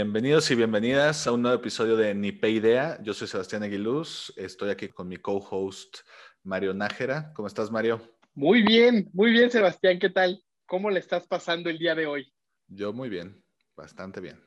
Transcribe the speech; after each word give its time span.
Bienvenidos 0.00 0.48
y 0.52 0.54
bienvenidas 0.54 1.26
a 1.26 1.32
un 1.32 1.42
nuevo 1.42 1.56
episodio 1.56 1.96
de 1.96 2.14
Ni 2.14 2.30
Pe 2.30 2.50
Idea. 2.50 3.02
Yo 3.02 3.12
soy 3.12 3.26
Sebastián 3.26 3.64
Aguiluz. 3.64 4.32
Estoy 4.36 4.70
aquí 4.70 4.86
con 4.86 5.08
mi 5.08 5.16
co-host 5.16 6.06
Mario 6.44 6.72
Nájera. 6.72 7.32
¿Cómo 7.34 7.48
estás, 7.48 7.72
Mario? 7.72 8.00
Muy 8.32 8.62
bien, 8.62 9.10
muy 9.12 9.32
bien, 9.32 9.50
Sebastián. 9.50 9.98
¿Qué 9.98 10.08
tal? 10.08 10.40
¿Cómo 10.66 10.88
le 10.88 11.00
estás 11.00 11.26
pasando 11.26 11.68
el 11.68 11.80
día 11.80 11.96
de 11.96 12.06
hoy? 12.06 12.32
Yo 12.68 12.92
muy 12.92 13.08
bien, 13.08 13.42
bastante 13.74 14.20
bien. 14.20 14.40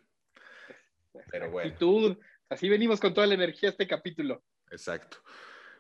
Pero 1.30 1.52
bueno. 1.52 1.76
Así 2.48 2.70
venimos 2.70 3.02
con 3.02 3.14
toda 3.14 3.28
la 3.28 3.34
energía 3.34 3.68
a 3.68 3.72
este 3.74 3.86
capítulo. 3.86 4.46
Exacto. 4.72 5.18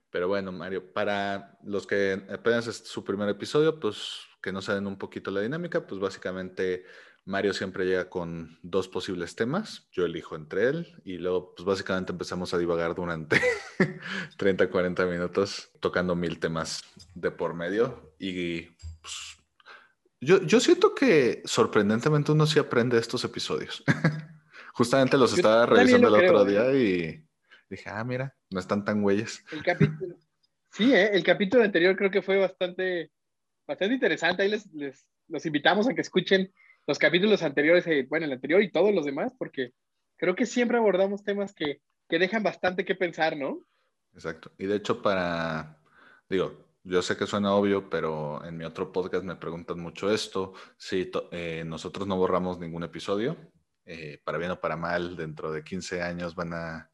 Pero 0.09 0.27
bueno, 0.27 0.51
Mario, 0.51 0.91
para 0.91 1.57
los 1.63 1.87
que 1.87 2.21
apenas 2.29 2.67
es 2.67 2.79
su 2.79 3.05
primer 3.05 3.29
episodio, 3.29 3.79
pues 3.79 4.19
que 4.41 4.51
no 4.51 4.61
saben 4.61 4.85
un 4.85 4.97
poquito 4.97 5.31
la 5.31 5.39
dinámica, 5.39 5.87
pues 5.87 6.01
básicamente 6.01 6.83
Mario 7.31 7.53
siempre 7.53 7.85
llega 7.85 8.09
con 8.09 8.59
dos 8.61 8.89
posibles 8.89 9.35
temas, 9.35 9.87
yo 9.91 10.05
elijo 10.05 10.35
entre 10.35 10.67
él 10.67 11.01
y 11.05 11.17
luego 11.17 11.55
pues 11.55 11.65
básicamente 11.65 12.11
empezamos 12.11 12.53
a 12.53 12.57
divagar 12.57 12.93
durante 12.93 13.39
30, 14.37 14.69
40 14.69 15.05
minutos 15.05 15.71
tocando 15.79 16.13
mil 16.13 16.39
temas 16.39 16.83
de 17.15 17.31
por 17.31 17.53
medio 17.53 18.13
y 18.19 18.63
pues, 19.01 19.37
yo, 20.19 20.43
yo 20.43 20.59
siento 20.59 20.93
que 20.93 21.41
sorprendentemente 21.45 22.33
uno 22.33 22.45
sí 22.45 22.59
aprende 22.59 22.99
estos 22.99 23.23
episodios. 23.23 23.83
Justamente 24.73 25.17
los 25.17 25.33
estaba 25.33 25.65
revisando 25.65 26.09
el 26.09 26.25
otro 26.25 26.45
día 26.45 26.69
¿eh? 26.71 26.83
y 26.83 27.25
dije, 27.69 27.89
ah, 27.89 28.03
mira, 28.03 28.35
no 28.49 28.59
están 28.59 28.83
tan 28.83 29.01
güeyes. 29.01 29.43
El 29.51 29.63
capítulo, 29.63 30.15
sí, 30.69 30.93
¿eh? 30.93 31.11
el 31.13 31.23
capítulo 31.23 31.63
anterior 31.63 31.95
creo 31.95 32.11
que 32.11 32.21
fue 32.21 32.37
bastante, 32.37 33.09
bastante 33.65 33.95
interesante. 33.95 34.43
Ahí 34.43 34.49
les, 34.49 34.71
les 34.73 35.07
los 35.29 35.45
invitamos 35.45 35.87
a 35.87 35.93
que 35.93 36.01
escuchen 36.01 36.53
los 36.91 36.99
capítulos 36.99 37.41
anteriores, 37.41 37.87
eh, 37.87 38.05
bueno, 38.09 38.25
el 38.25 38.33
anterior 38.33 38.61
y 38.61 38.69
todos 38.69 38.93
los 38.93 39.05
demás, 39.05 39.33
porque 39.39 39.71
creo 40.17 40.35
que 40.35 40.45
siempre 40.45 40.77
abordamos 40.77 41.23
temas 41.23 41.53
que, 41.53 41.79
que 42.09 42.19
dejan 42.19 42.43
bastante 42.43 42.83
que 42.83 42.95
pensar, 42.95 43.37
¿no? 43.37 43.65
Exacto. 44.13 44.51
Y 44.57 44.65
de 44.65 44.75
hecho, 44.75 45.01
para, 45.01 45.79
digo, 46.29 46.65
yo 46.83 47.01
sé 47.01 47.15
que 47.15 47.27
suena 47.27 47.55
obvio, 47.55 47.89
pero 47.89 48.43
en 48.43 48.57
mi 48.57 48.65
otro 48.65 48.91
podcast 48.91 49.23
me 49.23 49.37
preguntan 49.37 49.79
mucho 49.79 50.11
esto. 50.11 50.51
Si 50.75 51.09
eh, 51.31 51.63
nosotros 51.65 52.05
no 52.09 52.17
borramos 52.17 52.59
ningún 52.59 52.83
episodio, 52.83 53.37
eh, 53.85 54.19
para 54.25 54.37
bien 54.37 54.51
o 54.51 54.59
para 54.59 54.75
mal, 54.75 55.15
dentro 55.15 55.49
de 55.53 55.63
15 55.63 56.01
años 56.01 56.35
van 56.35 56.53
a 56.53 56.90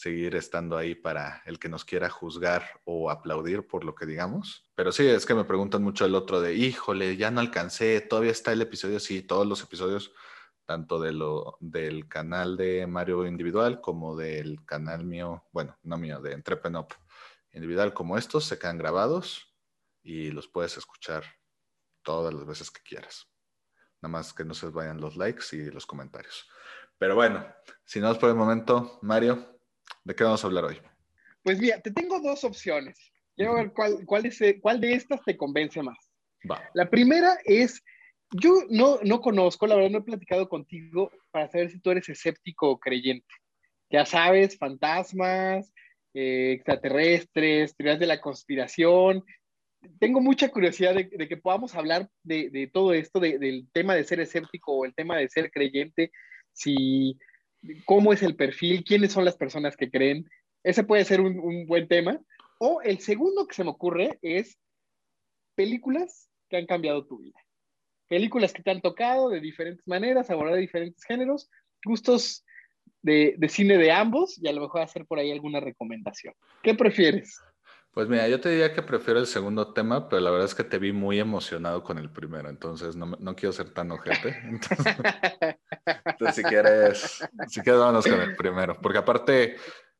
seguir 0.00 0.34
estando 0.34 0.78
ahí 0.78 0.94
para 0.94 1.42
el 1.44 1.58
que 1.58 1.68
nos 1.68 1.84
quiera 1.84 2.08
juzgar 2.08 2.80
o 2.84 3.10
aplaudir 3.10 3.66
por 3.66 3.84
lo 3.84 3.94
que 3.94 4.06
digamos. 4.06 4.64
Pero 4.74 4.92
sí, 4.92 5.06
es 5.06 5.26
que 5.26 5.34
me 5.34 5.44
preguntan 5.44 5.82
mucho 5.82 6.06
el 6.06 6.14
otro 6.14 6.40
de, 6.40 6.54
híjole, 6.54 7.18
ya 7.18 7.30
no 7.30 7.40
alcancé, 7.40 8.00
todavía 8.00 8.32
está 8.32 8.50
el 8.52 8.62
episodio, 8.62 8.98
sí, 8.98 9.20
todos 9.20 9.46
los 9.46 9.62
episodios, 9.62 10.10
tanto 10.64 11.00
de 11.00 11.12
lo, 11.12 11.58
del 11.60 12.08
canal 12.08 12.56
de 12.56 12.86
Mario 12.86 13.26
individual 13.26 13.82
como 13.82 14.16
del 14.16 14.64
canal 14.64 15.04
mío, 15.04 15.44
bueno, 15.52 15.76
no 15.82 15.98
mío, 15.98 16.18
de 16.22 16.32
Entrepenop 16.32 16.92
individual 17.52 17.92
como 17.92 18.16
estos, 18.16 18.46
se 18.46 18.58
quedan 18.58 18.78
grabados 18.78 19.54
y 20.02 20.30
los 20.30 20.48
puedes 20.48 20.78
escuchar 20.78 21.24
todas 22.02 22.32
las 22.32 22.46
veces 22.46 22.70
que 22.70 22.80
quieras. 22.82 23.28
Nada 24.00 24.12
más 24.12 24.32
que 24.32 24.46
no 24.46 24.54
se 24.54 24.68
vayan 24.68 24.98
los 24.98 25.16
likes 25.16 25.44
y 25.52 25.70
los 25.70 25.84
comentarios. 25.84 26.48
Pero 26.96 27.16
bueno, 27.16 27.46
si 27.84 28.00
no 28.00 28.10
es 28.10 28.16
por 28.16 28.30
el 28.30 28.34
momento, 28.36 28.98
Mario, 29.02 29.59
¿De 30.04 30.14
qué 30.14 30.24
vamos 30.24 30.42
a 30.42 30.46
hablar 30.46 30.64
hoy? 30.64 30.78
Pues 31.42 31.58
mira, 31.58 31.80
te 31.80 31.90
tengo 31.90 32.20
dos 32.20 32.44
opciones. 32.44 33.12
Quiero 33.36 33.54
ver 33.54 33.72
cuál, 33.72 34.04
cuál, 34.06 34.26
es, 34.26 34.38
cuál 34.60 34.80
de 34.80 34.94
estas 34.94 35.22
te 35.24 35.36
convence 35.36 35.82
más. 35.82 35.98
Va. 36.50 36.62
La 36.74 36.88
primera 36.88 37.38
es, 37.44 37.82
yo 38.30 38.64
no, 38.68 38.98
no 39.02 39.20
conozco, 39.20 39.66
la 39.66 39.76
verdad 39.76 39.90
no 39.90 39.98
he 39.98 40.02
platicado 40.02 40.48
contigo 40.48 41.10
para 41.30 41.48
saber 41.48 41.70
si 41.70 41.80
tú 41.80 41.90
eres 41.90 42.08
escéptico 42.08 42.70
o 42.70 42.78
creyente. 42.78 43.34
Ya 43.90 44.06
sabes, 44.06 44.56
fantasmas, 44.56 45.72
eh, 46.14 46.52
extraterrestres, 46.52 47.76
teorías 47.76 47.98
de 47.98 48.06
la 48.06 48.20
conspiración. 48.20 49.24
Tengo 49.98 50.20
mucha 50.20 50.48
curiosidad 50.48 50.94
de, 50.94 51.08
que 51.08 51.36
podamos 51.36 51.74
hablar 51.74 52.08
de, 52.22 52.50
de 52.50 52.66
todo 52.66 52.92
esto, 52.92 53.20
del 53.20 53.68
tema 53.72 53.94
de 53.94 54.04
ser 54.04 54.20
escéptico 54.20 54.72
o 54.72 54.84
el 54.84 54.94
tema 54.94 55.16
de 55.16 55.28
ser 55.28 55.50
creyente, 55.50 56.12
si 56.52 57.18
cómo 57.84 58.12
es 58.12 58.22
el 58.22 58.36
perfil, 58.36 58.84
quiénes 58.84 59.12
son 59.12 59.24
las 59.24 59.36
personas 59.36 59.76
que 59.76 59.90
creen. 59.90 60.28
Ese 60.62 60.84
puede 60.84 61.04
ser 61.04 61.20
un, 61.20 61.66
buen 61.66 61.88
tema. 61.88 62.20
O 62.58 62.82
el 62.82 63.00
segundo 63.00 63.46
que 63.46 63.54
se 63.54 63.64
me 63.64 63.70
ocurre 63.70 64.18
es 64.22 64.58
películas 65.54 66.28
que 66.48 66.56
han 66.56 66.66
cambiado 66.66 67.06
tu 67.06 67.18
vida. 67.18 67.38
Películas 68.08 68.52
que 68.52 68.62
te 68.62 68.70
han 68.70 68.80
tocado 68.80 69.30
de 69.30 69.40
diferentes 69.40 69.86
maneras, 69.86 70.30
abordar 70.30 70.58
diferentes 70.58 71.04
géneros, 71.04 71.48
gustos 71.84 72.44
de, 73.02 73.34
de, 73.38 73.48
cine 73.48 73.78
de 73.78 73.92
ambos 73.92 74.38
y 74.42 74.48
a 74.48 74.52
lo 74.52 74.62
mejor 74.62 74.82
hacer 74.82 75.06
por 75.06 75.18
ahí 75.18 75.30
alguna 75.30 75.60
recomendación. 75.60 76.34
¿Qué 76.62 76.74
prefieres? 76.74 77.40
Pues 77.92 78.08
mira, 78.08 78.28
yo 78.28 78.40
te 78.40 78.50
diría 78.50 78.72
que 78.72 78.82
prefiero 78.82 79.18
el 79.18 79.26
segundo 79.26 79.72
tema, 79.72 80.08
pero 80.08 80.22
la 80.22 80.30
verdad 80.30 80.46
es 80.46 80.54
que 80.54 80.62
te 80.62 80.78
vi 80.78 80.92
muy 80.92 81.18
emocionado 81.18 81.82
con 81.82 81.98
el 81.98 82.08
primero, 82.08 82.48
entonces 82.48 82.94
no, 82.94 83.06
no 83.18 83.34
quiero 83.34 83.52
ser 83.52 83.70
tan 83.70 83.90
ojete. 83.90 84.38
Entonces, 86.04 86.36
si 86.36 86.42
quieres, 86.44 87.28
si 87.48 87.60
quieres, 87.62 87.80
vámonos 87.80 88.06
con 88.06 88.20
el 88.20 88.36
primero, 88.36 88.78
porque 88.80 88.98
aparte... 88.98 89.56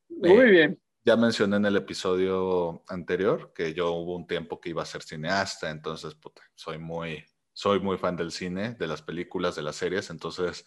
Muy 0.07 0.31
eh, 0.31 0.45
bien. 0.45 0.81
Ya 1.03 1.17
mencioné 1.17 1.57
en 1.57 1.65
el 1.65 1.75
episodio 1.75 2.83
anterior 2.87 3.51
que 3.53 3.73
yo 3.73 3.91
hubo 3.91 4.15
un 4.15 4.27
tiempo 4.27 4.61
que 4.61 4.69
iba 4.69 4.83
a 4.83 4.85
ser 4.85 5.01
cineasta, 5.01 5.69
entonces 5.69 6.13
puta, 6.13 6.43
soy 6.53 6.77
muy, 6.77 7.25
soy 7.51 7.79
muy 7.79 7.97
fan 7.97 8.15
del 8.15 8.31
cine, 8.31 8.75
de 8.75 8.87
las 8.87 9.01
películas, 9.01 9.55
de 9.55 9.63
las 9.63 9.75
series, 9.75 10.11
entonces 10.11 10.63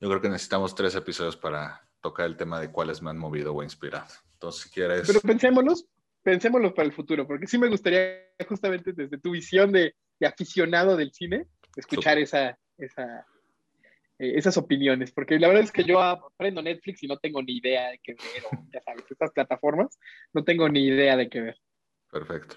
yo 0.00 0.08
creo 0.08 0.20
que 0.20 0.28
necesitamos 0.28 0.74
tres 0.74 0.94
episodios 0.96 1.36
para 1.36 1.88
tocar 2.00 2.26
el 2.26 2.36
tema 2.36 2.60
de 2.60 2.70
cuáles 2.70 3.00
me 3.00 3.10
han 3.10 3.18
movido 3.18 3.54
o 3.54 3.62
inspirado. 3.62 4.12
Entonces, 4.32 4.64
si 4.64 4.70
quieres... 4.70 5.06
Pero 5.06 5.20
pensémonos, 5.20 5.86
pensémoslo 6.26 6.74
para 6.74 6.86
el 6.86 6.92
futuro, 6.92 7.24
porque 7.24 7.46
sí 7.46 7.56
me 7.56 7.68
gustaría 7.68 8.32
justamente 8.48 8.92
desde 8.92 9.16
tu 9.16 9.30
visión 9.30 9.70
de, 9.70 9.94
aficionado 10.26 10.96
del 10.96 11.12
cine, 11.12 11.46
escuchar 11.76 12.18
esa, 12.18 12.58
esa, 12.76 13.24
eh, 14.18 14.32
esas 14.34 14.56
opiniones, 14.56 15.12
porque 15.12 15.38
la 15.38 15.46
verdad 15.46 15.62
es 15.62 15.70
que 15.70 15.84
yo 15.84 16.02
aprendo 16.02 16.60
Netflix 16.62 17.04
y 17.04 17.06
no 17.06 17.16
tengo 17.18 17.40
ni 17.44 17.58
idea 17.58 17.90
de 17.90 18.00
qué 18.02 18.14
ver, 18.14 18.42
o 18.50 18.66
ya 18.74 18.80
sabes, 18.80 19.04
estas 19.08 19.30
plataformas, 19.30 20.00
no 20.32 20.42
tengo 20.42 20.68
ni 20.68 20.86
idea 20.86 21.16
de 21.16 21.28
qué 21.28 21.42
ver. 21.42 21.60
Perfecto, 22.10 22.56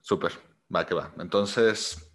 súper, 0.00 0.30
va 0.72 0.86
que 0.86 0.94
va. 0.94 1.12
Entonces, 1.18 2.12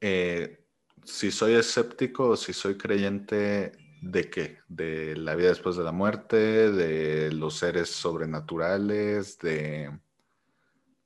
eh, 0.00 0.64
si 1.02 1.32
soy 1.32 1.54
escéptico 1.54 2.28
o 2.28 2.36
si 2.36 2.52
soy 2.52 2.78
creyente, 2.78 3.72
¿De 4.04 4.28
qué? 4.28 4.58
¿De 4.68 5.16
la 5.16 5.34
vida 5.34 5.48
después 5.48 5.76
de 5.76 5.82
la 5.82 5.90
muerte? 5.90 6.36
¿De 6.70 7.32
los 7.32 7.56
seres 7.56 7.88
sobrenaturales? 7.88 9.38
¿De, 9.38 9.90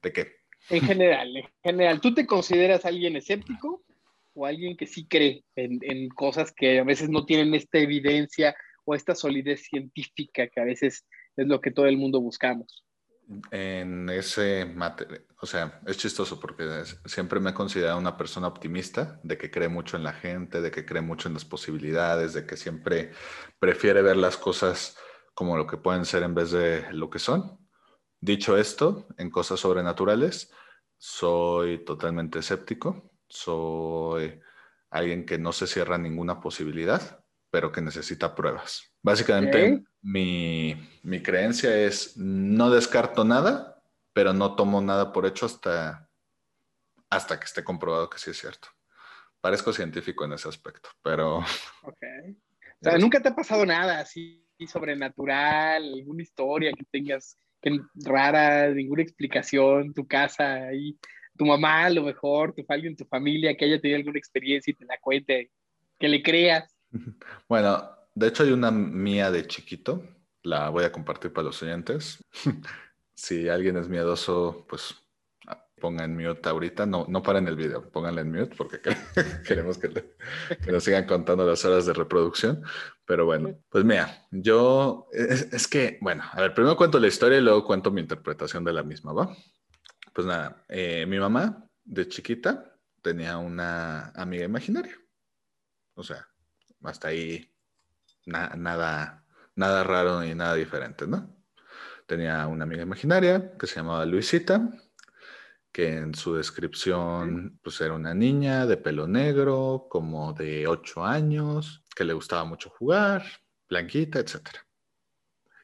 ¿De 0.03 0.13
qué? 0.13 0.39
En 0.71 0.83
general, 0.83 1.37
en 1.37 1.45
general. 1.63 2.01
¿Tú 2.01 2.15
te 2.15 2.27
consideras 2.27 2.85
alguien 2.85 3.17
escéptico 3.17 3.85
o 4.35 4.47
alguien 4.47 4.77
que 4.77 4.87
sí 4.87 5.07
cree 5.07 5.45
en, 5.57 6.09
cosas 6.11 6.53
que 6.53 6.79
a 6.79 6.85
veces 6.85 7.09
no 7.09 7.25
tienen 7.25 7.55
esta 7.55 7.79
evidencia 7.79 8.55
o 8.85 8.95
esta 8.95 9.15
solidez 9.15 9.63
científica 9.63 10.47
que 10.49 10.61
a 10.61 10.65
veces 10.65 11.05
es 11.37 11.47
lo 11.47 11.61
que 11.61 11.71
todo 11.71 11.87
el 11.87 11.97
mundo 11.97 12.21
buscamos? 12.21 12.85
En 13.51 14.09
ese 14.09 14.67
o 15.41 15.47
sea, 15.47 15.81
es 15.87 15.99
chistoso 15.99 16.41
porque 16.41 16.65
siempre 17.05 17.41
me 17.41 17.51
he 17.51 17.55
considerado 17.55 17.99
una 17.99 18.17
persona 18.17 18.49
optimista, 18.49 19.21
de 19.23 19.37
que 19.37 19.51
cree 19.51 19.69
mucho 19.69 19.97
en 19.97 20.05
la 20.05 20.15
gente, 20.15 20.63
de 20.63 20.71
que 20.71 20.87
cree 20.87 21.03
mucho 21.03 21.29
en 21.29 21.35
las 21.35 21.45
posibilidades, 21.45 22.33
de 22.33 22.47
que 22.47 22.57
siempre 22.57 23.13
prefiere 23.59 24.01
ver 24.03 24.17
las 24.17 24.37
cosas 24.37 24.97
como 25.35 25.57
lo 25.57 25.67
que 25.67 25.77
pueden 25.77 26.05
ser 26.05 26.23
en 26.23 26.35
vez 26.35 26.51
de 26.51 26.91
lo 26.93 27.11
que 27.11 27.19
son. 27.19 27.68
Dicho 28.21 28.57
esto, 28.57 29.07
en 29.17 29.31
cosas 29.31 29.61
sobrenaturales, 29.61 30.53
soy 30.97 31.85
totalmente 31.85 32.41
escéptico, 32.41 33.13
soy 33.29 34.41
alguien 34.91 35.25
que 35.25 35.39
no 35.39 35.53
se 35.53 35.67
cierra 35.67 35.99
ninguna 35.99 36.41
posibilidad, 36.41 37.25
pero 37.51 37.71
que 37.71 37.81
necesita 37.81 38.35
pruebas. 38.35 38.93
Básicamente, 39.03 39.85
mi, 40.03 40.77
mi, 41.03 41.23
creencia 41.23 41.77
es 41.77 42.17
no 42.17 42.71
descarto 42.71 43.25
nada, 43.25 43.83
pero 44.13 44.33
no 44.33 44.57
tomo 44.57 44.81
nada 44.81 45.13
por 45.13 45.25
hecho 45.25 45.47
hasta, 45.47 46.11
hasta 47.09 47.39
que 47.39 47.45
esté 47.45 47.63
comprobado 47.63 48.11
que 48.11 48.19
sí 48.19 48.31
es 48.31 48.39
cierto. 48.39 48.69
Parezco 49.41 49.73
científico 49.73 50.25
en 50.25 50.33
ese 50.33 50.49
aspecto, 50.49 50.91
pero... 51.03 51.39
Ok. 51.83 52.03
O 52.81 52.85
sea, 52.85 52.99
nunca 52.99 53.21
te 53.21 53.29
ha 53.29 53.35
pasado 53.35 53.67
nada 53.67 54.01
así 54.01 54.45
sobrenatural, 54.67 55.95
alguna 55.95 56.23
historia 56.23 56.73
que 56.73 56.85
tengas 56.85 57.37
rara, 58.05 58.71
ninguna 58.71 59.03
explicación, 59.03 59.93
tu 59.93 60.07
casa 60.07 60.67
ahí, 60.67 60.99
tu 61.37 61.47
mamá 61.47 61.87
a 61.87 61.91
lo 61.91 62.03
mejor, 62.03 62.55
tu 62.55 62.65
alguien, 62.69 62.97
tu 62.97 63.05
familia 63.05 63.57
que 63.57 63.65
haya 63.65 63.81
tenido 63.81 63.99
alguna 63.99 64.19
experiencia 64.19 64.71
y 64.71 64.75
te 64.75 64.85
la 64.85 64.99
cuente, 65.01 65.51
que 65.99 66.09
le 66.09 66.23
creas. 66.23 66.75
Bueno, 67.49 67.91
de 68.15 68.29
hecho 68.29 68.43
hay 68.43 68.51
una 68.51 68.71
mía 68.71 69.31
de 69.31 69.47
chiquito, 69.47 70.03
la 70.43 70.71
voy 70.71 70.85
a 70.85 70.93
compartir 70.93 71.33
para 71.33 71.47
los 71.47 71.63
oyentes. 71.63 72.25
si 73.15 73.49
alguien 73.49 73.77
es 73.77 73.89
miedoso, 73.89 74.67
pues 74.69 74.95
Pongan 75.81 76.17
mute 76.17 76.49
ahorita, 76.49 76.87
no, 76.87 77.07
no 77.09 77.23
paren 77.23 77.49
el 77.49 77.57
video, 77.57 77.91
pónganle 77.91 78.23
en 78.23 78.33
mute 78.33 78.57
porque 78.57 78.81
queremos 79.47 79.79
que, 79.79 79.89
nos 80.71 80.85
sigan 80.85 81.07
contando 81.07 81.47
las 81.47 81.65
horas 81.65 81.87
de 81.87 81.93
reproducción. 81.93 82.63
Pero 83.05 83.25
bueno, 83.25 83.59
pues 83.69 83.85
mira, 83.85 84.27
yo, 84.31 85.09
es, 85.13 85.69
que, 85.69 85.99
bueno, 86.01 86.25
a 86.31 86.41
ver, 86.41 86.55
primero 86.55 86.77
cuento 86.77 86.99
la 86.99 87.07
historia 87.07 87.39
y 87.39 87.43
luego 87.43 87.65
cuento 87.65 87.91
mi 87.91 88.01
interpretación 88.01 88.65
de 88.65 88.73
la 88.73 88.83
misma, 88.83 89.13
¿va? 89.13 89.37
Pues 90.13 90.27
nada, 90.27 90.65
eh, 90.69 91.07
mi 91.07 91.19
mamá 91.19 91.65
de 91.85 92.09
chiquita 92.09 92.79
tenía 93.03 93.39
una 93.39 94.11
amiga 94.11 94.45
imaginaria. 94.45 94.97
O 95.95 96.03
sea, 96.03 96.29
hasta 96.83 97.09
ahí 97.09 97.51
nada, 98.27 99.25
nada 99.55 99.85
raro 99.85 100.21
ni 100.21 100.35
nada 100.35 100.55
diferente, 100.55 101.07
¿no? 101.07 101.35
Tenía 102.07 102.47
una 102.47 102.65
amiga 102.65 102.83
imaginaria 102.83 103.57
que 103.59 103.67
se 103.67 103.77
llamaba 103.77 104.07
Luisita, 104.07 104.71
que 105.79 105.97
en 105.97 106.13
su 106.13 106.35
descripción 106.35 107.61
pues 107.63 107.81
era 107.81 107.95
una 107.95 108.13
niña 108.13 108.67
de 108.67 108.79
pelo 108.79 109.07
negro, 109.07 109.87
como 109.89 110.33
de 110.33 110.67
8 110.67 111.05
años, 111.05 111.85
que 111.95 112.03
le 112.03 112.15
gustaba 112.15 112.43
mucho 112.45 112.69
jugar, 112.69 113.25
blanquita, 113.69 114.19
etc. 114.19 114.41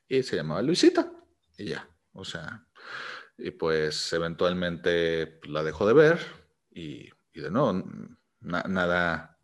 Y 0.07 0.23
se 0.23 0.37
llamaba 0.37 0.63
Luisita, 0.63 1.11
y 1.59 1.71
ya, 1.71 1.91
o 2.13 2.25
sea, 2.25 2.65
y 3.37 3.51
pues 3.51 4.13
eventualmente 4.13 5.27
pues, 5.27 5.51
la 5.51 5.65
dejó 5.65 5.85
de 5.85 5.95
ver 5.95 6.21
y, 6.71 7.11
de 7.35 7.51
nuevo, 7.51 7.83
nada, 8.39 9.37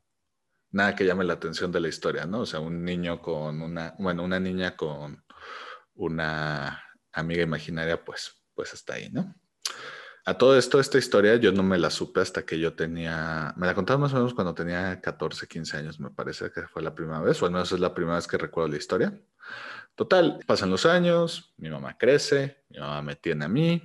nada 0.71 0.95
que 0.95 1.05
llame 1.05 1.25
la 1.25 1.33
atención 1.33 1.73
de 1.73 1.81
la 1.81 1.89
historia, 1.89 2.27
¿no? 2.27 2.43
O 2.43 2.47
sea, 2.47 2.61
un 2.61 2.85
niño 2.85 3.21
con 3.21 3.61
una, 3.61 3.97
bueno, 3.99 4.23
una 4.23 4.39
niña 4.39 4.77
con 4.77 5.25
una 5.95 6.81
amiga 7.11 7.43
imaginaria, 7.43 8.05
pues, 8.05 8.41
pues 8.55 8.73
está 8.73 8.95
ahí, 8.95 9.11
¿no? 9.11 9.35
A 10.31 10.39
todo 10.39 10.57
esto, 10.57 10.79
esta 10.79 10.97
historia 10.97 11.35
yo 11.35 11.51
no 11.51 11.65
me 11.65 11.77
la 11.77 11.91
supe 11.91 12.21
hasta 12.21 12.47
que 12.47 12.57
yo 12.57 12.75
tenía, 12.75 13.53
me 13.57 13.67
la 13.67 13.75
contaron 13.75 14.03
más 14.03 14.13
o 14.13 14.17
menos 14.17 14.33
cuando 14.33 14.55
tenía 14.55 15.01
14, 15.01 15.49
15 15.49 15.77
años, 15.79 15.99
me 15.99 16.11
parece 16.11 16.53
que 16.53 16.69
fue 16.69 16.83
la 16.83 16.95
primera 16.95 17.19
vez, 17.19 17.43
o 17.43 17.47
al 17.47 17.51
menos 17.51 17.73
es 17.73 17.81
la 17.81 17.93
primera 17.93 18.15
vez 18.15 18.29
que 18.29 18.39
recuerdo 18.39 18.69
la 18.69 18.77
historia. 18.77 19.21
Total, 19.97 20.39
pasan 20.47 20.71
los 20.71 20.87
años, 20.87 21.53
mi 21.57 21.69
mamá 21.69 21.99
crece, 21.99 22.63
mi 22.69 22.79
mamá 22.79 23.03
me 23.03 23.17
tiene 23.17 23.45
a 23.45 23.49
mí, 23.49 23.83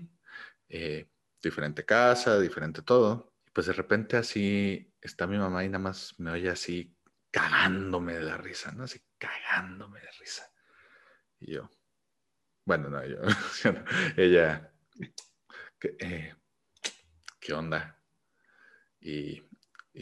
eh, 0.70 1.08
diferente 1.42 1.84
casa, 1.84 2.40
diferente 2.40 2.84
todo. 2.84 3.34
Y 3.48 3.50
pues 3.50 3.66
de 3.66 3.74
repente 3.74 4.16
así 4.16 4.94
está 5.02 5.26
mi 5.26 5.40
mamá 5.40 5.64
y 5.66 5.70
nada 5.70 5.80
más 5.80 6.14
me 6.20 6.30
oye 6.30 6.52
así 6.52 6.96
cagándome 7.32 8.14
de 8.14 8.22
la 8.22 8.38
risa, 8.38 8.72
¿no? 8.72 8.84
Así 8.84 9.02
cagándome 9.18 10.00
de 10.00 10.12
risa. 10.20 10.48
Y 11.40 11.54
yo, 11.54 11.72
bueno, 12.66 12.92
no, 12.92 13.04
yo, 13.04 13.18
ella 14.16 14.72
eh, 16.00 16.34
¿qué, 17.40 17.54
onda? 17.54 18.02
Y, 19.00 19.42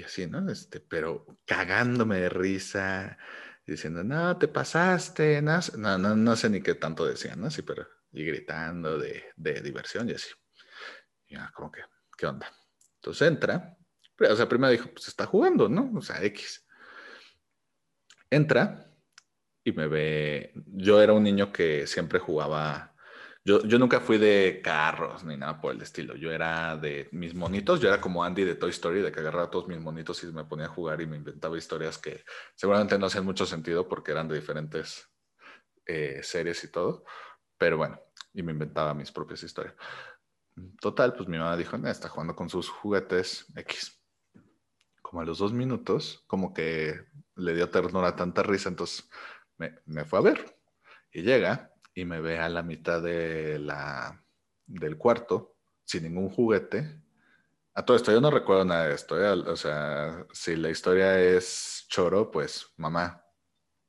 así, 0.03 0.27
¿no? 0.27 0.49
Este, 0.49 0.79
pero 0.79 1.25
cagándome 1.45 2.19
de 2.19 2.29
risa, 2.29 3.17
diciendo, 3.65 4.03
no, 4.03 4.37
te 4.37 4.47
pasaste, 4.47 5.41
no, 5.41 5.59
no, 5.77 6.15
no, 6.15 6.35
sé 6.35 6.49
ni 6.49 6.61
qué 6.61 6.75
tanto 6.75 7.05
decían, 7.05 7.39
¿no? 7.41 7.49
Sí, 7.49 7.61
pero, 7.61 7.87
y 8.11 8.25
gritando 8.25 8.97
de, 8.97 9.31
diversión 9.35 10.09
y 10.09 10.13
así. 10.13 10.29
Y 11.27 11.35
como 11.53 11.71
que, 11.71 11.81
¿qué 12.17 12.27
onda? 12.27 12.51
Entonces 12.95 13.27
entra, 13.27 13.77
pero, 14.15 14.33
o 14.33 14.37
sea, 14.37 14.47
primero 14.47 14.71
dijo, 14.71 14.89
pues 14.91 15.07
está 15.07 15.25
jugando, 15.25 15.67
¿no? 15.69 15.91
O 15.95 16.01
sea, 16.01 16.23
X. 16.23 16.65
Entra 18.29 18.89
y 19.63 19.71
me 19.71 19.87
ve, 19.87 20.53
yo 20.65 21.01
era 21.01 21.13
un 21.13 21.23
niño 21.23 21.51
que 21.51 21.87
siempre 21.87 22.19
jugaba 22.19 22.92
yo, 23.45 23.59
nunca 23.77 23.99
fui 23.99 24.17
de 24.17 24.61
carros 24.63 25.25
ni 25.25 25.35
nada 25.35 25.59
por 25.59 25.73
el 25.73 25.81
estilo. 25.81 26.15
Yo 26.15 26.31
era 26.31 26.77
de 26.77 27.09
mis 27.11 27.35
monitos. 27.35 27.81
Yo 27.81 27.89
era 27.89 27.99
como 27.99 28.23
Andy 28.23 28.45
de 28.45 28.55
Toy 28.55 28.69
Story, 28.69 29.01
de 29.01 29.11
que 29.11 29.19
agarraba 29.19 29.49
todos 29.49 29.67
mis 29.67 29.79
monitos 29.79 30.23
y 30.23 30.27
me 30.27 30.45
ponía 30.45 30.67
a 30.67 30.69
jugar 30.69 31.01
y 31.01 31.07
me 31.07 31.17
inventaba 31.17 31.57
historias 31.57 31.97
que 31.97 32.23
seguramente 32.55 32.97
no 32.97 33.07
hacían 33.07 33.25
mucho 33.25 33.45
sentido 33.45 33.87
porque 33.89 34.11
eran 34.11 34.29
de 34.29 34.35
diferentes 34.35 35.09
eh, 35.85 36.21
series 36.23 36.63
y 36.63 36.71
todo. 36.71 37.03
Pero 37.57 37.75
bueno, 37.77 37.99
y 38.33 38.43
me 38.43 38.53
inventaba 38.53 38.93
mis 38.93 39.11
propias 39.11 39.43
historias. 39.43 39.75
Total, 40.79 41.13
pues 41.13 41.27
mi 41.27 41.37
mamá 41.37 41.57
dijo, 41.57 41.75
está 41.87 42.07
jugando 42.07 42.35
con 42.37 42.49
sus 42.49 42.69
juguetes 42.69 43.45
X. 43.57 44.01
Como 45.01 45.19
a 45.19 45.25
los 45.25 45.39
dos 45.39 45.51
minutos, 45.51 46.23
como 46.27 46.53
que 46.53 47.07
le 47.35 47.53
dio 47.55 47.69
ternura 47.69 48.15
tanta 48.15 48.41
risa, 48.41 48.69
entonces 48.69 49.09
me, 49.57 49.79
me 49.85 50.05
fue 50.05 50.19
a 50.19 50.21
ver. 50.21 50.57
Y 51.11 51.23
llega 51.23 51.72
y 51.93 52.05
me 52.05 52.21
ve 52.21 52.39
a 52.39 52.49
la 52.49 52.63
mitad 52.63 53.01
de 53.01 53.59
la, 53.59 54.23
del 54.65 54.97
cuarto 54.97 55.55
sin 55.85 56.03
ningún 56.03 56.29
juguete. 56.29 57.01
A 57.75 57.85
todo 57.85 57.97
esto, 57.97 58.11
yo 58.11 58.21
no 58.21 58.31
recuerdo 58.31 58.65
nada 58.65 58.87
de 58.87 58.95
esto. 58.95 59.19
¿eh? 59.19 59.29
O 59.29 59.55
sea, 59.55 60.25
si 60.31 60.55
la 60.55 60.69
historia 60.69 61.19
es 61.19 61.85
choro, 61.89 62.31
pues 62.31 62.67
mamá, 62.77 63.25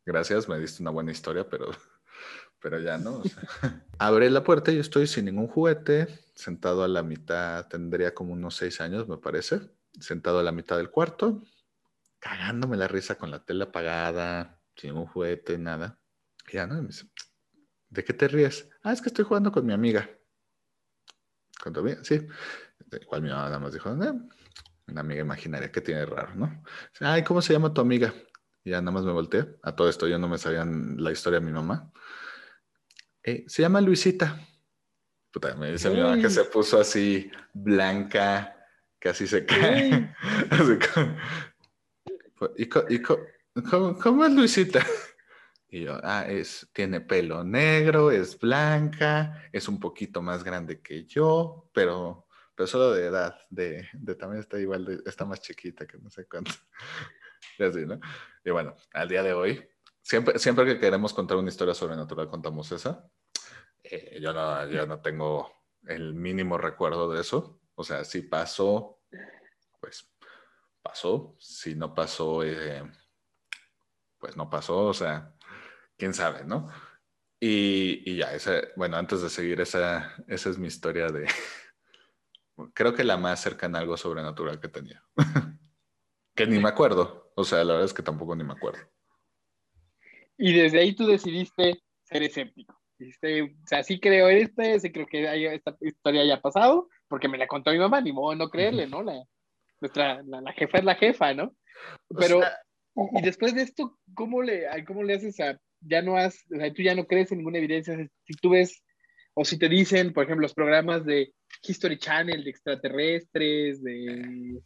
gracias, 0.05 0.49
me 0.49 0.59
diste 0.59 0.83
una 0.83 0.91
buena 0.91 1.13
historia, 1.13 1.49
pero, 1.49 1.71
pero 2.61 2.81
ya 2.81 2.99
no. 2.99 3.23
abre 3.99 4.31
la 4.31 4.45
puerta 4.45 4.73
y 4.73 4.77
yo 4.77 4.81
estoy 4.81 5.07
sin 5.07 5.27
ningún 5.27 5.49
juguete, 5.49 6.09
sentado 6.35 6.83
a 6.83 6.89
la 6.89 7.03
mitad, 7.03 7.67
tendría 7.69 8.15
como 8.15 8.33
unos 8.33 8.57
seis 8.57 8.81
años, 8.81 9.09
me 9.09 9.19
parece, 9.19 9.61
sentado 10.01 10.39
a 10.39 10.43
la 10.43 10.53
mitad 10.53 10.77
del 10.77 10.91
cuarto, 10.91 11.43
cagándome 12.19 12.77
la 12.77 12.89
risa 12.89 13.17
con 13.17 13.31
la 13.31 13.45
tela 13.45 13.67
apagada, 13.67 14.61
sin 14.77 14.91
ningún 14.91 15.07
juguete, 15.07 15.59
nada. 15.59 15.99
Y 16.49 16.55
ya, 16.55 16.67
¿no? 16.67 16.81
me 16.81 16.89
dice, 16.89 17.07
¿De 17.95 18.03
qué 18.03 18.13
te 18.13 18.27
ríes? 18.27 18.69
Ah, 18.83 18.93
es 18.93 19.01
que 19.01 19.09
estoy 19.09 19.25
jugando 19.25 19.53
con 19.53 19.65
mi 19.65 19.73
amiga. 19.73 20.11
¿Con 21.63 21.73
tu 21.73 21.79
amiga? 21.79 22.03
Sí. 22.03 22.27
Igual 23.01 23.23
mi 23.23 23.29
mamá 23.29 23.45
nada 23.45 23.61
más 23.61 23.73
dijo, 23.73 23.89
eh, 23.89 24.13
una 24.89 25.01
amiga 25.01 25.21
imaginaria, 25.21 25.71
¿qué 25.71 25.81
tiene 25.81 26.05
raro, 26.05 26.35
no? 26.35 26.65
Ay, 26.99 27.23
¿cómo 27.23 27.41
se 27.41 27.53
llama 27.53 27.73
tu 27.73 27.81
amiga? 27.81 28.13
Y 28.65 28.71
ya 28.71 28.81
nada 28.81 28.91
más 28.91 29.05
me 29.05 29.13
volteé. 29.13 29.47
A 29.63 29.77
todo 29.77 29.89
esto 29.89 30.09
yo 30.09 30.19
no 30.19 30.29
me 30.29 30.39
sabían 30.39 30.97
la 30.99 31.13
historia 31.13 31.39
de 31.39 31.47
mi 31.47 31.53
mamá. 31.53 31.93
Eh, 33.23 33.45
se 33.47 33.63
llama 33.63 33.81
Luisita. 33.81 34.41
Puta, 35.31 35.55
me 35.55 35.71
dice 35.71 35.89
mi 35.89 36.01
mamá 36.01 36.21
que 36.21 36.31
se 36.31 36.45
puso 36.47 36.81
así 36.81 37.31
blanca, 37.53 38.57
casi 38.99 39.29
se 39.29 39.47
cae. 39.47 40.17
¿Y, 42.57 42.69
cómo 42.69 44.25
es 44.25 44.33
Luisita? 44.33 44.85
Y 45.75 45.83
yo, 45.83 45.99
ah, 46.05 46.25
es, 46.29 46.69
tiene 46.73 47.01
pelo 47.01 47.43
negro, 47.43 48.13
es 48.13 48.39
blanca, 48.39 49.43
es 49.53 49.67
un 49.67 49.81
poquito 49.81 50.23
más 50.23 50.45
grande 50.45 50.81
que 50.81 51.05
yo, 51.05 51.69
pero, 51.75 52.29
pero 52.55 52.69
solo 52.69 52.93
de 52.93 53.07
edad, 53.07 53.37
de, 53.51 53.85
también 54.17 54.39
está 54.39 54.57
igual, 54.61 55.03
está 55.05 55.25
más 55.25 55.41
chiquita 55.41 55.85
que 55.85 55.99
no 55.99 56.11
sé 56.11 56.29
cuánto. 56.29 56.53
Y 58.45 58.51
bueno, 58.51 58.77
al 58.93 59.09
día 59.09 59.25
de 59.25 59.33
hoy, 59.33 59.69
siempre, 60.01 60.39
siempre 60.39 60.65
que 60.65 60.79
queremos 60.79 61.13
contar 61.13 61.39
una 61.39 61.49
historia 61.49 61.75
sobrenatural, 61.75 62.29
contamos 62.29 62.71
esa. 62.71 63.11
Eh, 63.83 64.21
yo, 64.21 64.33
no, 64.33 64.69
yo 64.71 64.87
no 64.87 65.01
tengo 65.01 65.53
el 65.89 66.15
mínimo 66.15 66.57
recuerdo 66.57 67.11
de 67.11 67.21
eso. 67.21 67.61
O 67.75 67.83
sea, 67.83 68.05
si 68.05 68.23
pasó, 68.23 69.01
pues 69.81 70.09
pasó. 70.83 71.37
Si 71.41 71.75
no 71.75 71.95
pasó, 71.95 72.45
eh, 72.45 72.83
pues 74.19 74.37
no 74.37 74.49
pasó. 74.49 74.87
O 74.87 74.95
sea, 74.95 75.34
quién 75.97 76.15
sabe, 76.15 76.45
¿no? 76.45 76.71
Y, 77.41 78.17
ya, 78.17 78.31
bueno, 78.77 78.97
antes 78.97 79.21
de 79.21 79.29
seguir, 79.29 79.61
esa, 79.61 80.15
esa 80.29 80.49
es 80.49 80.59
mi 80.59 80.67
historia 80.67 81.09
de, 81.09 81.27
creo 82.75 82.95
que 82.95 83.05
la 83.05 83.17
más 83.17 83.41
cercana 83.41 83.79
a 83.79 83.83
algo 83.83 83.97
sobrenatural 83.97 84.61
que 84.61 84.69
tenía. 84.69 85.03
que 86.35 86.47
ni 86.47 86.59
me 86.59 86.69
acuerdo, 86.69 87.33
o 87.37 87.45
sea, 87.45 87.59
la 87.65 87.75
verdad 87.75 87.87
es 87.87 87.95
que 87.95 88.03
tampoco 88.03 88.35
ni 88.35 88.45
me 88.45 88.55
acuerdo. 88.55 88.81
Y 90.39 90.53
desde 90.53 90.81
ahí 90.81 90.95
tú 90.95 91.07
decidiste 91.07 91.83
ser 92.03 92.23
escéptico. 92.23 92.81
Dijiste, 92.99 93.43
o 93.43 93.67
sea, 93.67 93.83
sí 93.83 94.01
creo 94.01 94.29
este, 94.29 94.81
sí 94.81 94.93
creo 94.93 95.07
que 95.07 95.55
esta 95.55 95.77
historia 95.81 96.23
haya 96.23 96.41
pasado, 96.41 96.89
porque 97.09 97.29
me 97.29 97.39
la 97.39 97.47
contó 97.47 97.73
mi 97.73 97.79
mamá, 97.79 98.01
ni 98.01 98.13
modo 98.13 98.35
no 98.35 98.49
creerle, 98.49 98.87
¿no? 98.87 99.03
La, 99.03 99.23
nuestra, 99.81 100.23
la, 100.23 100.53
jefa 100.53 100.79
es 100.79 100.85
la 100.85 100.95
jefa, 100.95 101.35
¿no? 101.35 101.55
Pero, 102.17 102.41
y 102.95 103.23
después 103.23 103.55
de 103.55 103.63
esto, 103.63 103.99
¿cómo 104.15 104.43
le, 104.43 104.67
cómo 104.87 105.03
le 105.03 105.15
haces 105.15 105.39
a 105.41 105.59
ya 105.87 106.03
no 106.03 106.17
has, 106.17 106.45
o 106.53 106.57
sea, 106.57 106.73
tú 106.73 106.83
ya 106.83 106.95
no 106.95 107.07
crees 107.07 107.31
en 107.33 107.39
ninguna 107.39 107.59
evidencia. 107.59 107.97
Si 108.25 108.35
tú 108.35 108.51
ves, 108.51 108.83
o 109.35 109.45
si 109.45 109.59
te 109.59 109.69
dicen, 109.69 110.13
por 110.13 110.25
ejemplo, 110.25 110.43
los 110.43 110.55
programas 110.55 111.05
de 111.05 111.33
History 111.63 111.99
Channel, 111.99 112.45
de 112.45 112.51
extraterrestres, 112.51 113.83
de, 113.83 114.61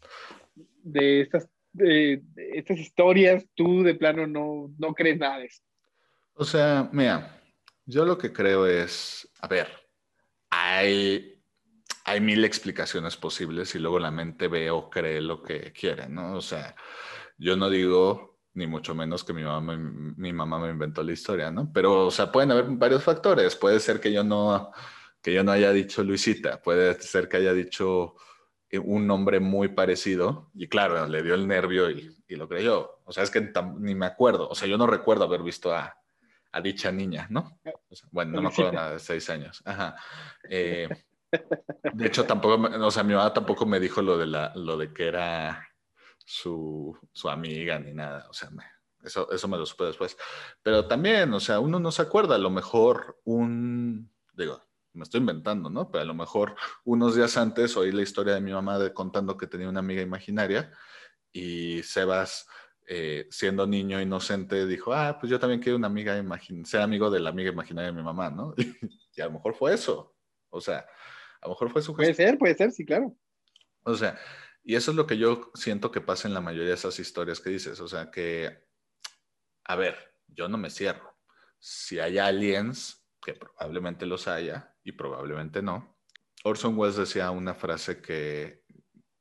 de, 0.82 1.20
estas, 1.22 1.48
de, 1.72 2.22
estas 2.54 2.78
historias, 2.78 3.46
tú 3.54 3.82
de 3.82 3.94
plano 3.94 4.26
no, 4.26 4.74
no 4.78 4.94
crees 4.94 5.18
nada 5.18 5.38
de 5.38 5.46
eso. 5.46 5.62
O 6.34 6.44
sea, 6.44 6.88
mira, 6.92 7.40
yo 7.86 8.04
lo 8.04 8.18
que 8.18 8.32
creo 8.32 8.66
es, 8.66 9.28
a 9.40 9.48
ver, 9.48 9.68
hay, 10.50 11.42
hay 12.04 12.20
mil 12.20 12.44
explicaciones 12.44 13.16
posibles 13.16 13.74
y 13.74 13.78
luego 13.78 13.98
la 13.98 14.10
mente 14.10 14.48
ve 14.48 14.70
o 14.70 14.90
cree 14.90 15.20
lo 15.20 15.42
que 15.42 15.72
quiere, 15.72 16.08
¿no? 16.08 16.34
O 16.34 16.42
sea, 16.42 16.76
yo 17.38 17.56
no 17.56 17.70
digo 17.70 18.27
ni 18.54 18.66
mucho 18.66 18.94
menos 18.94 19.24
que 19.24 19.32
mi 19.32 19.42
mamá, 19.42 19.76
mi 19.76 20.32
mamá 20.32 20.58
me 20.58 20.70
inventó 20.70 21.02
la 21.02 21.12
historia, 21.12 21.50
¿no? 21.50 21.70
Pero, 21.72 22.06
o 22.06 22.10
sea, 22.10 22.32
pueden 22.32 22.50
haber 22.50 22.64
varios 22.70 23.04
factores. 23.04 23.54
Puede 23.56 23.78
ser 23.80 24.00
que 24.00 24.12
yo 24.12 24.24
no, 24.24 24.72
que 25.22 25.32
yo 25.32 25.44
no 25.44 25.52
haya 25.52 25.72
dicho 25.72 26.02
Luisita, 26.02 26.60
puede 26.62 26.94
ser 27.00 27.28
que 27.28 27.38
haya 27.38 27.52
dicho 27.52 28.14
eh, 28.70 28.78
un 28.78 29.06
nombre 29.06 29.40
muy 29.40 29.68
parecido 29.68 30.50
y 30.54 30.68
claro, 30.68 31.06
le 31.06 31.22
dio 31.22 31.34
el 31.34 31.46
nervio 31.46 31.90
y, 31.90 32.14
lo 32.28 32.48
creyó. 32.48 33.00
O 33.04 33.12
sea, 33.12 33.22
es 33.22 33.30
que 33.30 33.52
ni 33.78 33.94
me 33.94 34.06
acuerdo, 34.06 34.48
o 34.48 34.54
sea, 34.54 34.68
yo 34.68 34.76
no 34.76 34.86
recuerdo 34.86 35.24
haber 35.24 35.42
visto 35.42 35.74
a, 35.74 35.94
dicha 36.62 36.90
niña, 36.90 37.28
¿no? 37.30 37.60
bueno, 38.10 38.32
no 38.32 38.42
me 38.42 38.48
acuerdo 38.48 38.72
nada 38.72 38.92
de 38.92 38.98
seis 38.98 39.30
años. 39.30 39.62
Ajá. 39.64 39.94
Eh, 40.50 40.88
de 41.94 42.06
hecho, 42.06 42.24
tampoco, 42.24 42.60
o 42.84 42.90
sea, 42.90 43.04
mi 43.04 43.14
mamá 43.14 43.32
tampoco 43.32 43.64
me 43.64 43.78
dijo 43.78 44.02
lo 44.02 44.18
de, 44.18 44.26
la, 44.26 44.52
lo 44.56 44.76
de 44.76 44.92
que 44.92 45.06
era 45.06 45.67
su, 46.28 46.94
su 47.10 47.28
amiga 47.30 47.78
ni 47.78 47.94
nada. 47.94 48.26
O 48.28 48.34
sea, 48.34 48.50
eso, 49.02 49.30
eso 49.32 49.48
me 49.48 49.56
lo 49.56 49.64
supe 49.64 49.84
después. 49.84 50.16
Pero 50.62 50.86
también, 50.86 51.32
o 51.32 51.40
sea, 51.40 51.58
uno 51.58 51.80
no 51.80 51.90
se 51.90 52.02
acuerda, 52.02 52.34
a 52.34 52.38
lo 52.38 52.50
mejor 52.50 53.18
un, 53.24 54.12
digo, 54.34 54.62
me 54.92 55.04
estoy 55.04 55.20
inventando, 55.20 55.70
¿no? 55.70 55.90
Pero 55.90 56.02
a 56.02 56.06
lo 56.06 56.14
mejor 56.14 56.54
unos 56.84 57.16
días 57.16 57.36
antes 57.38 57.76
oí 57.78 57.92
la 57.92 58.02
historia 58.02 58.34
de 58.34 58.42
mi 58.42 58.52
mamá 58.52 58.78
de, 58.78 58.92
contando 58.92 59.38
que 59.38 59.46
tenía 59.46 59.70
una 59.70 59.80
amiga 59.80 60.02
imaginaria 60.02 60.70
y 61.32 61.82
Sebas, 61.82 62.46
eh, 62.86 63.26
siendo 63.30 63.66
niño 63.66 64.00
inocente, 64.00 64.66
dijo, 64.66 64.92
ah, 64.92 65.16
pues 65.18 65.30
yo 65.30 65.38
también 65.38 65.60
quiero 65.60 65.78
una 65.78 65.86
amiga 65.86 66.16
imaginaria, 66.18 66.66
ser 66.66 66.82
amigo 66.82 67.10
de 67.10 67.20
la 67.20 67.30
amiga 67.30 67.50
imaginaria 67.50 67.90
de 67.90 67.96
mi 67.96 68.02
mamá, 68.02 68.28
¿no? 68.28 68.54
y 69.14 69.20
a 69.20 69.26
lo 69.26 69.32
mejor 69.32 69.54
fue 69.54 69.72
eso. 69.72 70.14
O 70.50 70.60
sea, 70.60 70.86
a 71.40 71.46
lo 71.46 71.50
mejor 71.50 71.70
fue 71.70 71.80
su 71.80 71.94
Puede 71.94 72.12
ser, 72.12 72.36
puede 72.36 72.54
ser, 72.54 72.70
sí, 72.70 72.84
claro. 72.84 73.16
O 73.84 73.94
sea, 73.94 74.18
y 74.68 74.76
eso 74.76 74.90
es 74.90 74.98
lo 74.98 75.06
que 75.06 75.16
yo 75.16 75.50
siento 75.54 75.90
que 75.90 76.02
pasa 76.02 76.28
en 76.28 76.34
la 76.34 76.42
mayoría 76.42 76.68
de 76.68 76.74
esas 76.74 76.98
historias 76.98 77.40
que 77.40 77.48
dices. 77.48 77.80
O 77.80 77.88
sea, 77.88 78.10
que, 78.10 78.66
a 79.64 79.76
ver, 79.76 79.96
yo 80.26 80.46
no 80.46 80.58
me 80.58 80.68
cierro. 80.68 81.16
Si 81.58 81.98
hay 81.98 82.18
aliens, 82.18 83.02
que 83.24 83.32
probablemente 83.32 84.04
los 84.04 84.28
haya 84.28 84.76
y 84.84 84.92
probablemente 84.92 85.62
no. 85.62 85.98
Orson 86.44 86.76
Welles 86.76 86.96
decía 86.96 87.30
una 87.30 87.54
frase 87.54 88.02
que, 88.02 88.62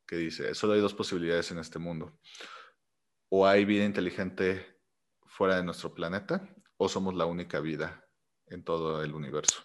que 0.05 0.17
dice, 0.17 0.53
solo 0.53 0.73
hay 0.73 0.81
dos 0.81 0.93
posibilidades 0.93 1.49
en 1.51 1.59
este 1.59 1.79
mundo. 1.79 2.19
O 3.29 3.47
hay 3.47 3.63
vida 3.63 3.85
inteligente 3.85 4.81
fuera 5.27 5.55
de 5.55 5.63
nuestro 5.63 5.93
planeta 5.93 6.53
o 6.75 6.89
somos 6.89 7.15
la 7.15 7.25
única 7.25 7.61
vida 7.61 8.05
en 8.47 8.65
todo 8.65 9.01
el 9.01 9.13
universo 9.13 9.63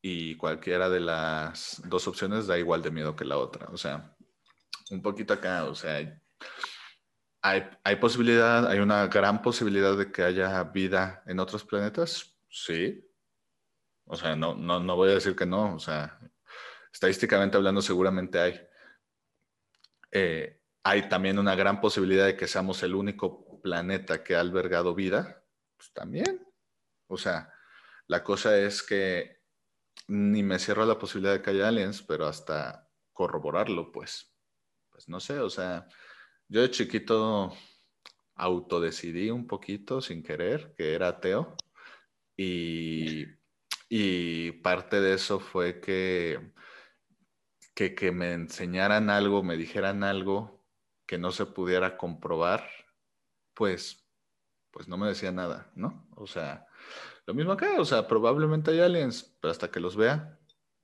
y 0.00 0.36
cualquiera 0.36 0.88
de 0.88 1.00
las 1.00 1.82
dos 1.86 2.06
opciones 2.06 2.46
da 2.46 2.58
igual 2.58 2.82
de 2.82 2.90
miedo 2.90 3.16
que 3.16 3.24
la 3.24 3.38
otra. 3.38 3.68
O 3.72 3.78
sea, 3.78 4.14
un 4.90 5.02
poquito 5.02 5.34
acá, 5.34 5.64
o 5.64 5.74
sea, 5.74 6.20
hay, 7.42 7.70
hay 7.82 7.96
posibilidad, 7.96 8.66
hay 8.66 8.78
una 8.78 9.06
gran 9.06 9.42
posibilidad 9.42 9.96
de 9.96 10.10
que 10.10 10.22
haya 10.22 10.62
vida 10.64 11.22
en 11.26 11.40
otros 11.40 11.64
planetas, 11.64 12.38
sí. 12.48 13.06
O 14.06 14.16
sea, 14.16 14.36
no, 14.36 14.54
no, 14.54 14.80
no 14.80 14.96
voy 14.96 15.10
a 15.10 15.14
decir 15.14 15.34
que 15.34 15.46
no, 15.46 15.74
o 15.74 15.78
sea, 15.78 16.18
estadísticamente 16.92 17.56
hablando 17.56 17.82
seguramente 17.82 18.38
hay. 18.38 18.60
Eh, 20.12 20.60
hay 20.84 21.08
también 21.08 21.38
una 21.38 21.54
gran 21.54 21.80
posibilidad 21.80 22.26
de 22.26 22.36
que 22.36 22.46
seamos 22.46 22.82
el 22.82 22.94
único 22.94 23.60
planeta 23.62 24.22
que 24.22 24.36
ha 24.36 24.40
albergado 24.40 24.94
vida, 24.94 25.42
pues 25.76 25.92
también. 25.94 26.46
O 27.08 27.16
sea, 27.16 27.52
la 28.06 28.22
cosa 28.22 28.58
es 28.58 28.82
que 28.82 29.40
ni 30.08 30.42
me 30.42 30.58
cierro 30.58 30.84
la 30.84 30.98
posibilidad 30.98 31.32
de 31.32 31.42
que 31.42 31.50
haya 31.50 31.68
aliens, 31.68 32.02
pero 32.02 32.26
hasta 32.26 32.90
corroborarlo, 33.14 33.90
pues, 33.92 34.33
pues 34.94 35.08
no 35.08 35.18
sé, 35.18 35.40
o 35.40 35.50
sea, 35.50 35.88
yo 36.48 36.62
de 36.62 36.70
chiquito 36.70 37.52
autodecidí 38.36 39.28
un 39.28 39.48
poquito 39.48 40.00
sin 40.00 40.22
querer 40.22 40.72
que 40.76 40.94
era 40.94 41.08
ateo 41.08 41.56
y, 42.36 43.24
y 43.88 44.52
parte 44.52 45.00
de 45.00 45.14
eso 45.14 45.40
fue 45.40 45.80
que, 45.80 46.52
que, 47.74 47.96
que 47.96 48.12
me 48.12 48.34
enseñaran 48.34 49.10
algo, 49.10 49.42
me 49.42 49.56
dijeran 49.56 50.04
algo 50.04 50.64
que 51.06 51.18
no 51.18 51.32
se 51.32 51.46
pudiera 51.46 51.96
comprobar, 51.96 52.70
pues, 53.52 54.08
pues 54.70 54.86
no 54.86 54.96
me 54.96 55.08
decía 55.08 55.32
nada, 55.32 55.72
¿no? 55.74 56.06
O 56.14 56.28
sea, 56.28 56.68
lo 57.26 57.34
mismo 57.34 57.50
acá, 57.50 57.80
o 57.80 57.84
sea, 57.84 58.06
probablemente 58.06 58.70
hay 58.70 58.78
aliens, 58.78 59.36
pero 59.40 59.50
hasta 59.50 59.72
que 59.72 59.80
los 59.80 59.96
vea, 59.96 60.38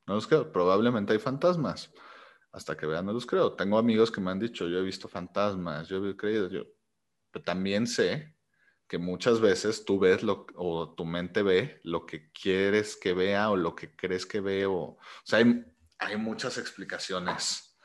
no 0.08 0.14
los 0.16 0.26
creo. 0.26 0.50
Probablemente 0.50 1.12
hay 1.12 1.20
fantasmas, 1.20 1.92
hasta 2.52 2.76
que 2.76 2.86
vea, 2.86 3.02
no 3.02 3.12
los 3.12 3.26
creo. 3.26 3.54
Tengo 3.54 3.78
amigos 3.78 4.10
que 4.10 4.20
me 4.20 4.30
han 4.30 4.38
dicho, 4.38 4.68
yo 4.68 4.78
he 4.78 4.82
visto 4.82 5.08
fantasmas, 5.08 5.88
yo 5.88 6.06
he 6.06 6.16
creído, 6.16 6.48
yo. 6.48 6.64
Pero 7.30 7.44
también 7.44 7.86
sé 7.86 8.36
que 8.88 8.98
muchas 8.98 9.40
veces 9.40 9.84
tú 9.84 10.00
ves 10.00 10.22
lo, 10.22 10.46
o 10.56 10.94
tu 10.94 11.04
mente 11.04 11.42
ve 11.42 11.80
lo 11.84 12.06
que 12.06 12.32
quieres 12.32 12.96
que 12.96 13.14
vea 13.14 13.50
o 13.50 13.56
lo 13.56 13.74
que 13.76 13.94
crees 13.94 14.26
que 14.26 14.40
ve. 14.40 14.66
O, 14.66 14.74
o 14.74 14.98
sea, 15.24 15.38
hay, 15.38 15.64
hay 15.98 16.16
muchas 16.16 16.58
explicaciones 16.58 17.78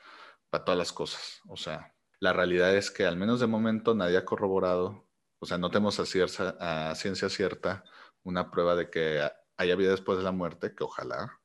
para 0.50 0.64
todas 0.64 0.78
las 0.78 0.92
cosas. 0.92 1.40
O 1.48 1.56
sea, 1.56 1.94
la 2.18 2.32
realidad 2.32 2.74
es 2.74 2.90
que 2.90 3.06
al 3.06 3.16
menos 3.16 3.40
de 3.40 3.46
momento 3.46 3.94
nadie 3.94 4.16
ha 4.16 4.24
corroborado, 4.24 5.08
o 5.38 5.46
sea, 5.46 5.58
no 5.58 5.70
tenemos 5.70 6.00
a, 6.00 6.90
a 6.90 6.94
ciencia 6.94 7.28
cierta 7.28 7.84
una 8.22 8.50
prueba 8.50 8.74
de 8.74 8.90
que 8.90 9.30
haya 9.56 9.76
vida 9.76 9.90
después 9.92 10.18
de 10.18 10.24
la 10.24 10.32
muerte, 10.32 10.74
que 10.74 10.84
ojalá, 10.84 11.40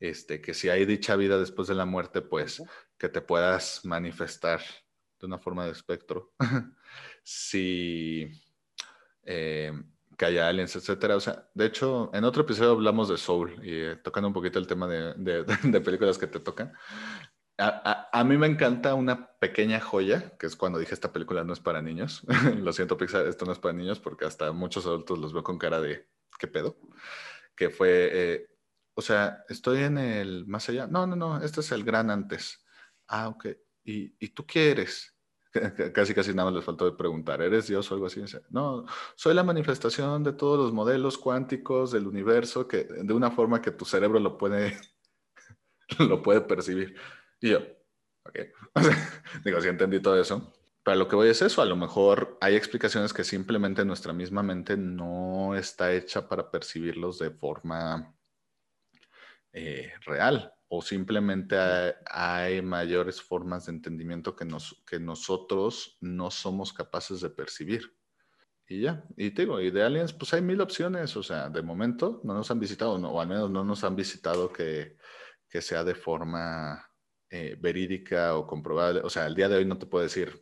este, 0.00 0.40
que 0.40 0.54
si 0.54 0.68
hay 0.68 0.84
dicha 0.84 1.16
vida 1.16 1.38
después 1.38 1.68
de 1.68 1.74
la 1.74 1.84
muerte, 1.84 2.22
pues 2.22 2.62
que 2.96 3.08
te 3.08 3.20
puedas 3.20 3.84
manifestar 3.84 4.60
de 5.18 5.26
una 5.26 5.38
forma 5.38 5.64
de 5.66 5.72
espectro. 5.72 6.32
si 7.22 8.30
eh, 9.24 9.72
que 10.18 10.26
haya 10.26 10.48
aliens, 10.48 10.74
etcétera. 10.74 11.16
O 11.16 11.20
sea, 11.20 11.48
de 11.54 11.66
hecho, 11.66 12.10
en 12.12 12.24
otro 12.24 12.42
episodio 12.42 12.72
hablamos 12.72 13.08
de 13.08 13.16
Soul 13.16 13.54
y 13.62 13.72
eh, 13.72 13.96
tocando 14.02 14.28
un 14.28 14.34
poquito 14.34 14.58
el 14.58 14.66
tema 14.66 14.88
de, 14.88 15.14
de, 15.14 15.80
películas 15.80 16.18
que 16.18 16.26
te 16.26 16.40
tocan. 16.40 16.72
A, 17.56 18.08
a, 18.12 18.24
mí 18.24 18.36
me 18.36 18.46
encanta 18.46 18.94
una 18.94 19.32
pequeña 19.38 19.80
joya, 19.80 20.36
que 20.38 20.46
es 20.46 20.54
cuando 20.54 20.78
dije 20.78 20.94
esta 20.94 21.12
película 21.12 21.44
no 21.44 21.52
es 21.52 21.60
para 21.60 21.82
niños. 21.82 22.24
Lo 22.58 22.72
siento, 22.72 22.96
Pixar, 22.96 23.26
esto 23.26 23.46
no 23.46 23.52
es 23.52 23.58
para 23.58 23.74
niños 23.74 24.00
porque 24.00 24.24
hasta 24.24 24.52
muchos 24.52 24.86
adultos 24.86 25.18
los 25.18 25.32
veo 25.32 25.42
con 25.42 25.58
cara 25.58 25.80
de 25.80 26.08
¿qué 26.38 26.46
pedo? 26.46 26.76
Que 27.56 27.70
fue, 27.70 28.10
eh, 28.12 28.46
o 28.98 29.00
sea, 29.00 29.44
estoy 29.48 29.84
en 29.84 29.96
el 29.96 30.44
más 30.48 30.68
allá. 30.68 30.88
No, 30.88 31.06
no, 31.06 31.14
no, 31.14 31.40
este 31.40 31.60
es 31.60 31.70
el 31.70 31.84
gran 31.84 32.10
antes. 32.10 32.66
Ah, 33.06 33.28
ok. 33.28 33.46
¿Y, 33.84 34.12
y 34.18 34.30
tú 34.30 34.44
qué 34.44 34.72
eres? 34.72 35.16
Casi, 35.94 36.14
casi 36.14 36.34
nada 36.34 36.46
más 36.50 36.56
les 36.56 36.64
faltó 36.64 36.84
de 36.84 36.96
preguntar, 36.96 37.40
¿eres 37.40 37.68
Dios 37.68 37.88
o 37.90 37.94
algo 37.94 38.06
así? 38.06 38.20
No, 38.50 38.86
soy 39.14 39.34
la 39.34 39.44
manifestación 39.44 40.24
de 40.24 40.32
todos 40.32 40.58
los 40.58 40.72
modelos 40.72 41.16
cuánticos 41.16 41.92
del 41.92 42.08
universo 42.08 42.66
que 42.66 42.84
de 42.84 43.14
una 43.14 43.30
forma 43.30 43.62
que 43.62 43.70
tu 43.70 43.84
cerebro 43.84 44.18
lo 44.18 44.36
puede, 44.36 44.76
lo 46.00 46.20
puede 46.20 46.40
percibir. 46.40 46.96
Y 47.40 47.50
yo, 47.50 47.60
ok, 48.24 48.38
digo, 49.44 49.60
sí 49.60 49.68
entendí 49.68 50.00
todo 50.00 50.20
eso. 50.20 50.52
Pero 50.82 50.96
lo 50.96 51.06
que 51.06 51.16
voy 51.16 51.28
es 51.28 51.40
eso, 51.40 51.62
a 51.62 51.66
lo 51.66 51.76
mejor 51.76 52.36
hay 52.40 52.56
explicaciones 52.56 53.12
que 53.12 53.22
simplemente 53.22 53.84
nuestra 53.84 54.12
misma 54.12 54.42
mente 54.42 54.76
no 54.76 55.54
está 55.54 55.92
hecha 55.92 56.28
para 56.28 56.50
percibirlos 56.50 57.20
de 57.20 57.30
forma 57.30 58.17
eh, 59.58 59.92
real 60.06 60.52
o 60.68 60.82
simplemente 60.82 61.56
hay, 62.10 62.60
mayores 62.62 63.22
formas 63.22 63.66
de 63.66 63.72
entendimiento 63.72 64.36
que, 64.36 64.44
nos, 64.44 64.82
que 64.86 65.00
nosotros 65.00 65.96
no 66.00 66.30
somos 66.30 66.72
capaces 66.72 67.20
de 67.22 67.30
percibir. 67.30 67.96
Y 68.68 68.82
ya, 68.82 69.02
y 69.16 69.30
te 69.30 69.42
digo, 69.42 69.60
y 69.60 69.70
de 69.70 69.82
aliens, 69.82 70.12
pues 70.12 70.34
hay 70.34 70.42
mil 70.42 70.60
opciones, 70.60 71.16
o 71.16 71.22
sea, 71.22 71.48
de 71.48 71.62
momento 71.62 72.20
no 72.22 72.34
nos 72.34 72.50
han 72.50 72.60
visitado, 72.60 72.96
o 72.96 73.20
al 73.20 73.26
menos 73.26 73.50
no 73.50 73.64
nos 73.64 73.82
han 73.82 73.96
visitado 73.96 74.52
que, 74.52 74.98
que 75.48 75.62
sea 75.62 75.84
de 75.84 75.94
forma 75.94 76.86
eh, 77.30 77.56
verídica 77.58 78.36
o 78.36 78.46
comprobable. 78.46 79.00
O 79.00 79.10
sea, 79.10 79.26
el 79.26 79.34
día 79.34 79.48
de 79.48 79.56
hoy 79.56 79.64
no 79.64 79.78
te 79.78 79.86
puedo 79.86 80.02
decir, 80.02 80.38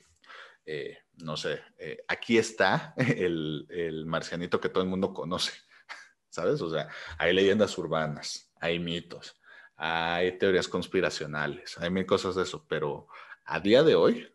eh, 0.64 0.98
no 1.18 1.36
sé, 1.36 1.60
eh, 1.78 2.04
aquí 2.08 2.36
está 2.36 2.94
el, 2.96 3.66
el, 3.70 4.06
marcianito 4.06 4.60
que 4.60 4.68
todo 4.68 4.82
el 4.82 4.90
mundo 4.90 5.12
conoce, 5.12 5.52
¿sabes? 6.28 6.60
O 6.60 6.70
sea, 6.70 6.88
hay 7.18 7.32
leyendas 7.32 7.78
urbanas, 7.78 8.45
hay 8.60 8.78
mitos, 8.78 9.40
hay 9.76 10.38
teorías 10.38 10.68
conspiracionales, 10.68 11.76
hay 11.78 11.90
mil 11.90 12.06
cosas 12.06 12.34
de 12.34 12.42
eso, 12.42 12.64
pero 12.68 13.08
a 13.44 13.60
día 13.60 13.82
de 13.82 13.94
hoy 13.94 14.32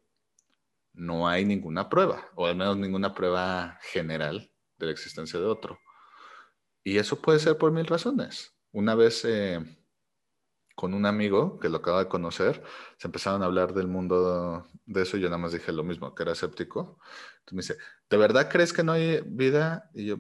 no 0.94 1.28
hay 1.28 1.46
ninguna 1.46 1.90
prueba, 1.90 2.30
o 2.36 2.46
al 2.46 2.56
menos 2.56 2.78
ninguna 2.78 3.14
prueba 3.14 3.80
general 3.82 4.52
de 4.78 4.86
la 4.86 4.92
existencia 4.92 5.40
de 5.40 5.46
otro. 5.46 5.80
Y 6.84 6.98
eso 6.98 7.22
puede 7.22 7.40
ser 7.40 7.58
por 7.58 7.72
mil 7.72 7.86
razones. 7.86 8.56
Una 8.72 8.96
vez 8.96 9.26
con 10.76 10.94
un 10.94 11.06
amigo 11.06 11.60
que 11.60 11.70
lo 11.70 11.78
acaba 11.78 12.00
de 12.00 12.10
conocer, 12.10 12.64
se 12.98 13.08
empezaron 13.08 13.44
a 13.44 13.46
hablar 13.46 13.74
del 13.74 13.88
mundo 13.88 14.68
de 14.86 15.02
eso 15.04 15.18
y 15.18 15.22
yo 15.22 15.28
nada 15.28 15.38
más 15.38 15.52
dije 15.52 15.72
lo 15.72 15.84
mismo, 15.84 16.16
que 16.16 16.24
era 16.24 16.32
escéptico. 16.32 17.00
Entonces 17.40 17.54
me 17.54 17.62
dice, 17.62 17.78
¿de 18.10 18.18
verdad 18.18 18.50
crees 18.50 18.74
que 18.74 18.84
no 18.84 18.94
hay 18.94 19.22
vida? 19.26 19.90
Y 19.94 20.08
yo, 20.08 20.18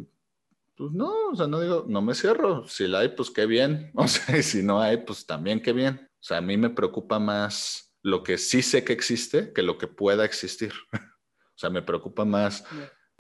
pues 0.82 0.94
no, 0.94 1.30
o 1.32 1.36
sea, 1.36 1.46
no 1.46 1.60
digo, 1.60 1.86
no 1.88 2.02
me 2.02 2.16
cierro. 2.16 2.68
Si 2.68 2.88
la 2.88 3.02
hay, 3.02 3.10
pues 3.10 3.30
qué 3.30 3.46
bien. 3.46 3.92
O 3.96 4.08
sea, 4.08 4.36
y 4.36 4.42
si 4.42 4.64
no 4.64 4.82
hay, 4.82 4.98
pues 4.98 5.28
también 5.28 5.62
qué 5.62 5.74
bien. 5.74 6.10
O 6.12 6.24
sea, 6.24 6.38
a 6.38 6.42
mí 6.42 6.58
me 6.58 6.72
preocupa 6.72 7.20
más 7.20 7.94
lo 8.02 8.24
que 8.24 8.40
sí 8.40 8.64
sé 8.64 8.84
que 8.84 8.92
existe 8.92 9.54
que 9.54 9.62
lo 9.62 9.78
que 9.78 9.86
pueda 9.86 10.26
existir. 10.26 10.74
o 10.94 11.56
sea, 11.56 11.70
me 11.70 11.84
preocupa 11.84 12.26
más 12.26 12.64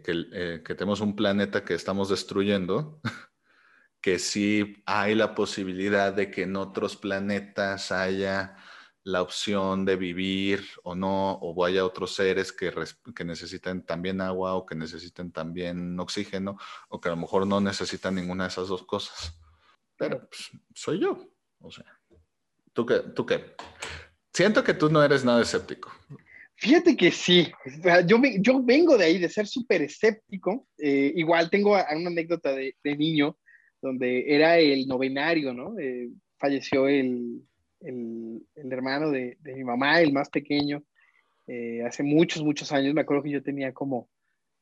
que, 0.03 0.25
eh, 0.33 0.63
que 0.65 0.73
tenemos 0.73 1.01
un 1.01 1.15
planeta 1.15 1.63
que 1.63 1.75
estamos 1.75 2.09
destruyendo 2.09 2.99
que 4.01 4.17
sí 4.17 4.81
hay 4.87 5.13
la 5.13 5.35
posibilidad 5.35 6.13
de 6.13 6.31
que 6.31 6.41
en 6.41 6.55
otros 6.55 6.95
planetas 6.95 7.91
haya 7.91 8.55
la 9.03 9.21
opción 9.21 9.85
de 9.85 9.95
vivir 9.95 10.63
o 10.83 10.95
no, 10.95 11.33
o 11.33 11.65
haya 11.65 11.85
otros 11.85 12.13
seres 12.13 12.51
que, 12.51 12.71
que 13.15 13.23
necesiten 13.25 13.83
también 13.83 14.21
agua 14.21 14.53
o 14.53 14.65
que 14.65 14.75
necesiten 14.75 15.31
también 15.31 15.99
oxígeno, 15.99 16.57
o 16.89 17.01
que 17.01 17.09
a 17.09 17.11
lo 17.11 17.17
mejor 17.17 17.47
no 17.47 17.59
necesitan 17.59 18.15
ninguna 18.15 18.43
de 18.43 18.49
esas 18.49 18.67
dos 18.67 18.83
cosas. 18.85 19.39
Pero 19.97 20.19
pues, 20.27 20.51
soy 20.75 20.99
yo. 20.99 21.27
O 21.59 21.71
sea, 21.71 21.85
¿tú 22.73 22.85
qué? 22.85 22.99
¿tú 23.15 23.25
qué? 23.25 23.55
Siento 24.33 24.63
que 24.63 24.73
tú 24.73 24.89
no 24.89 25.03
eres 25.03 25.25
nada 25.25 25.41
escéptico. 25.41 25.91
Fíjate 26.55 26.95
que 26.95 27.09
sí, 27.09 27.51
yo, 28.05 28.21
yo 28.39 28.63
vengo 28.63 28.95
de 28.95 29.05
ahí, 29.05 29.17
de 29.17 29.29
ser 29.29 29.47
súper 29.47 29.81
escéptico. 29.81 30.67
Eh, 30.77 31.11
igual 31.15 31.49
tengo 31.49 31.71
una 31.71 32.09
anécdota 32.09 32.53
de, 32.53 32.75
de, 32.83 32.95
niño, 32.95 33.35
donde 33.81 34.25
era 34.27 34.59
el 34.59 34.87
novenario, 34.87 35.55
¿no? 35.55 35.77
Eh, 35.79 36.09
falleció 36.37 36.87
el, 36.87 37.41
el, 37.81 38.45
el 38.55 38.71
hermano 38.71 39.11
de, 39.11 39.37
de, 39.41 39.55
mi 39.55 39.63
mamá, 39.63 40.01
el 40.01 40.13
más 40.13 40.29
pequeño, 40.29 40.83
eh, 41.47 41.83
hace 41.85 42.03
muchos, 42.03 42.43
muchos 42.43 42.71
años. 42.71 42.93
Me 42.93 43.01
acuerdo 43.01 43.23
que 43.23 43.31
yo 43.31 43.43
tenía 43.43 43.73
como, 43.73 44.09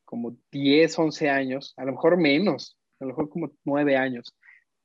como 0.06 0.38
10, 0.52 0.98
11 0.98 1.30
años, 1.30 1.74
a 1.78 1.86
lo 1.86 1.92
mejor 1.94 2.18
menos, 2.18 2.78
a 3.00 3.06
lo 3.06 3.10
mejor 3.10 3.30
como 3.30 3.52
9 3.66 3.98
años. 3.98 4.36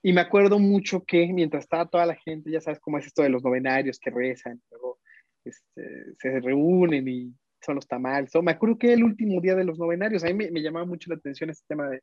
Y 0.03 0.13
me 0.13 0.21
acuerdo 0.21 0.59
mucho 0.59 1.03
que 1.05 1.33
mientras 1.33 1.65
estaba 1.65 1.87
toda 1.87 2.05
la 2.07 2.15
gente, 2.15 2.51
ya 2.51 2.61
sabes 2.61 2.79
cómo 2.81 2.99
es 2.99 3.07
esto 3.07 3.23
de 3.23 3.31
los 3.31 3.43
novenarios 3.43 3.99
que 3.99 4.11
rezan, 4.11 4.61
luego 4.71 4.99
este, 5.45 6.15
se 6.19 6.41
reúnen 6.41 7.09
y 7.09 7.35
son 7.65 7.77
los 7.77 7.87
tamales. 7.87 8.31
me 8.43 8.53
acuerdo 8.53 8.79
que 8.79 8.93
el 8.93 9.03
último 9.03 9.41
día 9.41 9.55
de 9.55 9.65
los 9.65 9.79
novenarios, 9.79 10.23
a 10.23 10.27
mí 10.27 10.35
me, 10.35 10.61
llamaba 10.61 10.85
mucho 10.85 11.09
la 11.11 11.17
atención 11.17 11.51
este 11.51 11.65
tema 11.67 11.89
de, 11.89 12.03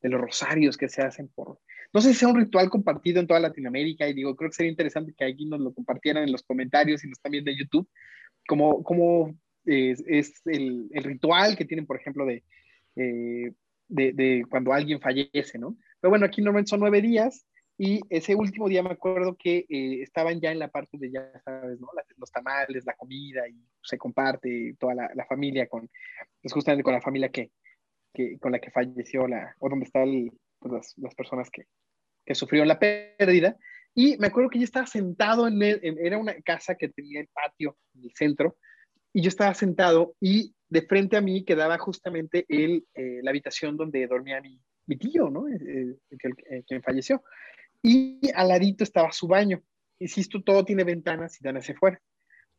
de, 0.00 0.08
los 0.08 0.20
rosarios 0.20 0.76
que 0.76 0.88
se 0.88 1.02
hacen 1.02 1.28
por, 1.28 1.58
no 1.92 2.00
sé 2.00 2.12
si 2.12 2.20
sea 2.20 2.28
un 2.28 2.36
ritual 2.36 2.70
compartido 2.70 3.20
en 3.20 3.26
toda 3.26 3.40
Latinoamérica 3.40 4.08
y 4.08 4.14
digo, 4.14 4.36
creo 4.36 4.50
que 4.50 4.56
sería 4.56 4.70
interesante 4.70 5.14
que 5.16 5.24
aquí 5.24 5.46
nos 5.46 5.60
lo 5.60 5.72
compartieran 5.74 6.24
en 6.24 6.32
los 6.32 6.42
comentarios 6.42 7.04
y 7.04 7.08
nos 7.08 7.20
también 7.20 7.44
de 7.44 7.56
YouTube, 7.56 7.88
como, 8.46 8.82
como 8.82 9.34
es, 9.64 10.02
es 10.06 10.40
el, 10.46 10.88
ritual 10.92 11.56
que 11.56 11.64
tienen, 11.64 11.86
por 11.86 11.96
ejemplo, 11.96 12.24
de, 12.24 12.44
eh, 12.96 13.52
de, 13.88 14.12
de, 14.12 14.44
cuando 14.48 14.72
alguien 14.72 15.00
fallece, 15.00 15.58
¿no? 15.58 15.76
Pero 16.00 16.10
bueno, 16.10 16.26
aquí 16.26 16.40
normalmente 16.40 16.70
son 16.70 16.80
nueve 16.80 17.00
días 17.00 17.46
y 17.78 18.00
ese 18.08 18.34
último 18.34 18.68
día 18.68 18.82
me 18.82 18.90
acuerdo 18.90 19.36
que 19.36 19.66
eh, 19.68 20.02
estaban 20.02 20.40
ya 20.40 20.50
en 20.50 20.58
la 20.58 20.68
parte 20.68 20.96
de, 20.96 21.10
ya 21.10 21.30
sabes, 21.44 21.78
¿no? 21.78 21.88
los 22.16 22.30
tamales, 22.30 22.86
la 22.86 22.94
comida, 22.94 23.46
y 23.48 23.60
se 23.82 23.98
comparte 23.98 24.76
toda 24.78 24.94
la, 24.94 25.26
familia 25.28 25.66
con, 25.66 25.90
pues 26.40 26.54
justamente 26.54 26.82
con 26.82 26.94
la 26.94 27.02
familia 27.02 27.28
que, 27.28 27.50
que, 28.16 28.38
con 28.38 28.52
la 28.52 28.58
que 28.58 28.70
falleció, 28.70 29.26
la, 29.28 29.54
o 29.58 29.68
donde 29.68 29.84
están 29.84 30.30
pues 30.58 30.72
las, 30.72 30.94
las, 30.96 31.14
personas 31.14 31.50
que, 31.50 31.66
que, 32.24 32.34
sufrieron 32.34 32.68
la 32.68 32.78
pérdida. 32.78 33.56
Y 33.94 34.16
me 34.16 34.28
acuerdo 34.28 34.50
que 34.50 34.58
yo 34.58 34.64
estaba 34.64 34.86
sentado 34.86 35.46
en, 35.46 35.62
era 35.62 36.16
una 36.16 36.34
casa 36.42 36.76
que 36.76 36.88
tenía 36.88 37.20
el 37.20 37.28
patio 37.28 37.76
en 37.94 38.04
el 38.04 38.12
centro, 38.14 38.56
y 39.12 39.22
yo 39.22 39.28
estaba 39.28 39.54
sentado 39.54 40.14
y 40.20 40.54
de 40.68 40.82
frente 40.82 41.16
a 41.16 41.20
mí 41.20 41.44
quedaba 41.44 41.78
justamente 41.78 42.44
el, 42.48 42.86
eh, 42.94 43.20
la 43.22 43.30
habitación 43.30 43.76
donde 43.76 44.06
dormía 44.06 44.40
mi, 44.40 44.60
mi 44.86 44.96
tío, 44.96 45.30
¿no? 45.30 45.48
Eh, 45.48 45.96
eh, 46.10 46.62
quien 46.66 46.82
falleció 46.82 47.22
y 47.82 48.18
al 48.34 48.48
ladito 48.48 48.84
estaba 48.84 49.12
su 49.12 49.28
baño. 49.28 49.62
Insisto, 50.00 50.42
todo 50.42 50.64
tiene 50.64 50.84
ventanas 50.84 51.40
y 51.40 51.44
dan 51.44 51.56
hacia 51.56 51.74
afuera. 51.74 52.00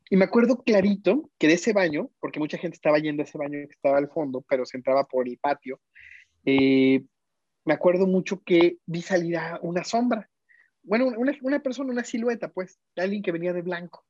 Y 0.10 0.16
me 0.16 0.26
acuerdo 0.26 0.64
clarito 0.64 1.30
que 1.38 1.48
de 1.48 1.54
ese 1.54 1.74
baño, 1.74 2.10
porque 2.20 2.40
mucha 2.40 2.58
gente 2.58 2.76
estaba 2.76 3.00
yendo 3.00 3.22
a 3.22 3.26
ese 3.26 3.38
baño 3.38 3.60
que 3.68 3.74
estaba 3.74 3.98
al 3.98 4.10
fondo, 4.10 4.46
pero 4.48 4.66
se 4.66 4.78
entraba 4.78 5.06
por 5.06 5.28
el 5.28 5.38
patio, 5.38 5.80
eh, 6.46 7.04
me 7.66 7.74
acuerdo 7.74 8.08
mucho 8.08 8.42
que 8.44 8.78
vi 8.86 9.02
salir 9.02 9.38
a 9.38 9.60
una 9.62 9.84
sombra. 9.84 10.30
Bueno, 10.84 11.08
una, 11.08 11.34
una, 11.42 11.60
persona, 11.60 11.92
una 11.92 12.06
silueta, 12.06 12.50
pues, 12.50 12.80
de 12.96 13.04
alguien 13.04 13.22
que 13.22 13.34
venía 13.34 13.52
de 13.52 13.62
blanco. 13.62 14.06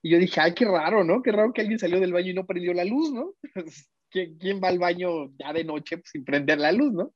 Y 0.00 0.10
yo 0.10 0.18
dije, 0.18 0.40
ay, 0.40 0.54
qué 0.54 0.64
raro, 0.64 1.04
¿no? 1.04 1.22
Qué 1.22 1.32
raro 1.32 1.52
que 1.52 1.60
alguien 1.60 1.78
salió 1.78 2.00
del 2.00 2.14
baño 2.14 2.30
y 2.30 2.34
no 2.34 2.46
prendió 2.46 2.72
la 2.72 2.84
luz, 2.84 3.12
¿no? 3.12 3.34
¿Quién, 4.10 4.38
quién 4.38 4.60
va 4.62 4.68
al 4.68 4.78
baño 4.78 5.30
ya 5.38 5.52
de 5.52 5.64
noche 5.64 5.98
pues, 5.98 6.10
sin 6.10 6.24
prender 6.24 6.58
la 6.58 6.72
luz, 6.72 6.92
¿no? 6.92 7.12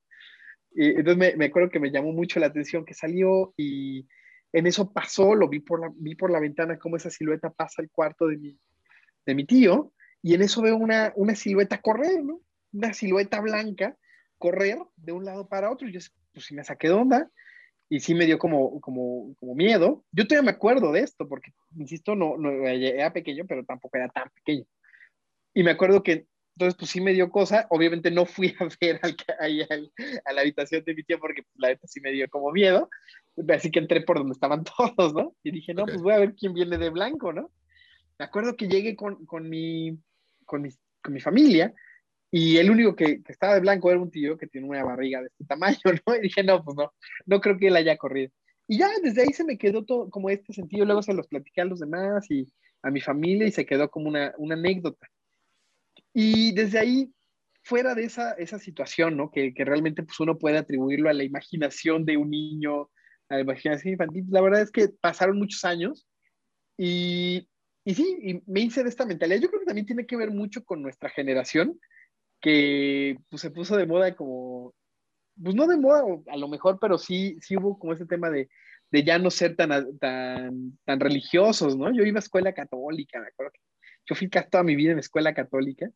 Y 0.72 0.88
entonces 0.88 1.16
me, 1.16 1.36
me, 1.36 1.46
acuerdo 1.46 1.70
que 1.70 1.80
me 1.80 1.90
llamó 1.90 2.12
mucho 2.12 2.38
la 2.38 2.46
atención 2.46 2.84
que 2.84 2.94
salió 2.94 3.54
y 3.56 4.06
en 4.52 4.66
eso 4.66 4.92
pasó, 4.92 5.34
lo 5.34 5.48
vi 5.48 5.60
por 5.60 5.80
la, 5.80 5.92
vi 5.94 6.14
por 6.14 6.30
la 6.30 6.40
ventana 6.40 6.78
cómo 6.78 6.96
esa 6.96 7.10
silueta 7.10 7.50
pasa 7.50 7.82
al 7.82 7.90
cuarto 7.90 8.26
de 8.26 8.36
mi, 8.36 8.58
de 9.26 9.34
mi 9.34 9.44
tío 9.44 9.92
y 10.22 10.34
en 10.34 10.42
eso 10.42 10.62
veo 10.62 10.76
una, 10.76 11.12
una 11.16 11.34
silueta 11.34 11.80
correr, 11.80 12.22
¿no? 12.24 12.40
Una 12.72 12.92
silueta 12.92 13.40
blanca 13.40 13.96
correr 14.38 14.78
de 14.96 15.12
un 15.12 15.24
lado 15.24 15.48
para 15.48 15.70
otro 15.70 15.88
y 15.88 15.92
yo 15.92 16.00
pues 16.32 16.46
sí 16.46 16.54
me 16.54 16.64
saqué 16.64 16.88
de 16.88 16.94
onda 16.94 17.30
y 17.88 18.00
sí 18.00 18.14
me 18.14 18.24
dio 18.24 18.38
como, 18.38 18.80
como, 18.80 19.34
como 19.38 19.54
miedo. 19.54 20.04
Yo 20.12 20.26
todavía 20.26 20.50
me 20.50 20.56
acuerdo 20.56 20.92
de 20.92 21.00
esto 21.00 21.28
porque, 21.28 21.52
insisto, 21.76 22.14
no, 22.14 22.36
no 22.38 22.50
era 22.66 23.12
pequeño, 23.12 23.44
pero 23.48 23.64
tampoco 23.64 23.96
era 23.96 24.08
tan 24.08 24.30
pequeño. 24.30 24.64
Y 25.52 25.64
me 25.64 25.72
acuerdo 25.72 26.04
que 26.04 26.26
entonces, 26.56 26.76
pues 26.78 26.90
sí 26.90 27.00
me 27.00 27.12
dio 27.12 27.30
cosa. 27.30 27.66
Obviamente 27.70 28.10
no 28.10 28.26
fui 28.26 28.54
a 28.58 28.68
ver 28.80 29.00
al, 29.02 29.16
al, 29.38 29.92
a 30.24 30.32
la 30.32 30.40
habitación 30.42 30.84
de 30.84 30.94
mi 30.94 31.02
tío 31.02 31.18
porque 31.18 31.42
pues, 31.42 31.54
la 31.56 31.68
neta 31.68 31.86
sí 31.86 32.00
me 32.00 32.12
dio 32.12 32.28
como 32.28 32.50
miedo. 32.52 32.88
Así 33.48 33.70
que 33.70 33.78
entré 33.78 34.02
por 34.02 34.18
donde 34.18 34.32
estaban 34.32 34.64
todos, 34.96 35.14
¿no? 35.14 35.34
Y 35.42 35.50
dije, 35.50 35.74
no, 35.74 35.86
pues 35.86 36.02
voy 36.02 36.12
a 36.12 36.18
ver 36.18 36.34
quién 36.34 36.52
viene 36.52 36.78
de 36.78 36.90
blanco, 36.90 37.32
¿no? 37.32 37.50
Me 38.18 38.24
acuerdo 38.24 38.56
que 38.56 38.68
llegué 38.68 38.96
con, 38.96 39.24
con, 39.24 39.48
mi, 39.48 39.98
con, 40.44 40.62
mi, 40.62 40.68
con 41.02 41.14
mi 41.14 41.20
familia 41.20 41.72
y 42.30 42.58
el 42.58 42.70
único 42.70 42.94
que, 42.94 43.22
que, 43.22 43.32
estaba 43.32 43.54
de 43.54 43.60
blanco 43.60 43.90
era 43.90 43.98
un 43.98 44.10
tío 44.10 44.36
que 44.36 44.46
tiene 44.46 44.68
una 44.68 44.84
barriga 44.84 45.20
de 45.20 45.28
este 45.28 45.44
tamaño, 45.46 45.78
¿no? 46.06 46.16
Y 46.16 46.20
dije, 46.20 46.44
no, 46.44 46.62
pues 46.62 46.76
no, 46.76 46.92
no 47.26 47.40
creo 47.40 47.58
que 47.58 47.68
él 47.68 47.76
haya 47.76 47.96
corrido. 47.96 48.30
Y 48.68 48.78
ya 48.78 48.88
desde 49.02 49.22
ahí 49.22 49.32
se 49.32 49.44
me 49.44 49.58
quedó 49.58 49.84
todo 49.84 50.10
como 50.10 50.30
este 50.30 50.52
sentido. 50.52 50.84
Luego 50.84 51.02
se 51.02 51.14
los 51.14 51.26
platiqué 51.26 51.62
a 51.62 51.64
los 51.64 51.80
demás 51.80 52.30
y 52.30 52.46
a 52.82 52.90
mi 52.90 53.00
familia 53.00 53.46
y 53.46 53.50
se 53.50 53.66
quedó 53.66 53.90
como 53.90 54.08
una, 54.08 54.32
una 54.38 54.54
anécdota. 54.54 55.08
Y 56.12 56.52
desde 56.52 56.78
ahí, 56.78 57.12
fuera 57.62 57.94
de 57.94 58.04
esa, 58.04 58.32
esa 58.32 58.58
situación, 58.58 59.16
¿no? 59.16 59.30
Que, 59.30 59.54
que, 59.54 59.64
realmente 59.64 60.02
pues, 60.02 60.18
uno 60.20 60.38
puede 60.38 60.58
atribuirlo 60.58 61.08
a 61.08 61.14
la 61.14 61.24
imaginación 61.24 62.04
de 62.04 62.16
un 62.16 62.30
niño, 62.30 62.90
a 63.28 63.36
la 63.36 63.40
imaginación 63.40 63.92
infantil, 63.92 64.26
la 64.28 64.40
verdad 64.40 64.62
es 64.62 64.70
que 64.72 64.88
pasaron 65.00 65.38
muchos 65.38 65.64
años 65.64 66.08
y, 66.76 67.48
y 67.84 67.94
sí, 67.94 68.18
y 68.22 68.42
me 68.46 68.60
hice 68.60 68.82
de 68.82 68.88
esta 68.88 69.06
mentalidad. 69.06 69.40
Yo 69.40 69.48
creo 69.48 69.60
que 69.60 69.66
también 69.66 69.86
tiene 69.86 70.06
que 70.06 70.16
ver 70.16 70.30
mucho 70.30 70.64
con 70.64 70.82
nuestra 70.82 71.10
generación, 71.10 71.78
que 72.40 73.18
pues, 73.28 73.42
se 73.42 73.50
puso 73.50 73.76
de 73.76 73.86
moda 73.86 74.16
como, 74.16 74.74
pues 75.42 75.54
no 75.54 75.66
de 75.66 75.76
moda 75.76 76.02
a 76.28 76.36
lo 76.36 76.48
mejor, 76.48 76.78
pero 76.80 76.98
sí, 76.98 77.38
sí 77.40 77.56
hubo 77.56 77.78
como 77.78 77.92
ese 77.92 78.06
tema 78.06 78.30
de, 78.30 78.48
de 78.90 79.04
ya 79.04 79.18
no 79.18 79.30
ser 79.30 79.56
tan, 79.56 79.98
tan, 79.98 80.78
tan 80.84 81.00
religiosos, 81.00 81.76
¿no? 81.76 81.92
Yo 81.94 82.02
iba 82.02 82.18
a 82.18 82.20
escuela 82.20 82.52
católica, 82.52 83.20
me 83.20 83.28
acuerdo 83.28 83.52
que 83.52 83.60
yo 84.06 84.14
fui 84.14 84.28
casi 84.28 84.50
toda 84.50 84.64
mi 84.64 84.76
vida 84.76 84.92
en 84.92 84.98
escuela 84.98 85.34
católica 85.34 85.90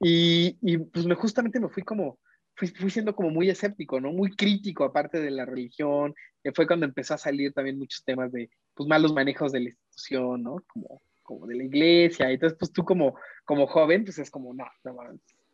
y, 0.00 0.58
y 0.60 0.78
pues 0.78 1.06
me, 1.06 1.14
justamente 1.14 1.60
me 1.60 1.68
fui 1.68 1.82
como, 1.82 2.18
fui, 2.54 2.68
fui, 2.68 2.90
siendo 2.90 3.14
como 3.14 3.30
muy 3.30 3.48
escéptico, 3.48 4.00
¿no? 4.00 4.12
Muy 4.12 4.34
crítico 4.34 4.84
aparte 4.84 5.20
de 5.20 5.30
la 5.30 5.44
religión, 5.44 6.14
que 6.42 6.52
fue 6.52 6.66
cuando 6.66 6.86
empezó 6.86 7.14
a 7.14 7.18
salir 7.18 7.52
también 7.52 7.78
muchos 7.78 8.02
temas 8.04 8.32
de, 8.32 8.50
pues, 8.74 8.88
malos 8.88 9.12
manejos 9.12 9.52
de 9.52 9.60
la 9.60 9.68
institución, 9.68 10.42
¿no? 10.42 10.62
Como, 10.66 11.00
como 11.22 11.46
de 11.46 11.56
la 11.56 11.64
iglesia, 11.64 12.30
entonces, 12.30 12.58
pues 12.58 12.72
tú 12.72 12.84
como, 12.84 13.14
como 13.44 13.66
joven, 13.66 14.04
pues 14.04 14.18
es 14.18 14.30
como, 14.30 14.52
no, 14.52 14.66
no, 14.84 14.96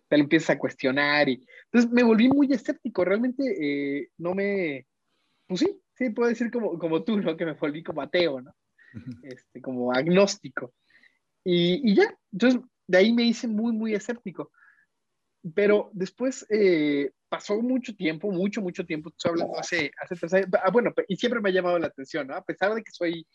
te 0.09 0.17
lo 0.17 0.25
empiezas 0.25 0.51
a 0.51 0.59
cuestionar, 0.59 1.29
y 1.29 1.47
entonces 1.67 1.91
me 1.93 2.03
volví 2.03 2.29
muy 2.29 2.51
escéptico, 2.51 3.05
realmente 3.05 3.43
eh, 3.61 4.09
no 4.17 4.35
me, 4.35 4.87
pues 5.47 5.61
sí, 5.61 5.81
sí, 5.95 6.11
puedo 6.11 6.29
decir 6.31 6.51
como, 6.51 6.79
como 6.79 7.05
tú, 7.05 7.21
¿no? 7.21 7.37
Que 7.37 7.45
me 7.45 7.53
volví 7.53 7.83
como 7.83 8.01
ateo, 8.01 8.41
¿no? 8.41 8.55
Este, 9.23 9.61
como 9.61 9.93
agnóstico. 9.93 10.73
Y, 11.51 11.81
y, 11.83 11.95
ya, 11.95 12.15
entonces 12.31 12.61
de 12.87 12.99
ahí 12.99 13.11
me 13.11 13.23
hice 13.23 13.49
muy, 13.49 13.73
muy 13.73 13.95
escéptico. 13.95 14.51
Pero 15.55 15.89
después 15.95 16.45
eh, 16.51 17.11
pasó 17.31 17.63
mucho 17.63 17.97
tiempo, 17.97 18.31
mucho, 18.31 18.61
mucho 18.61 18.85
tiempo, 18.85 19.09
estoy 19.09 19.31
hablando 19.31 19.59
hace, 19.59 19.91
hace 20.03 20.15
tres 20.17 20.35
años, 20.35 20.49
ah, 20.63 20.71
bueno, 20.71 20.93
y 21.07 21.17
siempre 21.17 21.41
me 21.41 21.49
ha 21.49 21.53
llamado 21.53 21.79
la 21.79 21.87
atención, 21.87 22.27
¿no? 22.27 22.35
A 22.35 22.45
pesar 22.45 22.75
de 22.75 22.83
que 22.83 22.91
soy 22.91 23.27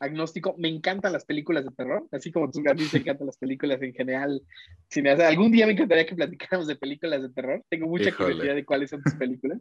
agnóstico, 0.00 0.54
me 0.58 0.68
encantan 0.68 1.14
las 1.14 1.24
películas 1.24 1.64
de 1.64 1.70
terror, 1.70 2.06
así 2.12 2.30
como 2.30 2.44
a 2.46 2.74
mí 2.74 2.88
te 2.90 2.98
encantan 2.98 3.26
las 3.26 3.38
películas 3.38 3.80
en 3.80 3.94
general. 3.94 4.42
Si 4.90 5.00
me 5.00 5.08
hace, 5.10 5.24
algún 5.24 5.50
día 5.50 5.64
me 5.64 5.72
encantaría 5.72 6.04
que 6.04 6.14
platicáramos 6.14 6.66
de 6.66 6.76
películas 6.76 7.22
de 7.22 7.30
terror, 7.30 7.64
tengo 7.70 7.86
mucha 7.86 8.10
Híjole. 8.10 8.32
curiosidad 8.32 8.54
de 8.54 8.64
cuáles 8.66 8.90
son 8.90 9.02
tus 9.02 9.14
películas. 9.14 9.60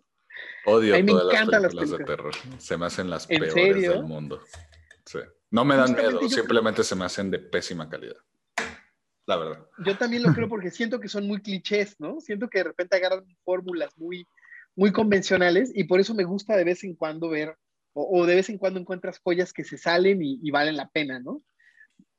Odio 0.65 0.95
a 0.95 0.99
mí 0.99 1.05
todas 1.05 1.27
me 1.27 1.31
encantan 1.31 1.61
las 1.61 1.73
películas, 1.73 1.99
las 1.99 2.07
películas 2.07 2.33
de 2.33 2.41
terror, 2.41 2.61
se 2.61 2.77
me 2.77 2.85
hacen 2.87 3.09
las 3.09 3.27
peores 3.27 3.53
serio? 3.53 3.93
del 3.93 4.03
mundo. 4.03 4.41
Sí. 5.11 5.19
No 5.49 5.65
me 5.65 5.75
dan 5.75 5.93
miedo, 5.93 6.29
simplemente 6.29 6.83
se 6.83 6.95
me 6.95 7.03
hacen 7.03 7.29
de 7.29 7.39
pésima 7.39 7.89
calidad. 7.89 8.15
La 9.25 9.35
verdad. 9.35 9.67
Yo 9.85 9.97
también 9.97 10.23
lo 10.23 10.33
creo 10.33 10.47
porque 10.47 10.71
siento 10.71 10.99
que 11.01 11.09
son 11.09 11.27
muy 11.27 11.41
clichés, 11.41 11.99
¿no? 11.99 12.21
Siento 12.21 12.49
que 12.49 12.59
de 12.59 12.63
repente 12.65 12.95
agarran 12.95 13.25
fórmulas 13.43 13.91
muy, 13.97 14.25
muy 14.75 14.93
convencionales 14.93 15.71
y 15.75 15.83
por 15.83 15.99
eso 15.99 16.15
me 16.15 16.23
gusta 16.23 16.55
de 16.55 16.63
vez 16.63 16.85
en 16.85 16.95
cuando 16.95 17.29
ver, 17.29 17.57
o, 17.93 18.21
o 18.21 18.25
de 18.25 18.35
vez 18.35 18.49
en 18.49 18.57
cuando 18.57 18.79
encuentras 18.79 19.19
joyas 19.19 19.51
que 19.51 19.65
se 19.65 19.77
salen 19.77 20.21
y, 20.21 20.39
y, 20.41 20.49
valen 20.49 20.77
la 20.77 20.89
pena, 20.89 21.19
¿no? 21.19 21.43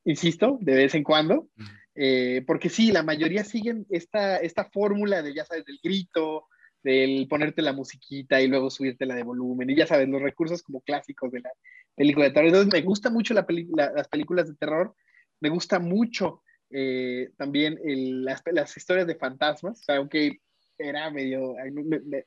Insisto, 0.05 0.59
de 0.61 0.75
vez 0.75 0.95
en 0.95 1.03
cuando. 1.03 1.49
Eh, 1.95 2.45
porque 2.47 2.69
sí, 2.69 2.93
la 2.93 3.03
mayoría 3.03 3.45
siguen 3.45 3.87
esta, 3.89 4.37
esta 4.37 4.67
fórmula 4.67 5.23
de, 5.23 5.35
ya 5.35 5.47
sabes, 5.47 5.65
del 5.65 5.81
grito, 5.83 6.47
del 6.83 7.27
ponerte 7.29 7.63
la 7.63 7.73
musiquita 7.73 8.41
y 8.41 8.49
luego 8.49 8.71
subirte 8.71 9.07
la 9.07 9.15
de 9.15 9.23
volumen, 9.23 9.71
y 9.71 9.77
ya 9.77 9.87
sabes, 9.87 10.09
los 10.09 10.21
recursos 10.21 10.63
como 10.63 10.81
clásicos 10.81 11.31
de 11.31 11.41
la 11.41 11.51
película 11.95 12.27
de 12.27 12.33
terror. 12.33 12.49
Entonces, 12.49 12.73
me 12.73 12.83
gusta 12.83 13.11
mucho 13.11 13.35
la 13.35 13.47
las 13.95 14.09
películas 14.09 14.49
de 14.49 14.55
terror, 14.55 14.95
me 15.41 15.49
gusta 15.49 15.79
mucho 15.79 16.43
eh, 16.71 17.31
también 17.37 17.79
las, 18.25 18.43
las, 18.47 18.77
historias 18.77 19.07
de 19.07 19.17
fantasmas, 19.17 19.83
aunque 19.89 20.41
era 20.79 21.11
medio, 21.11 21.55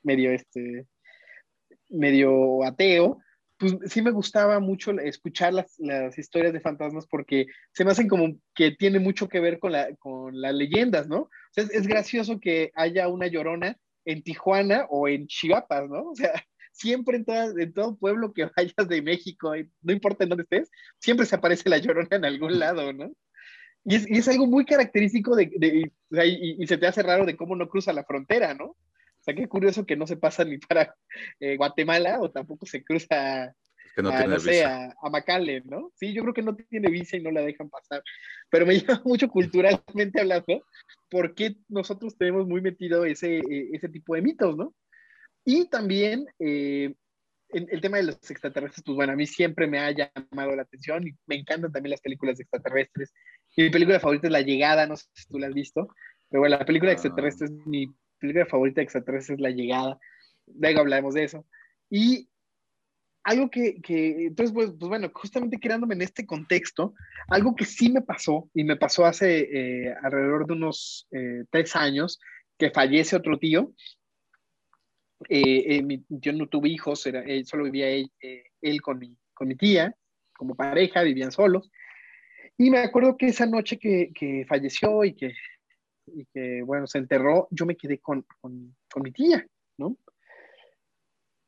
medio, 0.02 0.30
este, 0.30 0.86
medio 1.88 2.62
ateo, 2.64 3.18
pues 3.58 3.76
sí 3.86 4.02
me 4.02 4.10
gustaba 4.10 4.60
mucho 4.60 4.92
escuchar 4.92 5.54
las, 5.54 5.74
las, 5.78 6.16
historias 6.18 6.52
de 6.52 6.60
fantasmas 6.60 7.06
porque 7.06 7.46
se 7.72 7.84
me 7.84 7.90
hacen 7.90 8.06
como 8.06 8.36
que 8.54 8.72
tiene 8.72 9.00
mucho 9.00 9.28
que 9.28 9.40
ver 9.40 9.58
con, 9.58 9.72
la, 9.72 9.94
con 9.96 10.40
las 10.40 10.54
leyendas, 10.54 11.08
¿no? 11.08 11.22
O 11.22 11.30
sea, 11.50 11.64
es, 11.64 11.86
gracioso 11.86 12.38
que 12.38 12.70
haya 12.74 13.08
una 13.08 13.26
llorona 13.26 13.76
en 14.04 14.22
Tijuana 14.22 14.86
o 14.90 15.08
en 15.08 15.26
Chiapas, 15.26 15.88
¿no? 15.88 16.10
O 16.10 16.14
sea, 16.14 16.32
siempre 16.76 17.16
en, 17.16 17.60
en 17.60 17.72
todo 17.72 17.96
pueblo 17.96 18.32
que 18.32 18.48
vayas 18.56 18.88
de 18.88 19.02
México, 19.02 19.52
no 19.82 19.92
importa 19.92 20.24
en 20.24 20.30
dónde 20.30 20.44
estés, 20.44 20.70
siempre 20.98 21.26
se 21.26 21.36
aparece 21.36 21.68
la 21.68 21.78
llorona 21.78 22.16
en 22.16 22.24
algún 22.24 22.58
lado, 22.58 22.92
¿no? 22.92 23.10
Y 23.84 23.94
es, 23.94 24.10
y 24.10 24.18
es 24.18 24.28
algo 24.28 24.46
muy 24.46 24.64
característico 24.64 25.36
de, 25.36 25.50
de 25.56 25.90
y, 26.26 26.62
y, 26.62 26.66
se 26.66 26.76
te 26.76 26.88
hace 26.88 27.02
raro 27.02 27.24
de 27.24 27.36
cómo 27.36 27.54
no 27.54 27.68
cruza 27.68 27.92
la 27.92 28.04
frontera, 28.04 28.52
¿no? 28.52 28.76
sea, 29.26 29.34
qué 29.34 29.48
curioso 29.48 29.84
que 29.84 29.96
no 29.96 30.06
se 30.06 30.16
pasa 30.16 30.44
ni 30.44 30.58
para 30.58 30.94
eh, 31.40 31.56
Guatemala 31.56 32.18
o 32.20 32.30
tampoco 32.30 32.64
se 32.64 32.84
cruza 32.84 33.52
no 33.96 34.10
a, 34.10 34.26
no 34.26 34.38
sé, 34.38 34.62
a, 34.62 34.94
a 35.00 35.38
¿no? 35.64 35.90
Sí, 35.94 36.12
yo 36.12 36.22
creo 36.22 36.34
que 36.34 36.42
no 36.42 36.54
tiene 36.54 36.90
visa 36.90 37.16
y 37.16 37.22
no 37.22 37.30
la 37.30 37.40
dejan 37.40 37.70
pasar. 37.70 38.02
Pero 38.50 38.66
me 38.66 38.74
llama 38.80 39.02
mucho 39.04 39.28
culturalmente 39.28 40.20
hablando, 40.20 40.62
porque 41.10 41.56
nosotros 41.68 42.16
tenemos 42.16 42.46
muy 42.46 42.60
metido 42.60 43.04
ese, 43.04 43.40
ese 43.72 43.88
tipo 43.88 44.14
de 44.14 44.22
mitos, 44.22 44.56
¿no? 44.56 44.74
Y 45.48 45.68
también 45.68 46.26
eh, 46.40 46.92
el, 47.50 47.80
tema 47.80 47.98
de 47.98 48.02
los 48.02 48.16
extraterrestres, 48.30 48.82
pues 48.84 48.96
bueno, 48.96 49.12
a 49.12 49.16
mí 49.16 49.26
siempre 49.26 49.68
me 49.68 49.78
ha 49.78 49.92
llamado 49.92 50.56
la 50.56 50.62
atención 50.62 51.06
y 51.06 51.12
me 51.26 51.36
encantan 51.36 51.72
también 51.72 51.92
las 51.92 52.00
películas 52.00 52.36
de 52.36 52.42
extraterrestres. 52.42 53.14
Mi 53.56 53.70
película 53.70 54.00
favorita 54.00 54.26
es 54.26 54.32
La 54.32 54.40
Llegada, 54.40 54.88
no 54.88 54.96
sé 54.96 55.06
si 55.14 55.28
tú 55.28 55.38
la 55.38 55.46
has 55.46 55.54
visto, 55.54 55.88
pero 56.28 56.40
bueno, 56.40 56.58
la 56.58 56.66
película 56.66 56.90
de 56.90 56.94
ah. 56.94 56.98
extraterrestres 56.98 57.50
es 57.52 57.66
mi 57.66 57.86
película 58.18 58.44
favorita 58.46 58.80
de 58.80 58.84
extraterrestres 58.84 59.38
es 59.38 59.40
La 59.40 59.50
Llegada. 59.50 59.98
Luego 60.46 60.80
hablaremos 60.80 61.14
de 61.14 61.24
eso. 61.24 61.46
Y 61.88 62.28
algo 63.22 63.48
que, 63.50 63.80
que 63.82 64.26
entonces, 64.26 64.52
pues, 64.52 64.70
pues, 64.76 64.88
bueno, 64.88 65.10
justamente 65.14 65.58
quedándome 65.58 65.94
en 65.94 66.02
este 66.02 66.26
contexto, 66.26 66.94
algo 67.28 67.54
que 67.54 67.64
sí 67.64 67.88
me 67.90 68.02
pasó, 68.02 68.50
y 68.52 68.64
me 68.64 68.76
pasó 68.76 69.06
hace 69.06 69.48
eh, 69.52 69.94
alrededor 70.02 70.46
de 70.46 70.54
unos 70.54 71.06
eh, 71.12 71.44
tres 71.50 71.76
años, 71.76 72.18
que 72.58 72.70
fallece 72.72 73.14
otro 73.14 73.38
tío. 73.38 73.72
Eh, 75.28 75.82
mi, 75.82 76.04
yo 76.08 76.32
no 76.32 76.46
tuve 76.46 76.68
hijos, 76.68 77.06
era, 77.06 77.24
solo 77.44 77.64
vivía 77.64 77.88
él, 77.88 78.82
con, 78.82 78.98
mi, 78.98 79.56
tía, 79.56 79.94
como 80.36 80.54
pareja, 80.54 81.02
vivían 81.02 81.32
solos. 81.32 81.70
Y 82.58 82.70
me 82.70 82.78
acuerdo 82.78 83.16
que 83.16 83.26
esa 83.26 83.46
noche 83.46 83.78
que, 83.78 84.44
falleció 84.48 85.04
y 85.04 85.14
que 85.14 85.32
bueno, 86.64 86.86
se 86.86 86.98
enterró, 86.98 87.48
yo 87.50 87.66
me 87.66 87.76
quedé 87.76 87.98
con, 87.98 88.24
con, 88.40 89.02
mi 89.02 89.12
tía, 89.12 89.46
¿no? 89.76 89.96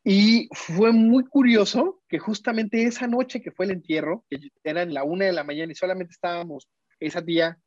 Y 0.03 0.49
fue 0.53 0.91
muy 0.91 1.25
curioso 1.25 2.01
que 2.07 2.19
justamente 2.19 2.83
esa 2.83 3.07
noche 3.07 3.41
que 3.41 3.51
fue 3.51 3.65
el 3.65 3.71
entierro, 3.71 4.25
que 4.29 4.39
era 4.63 4.81
en 4.81 4.93
la 4.93 5.03
una 5.03 5.25
de 5.25 5.33
la 5.33 5.43
mañana 5.43 5.71
y 5.71 5.75
solamente 5.75 6.13
estábamos 6.13 6.67
esa 6.99 7.23
tía, 7.23 7.59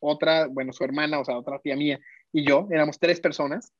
otra, 0.00 0.46
bueno, 0.46 0.72
su 0.72 0.84
hermana, 0.84 1.20
o 1.20 1.24
sea, 1.24 1.38
otra 1.38 1.58
tía 1.60 1.76
mía 1.76 1.98
y 2.32 2.46
yo, 2.46 2.68
éramos 2.70 2.98
tres 2.98 3.20
personas, 3.20 3.72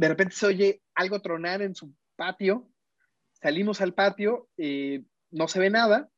de 0.00 0.08
repente 0.08 0.34
se 0.34 0.46
oye 0.46 0.82
algo 0.94 1.20
tronar 1.20 1.60
en 1.60 1.74
su 1.74 1.94
patio, 2.16 2.66
salimos 3.42 3.82
al 3.82 3.92
patio, 3.92 4.48
eh, 4.56 5.04
no 5.30 5.46
se 5.46 5.60
ve 5.60 5.68
nada, 5.68 6.08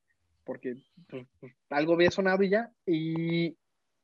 porque 0.45 0.77
pues, 1.09 1.27
pues, 1.41 1.53
algo 1.69 1.95
había 1.95 2.13
sonado 2.13 2.45
y 2.45 2.51
ya, 2.51 2.71
y 2.87 3.57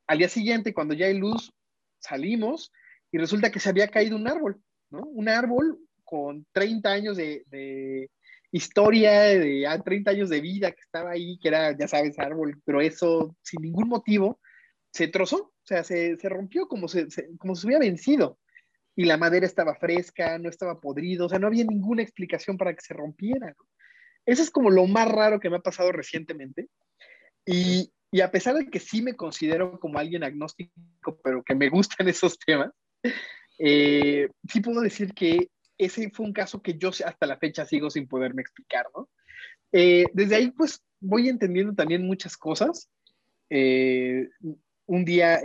al 0.05 0.17
día 0.17 0.27
siguiente, 0.27 0.73
cuando 0.73 0.95
ya 0.95 1.05
hay 1.05 1.17
luz, 1.17 1.53
salimos 1.97 2.73
y 3.09 3.19
resulta 3.19 3.51
que 3.51 3.61
se 3.61 3.69
había 3.69 3.87
caído 3.87 4.17
un 4.17 4.27
árbol, 4.27 4.61
¿no? 4.89 4.99
Un 4.99 5.29
árbol 5.29 5.79
con 6.03 6.45
30 6.51 6.91
años 6.91 7.15
de, 7.15 8.09
historia, 8.51 9.11
de 9.21 9.81
30 9.85 10.11
ah, 10.11 10.13
años 10.13 10.29
de 10.29 10.41
vida 10.41 10.73
que 10.73 10.81
estaba 10.81 11.11
ahí, 11.11 11.39
que 11.39 11.47
era, 11.47 11.77
ya 11.77 11.87
sabes, 11.87 12.19
árbol 12.19 12.61
grueso, 12.65 13.33
sin 13.43 13.61
ningún 13.61 13.87
motivo, 13.87 14.41
se 14.91 15.07
trozó, 15.07 15.37
o 15.37 15.53
sea, 15.63 15.85
se, 15.85 16.17
rompió 16.23 16.67
como, 16.67 16.89
se, 16.89 17.07
como 17.37 17.55
se 17.55 17.65
hubiera 17.65 17.79
vencido. 17.79 18.39
Y 18.99 19.05
la 19.05 19.15
madera 19.15 19.45
estaba 19.45 19.75
fresca, 19.75 20.37
no 20.39 20.49
estaba 20.49 20.81
podrido, 20.81 21.27
o 21.27 21.29
sea, 21.29 21.39
no 21.39 21.47
había 21.47 21.63
ninguna 21.63 22.01
explicación 22.01 22.57
para 22.57 22.73
que 22.73 22.81
se 22.81 22.93
rompiera. 22.93 23.55
Eso 24.25 24.43
es 24.43 24.51
como 24.51 24.69
lo 24.69 24.87
más 24.87 25.09
raro 25.09 25.39
que 25.39 25.49
me 25.49 25.55
ha 25.55 25.61
pasado 25.61 25.93
recientemente. 25.93 26.67
Y, 27.45 27.93
y 28.11 28.19
a 28.19 28.29
pesar 28.29 28.55
de 28.55 28.69
que 28.69 28.81
sí 28.81 29.01
me 29.01 29.15
considero 29.15 29.79
como 29.79 29.99
alguien 29.99 30.25
agnóstico, 30.25 31.17
pero 31.23 31.41
que 31.45 31.55
me 31.55 31.69
gustan 31.69 32.07
esos 32.09 32.37
temas, 32.39 32.71
eh, 33.57 34.27
sí 34.51 34.59
puedo 34.59 34.81
decir 34.81 35.13
que 35.13 35.49
ese 35.77 36.09
fue 36.09 36.25
un 36.25 36.33
caso 36.33 36.61
que 36.61 36.77
yo 36.77 36.89
hasta 36.89 37.25
la 37.25 37.37
fecha 37.37 37.65
sigo 37.65 37.89
sin 37.89 38.05
poderme 38.05 38.41
explicar, 38.41 38.85
¿no? 38.93 39.07
Eh, 39.71 40.07
desde 40.11 40.35
ahí, 40.35 40.51
pues, 40.51 40.83
voy 40.99 41.29
entendiendo 41.29 41.73
también 41.73 42.05
muchas 42.05 42.35
cosas. 42.35 42.89
Eh, 43.49 44.27
un 44.87 45.05
día 45.05 45.39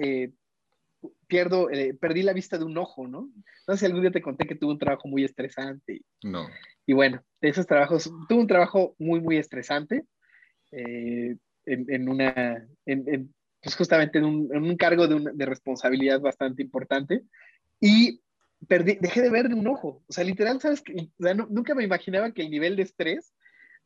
pierdo, 1.27 1.69
perdí 2.01 2.23
la 2.23 2.33
vista 2.33 2.59
de 2.59 2.65
un 2.65 2.77
ojo, 2.79 3.07
¿no? 3.07 3.31
No 3.67 3.75
sé 3.75 3.81
si 3.81 3.87
algún 3.87 4.03
día 4.03 4.11
te 4.11 4.23
conté 4.23 4.47
que 4.47 4.55
tuve 4.55 4.73
un 4.73 4.79
trabajo 4.79 5.09
muy 5.09 5.25
estresante. 5.25 6.03
No. 6.23 6.47
Y 6.87 6.93
bueno, 6.93 7.23
de 7.41 7.49
esos 7.49 7.67
trabajos, 7.67 8.11
tuve 8.29 8.41
un 8.41 8.47
trabajo 8.47 8.95
muy, 8.99 9.21
muy 9.21 9.37
estresante 9.37 10.05
en, 10.71 12.09
una, 12.09 12.67
en, 12.87 13.35
pues 13.63 13.77
justamente 13.77 14.19
en 14.19 14.25
un, 14.25 14.51
en 14.55 14.63
un 14.63 14.77
cargo 14.77 15.07
de, 15.07 15.31
de, 15.33 15.47
responsabilidad 15.47 16.21
bastante 16.21 16.63
importante 16.63 17.23
y 17.81 18.21
perdí, 18.69 18.99
dejé 19.01 19.23
de 19.23 19.31
ver 19.31 19.49
de 19.49 19.55
un 19.55 19.67
ojo. 19.67 20.03
O 20.07 20.13
sea, 20.13 20.25
literal, 20.25 20.61
¿sabes? 20.61 20.83
Que, 20.83 21.09
nunca 21.49 21.75
me 21.75 21.85
imaginaba 21.85 22.33
que 22.33 22.43
el 22.43 22.51
nivel 22.51 22.77
de 22.77 22.83
estrés 22.83 23.33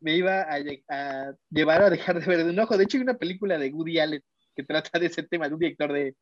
me 0.01 0.17
iba 0.17 0.43
a, 0.43 0.57
a, 0.89 1.35
llevar 1.51 1.83
a 1.83 1.91
dejar 1.91 2.21
de 2.21 2.27
ver 2.27 2.45
de 2.45 2.51
un 2.51 2.59
ojo. 2.59 2.77
De 2.77 2.85
hecho, 2.85 2.97
hay 2.97 3.03
una 3.03 3.19
película 3.19 3.59
de 3.59 3.71
Woody 3.71 3.99
Allen 3.99 4.23
que 4.55 4.65
trata 4.65 4.99
de 4.99 5.07
ese 5.07 5.23
tema, 5.23 5.49
de 5.49 5.55
un 5.55 5.61
director 5.61 5.93
de, 5.93 6.17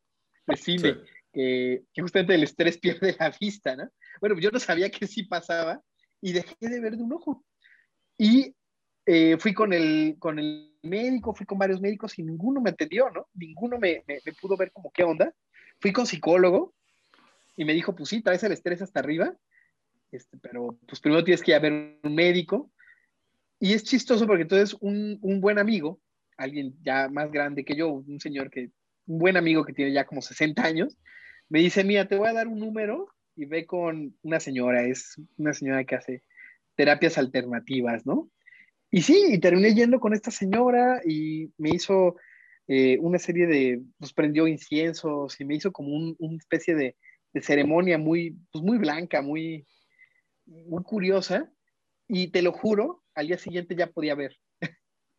de 0.47 0.57
cine, 0.57 0.97
que, 1.33 1.83
que, 1.93 2.03
justamente 2.03 2.35
el 2.35 2.43
estrés 2.43 2.79
pierde 2.79 3.17
la 3.19 3.35
vista, 3.39 3.77
¿no? 3.77 3.89
Bueno, 4.21 4.39
yo 4.39 4.51
no 4.51 4.59
sabía 4.59 4.91
que 4.91 5.07
sí 5.07 5.25
pasaba 5.25 5.81
y 6.21 6.33
dejé 6.33 6.57
de 6.61 6.81
ver 6.81 6.97
de 6.97 7.03
un 7.03 7.13
ojo. 7.13 7.45
Y 8.19 8.55
eh, 9.05 9.37
fui 9.39 9.55
con 9.55 9.73
el, 9.73 10.17
con 10.19 10.39
el 10.39 10.77
médico, 10.83 11.33
fui 11.33 11.47
con 11.47 11.59
varios 11.59 11.81
médicos 11.81 12.19
y 12.19 12.25
ninguno 12.25 12.61
me 12.61 12.71
atendió, 12.71 13.09
¿no? 13.11 13.29
Ninguno 13.35 13.79
me, 13.79 14.03
me, 14.07 14.21
pudo 14.41 14.57
ver 14.57 14.73
como 14.73 14.91
qué 14.91 15.05
onda. 15.05 15.33
Fui 15.81 15.93
con 15.93 16.07
psicólogo 16.07 16.75
y 17.57 17.65
me 17.65 17.73
dijo, 17.73 17.95
pues 17.95 18.09
sí, 18.09 18.21
traes 18.23 18.43
el 18.43 18.53
estrés 18.53 18.83
hasta 18.83 19.01
arriba, 19.01 19.37
este, 20.11 20.39
pero 20.39 20.79
pues 20.89 21.01
primero 21.01 21.23
tienes 21.23 21.43
que 21.43 21.53
ir 21.53 21.57
a 21.57 21.61
ver 21.61 21.99
un 22.03 22.15
médico. 22.15 22.71
Y 23.61 23.73
es 23.73 23.85
chistoso 23.85 24.27
porque 24.27 24.43
entonces 24.43 24.77
un, 24.81 25.19
un 25.23 25.41
buen 25.41 25.59
amigo, 25.59 26.01
alguien 26.37 26.77
ya 26.83 27.09
más 27.09 27.31
grande 27.31 27.65
que 27.65 27.77
yo, 27.77 27.89
un 27.89 28.21
señor 28.21 28.51
que, 28.51 28.71
un 29.07 29.19
buen 29.19 29.37
amigo 29.37 29.65
que 29.65 29.73
tiene 29.73 29.93
ya 29.93 30.05
como 30.05 30.23
60 30.23 30.63
años, 30.63 30.97
me 31.49 31.61
dice, 31.61 31.85
mira, 31.85 32.07
te 32.09 32.17
voy 32.17 32.29
a 32.29 32.33
dar 32.33 32.49
un 32.49 32.59
número 32.59 33.09
y 33.37 33.45
ve 33.45 33.67
con 33.67 34.17
una 34.23 34.41
señora, 34.41 34.85
es 34.85 35.21
una 35.37 35.53
señora 35.53 35.85
que 35.85 35.95
hace 35.95 36.23
terapias 36.75 37.19
alternativas, 37.19 38.07
¿no? 38.07 38.31
Y 38.91 39.03
sí, 39.03 39.27
y 39.31 39.39
terminé 39.39 39.75
yendo 39.75 40.01
con 40.01 40.15
esta 40.15 40.31
señora 40.31 41.01
y 41.05 41.53
me 41.59 41.71
hizo 41.71 42.17
eh, 42.69 42.99
una 43.01 43.19
serie 43.19 43.47
de, 43.47 43.83
pues 43.99 44.13
prendió 44.13 44.47
inciensos 44.47 45.41
y 45.41 45.45
me 45.45 45.57
hizo 45.57 45.73
como 45.73 45.95
un, 45.95 46.17
una 46.19 46.37
especie 46.37 46.75
de, 46.75 46.97
de, 47.33 47.43
ceremonia 47.43 47.99
muy, 47.99 48.37
pues 48.51 48.65
muy 48.65 48.79
blanca, 48.79 49.23
muy, 49.23 49.67
muy 50.47 50.83
curiosa. 50.83 51.51
Y 52.09 52.29
te 52.29 52.43
lo 52.43 52.53
juro, 52.53 53.03
al 53.15 53.27
día 53.27 53.39
siguiente 53.39 53.75
ya 53.77 53.89
podía 53.89 54.15
ver. 54.15 54.37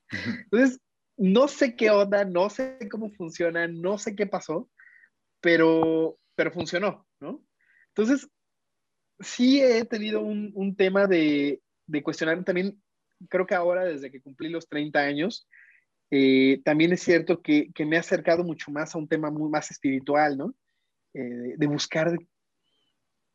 Entonces, 0.10 0.80
no 1.18 1.48
sé 1.48 1.76
qué 1.76 1.90
onda, 1.90 2.26
no 2.26 2.50
sé 2.50 2.78
cómo 2.90 3.12
funciona, 3.12 3.68
no 3.68 3.98
sé 3.98 4.16
qué 4.16 4.28
pasó, 4.28 4.70
pero, 5.42 6.20
pero 6.36 6.52
funcionó, 6.52 7.08
¿no? 7.20 7.44
Entonces, 7.90 8.30
sí 9.20 9.62
he 9.62 9.84
tenido 9.86 10.22
un, 10.22 10.52
un 10.54 10.76
tema 10.76 11.08
de, 11.08 11.62
de 11.88 12.04
cuestionar 12.04 12.44
también 12.44 12.80
creo 13.30 13.46
que 13.46 13.56
ahora, 13.56 13.86
desde 13.86 14.12
que 14.12 14.22
cumplí 14.22 14.50
los 14.50 14.68
30 14.68 15.00
años, 15.00 15.48
eh, 16.12 16.62
también 16.64 16.94
es 16.94 17.02
cierto 17.02 17.42
que, 17.42 17.72
que, 17.74 17.86
me 17.86 17.98
ha 17.98 18.02
acercado 18.02 18.44
mucho 18.44 18.72
más 18.72 18.94
a 18.94 18.98
un 18.98 19.08
tema 19.08 19.30
muy 19.30 19.50
más 19.50 19.72
espiritual, 19.72 20.38
¿no? 20.38 20.56
Eh, 21.14 21.56
de 21.58 21.68
buscar 21.68 22.18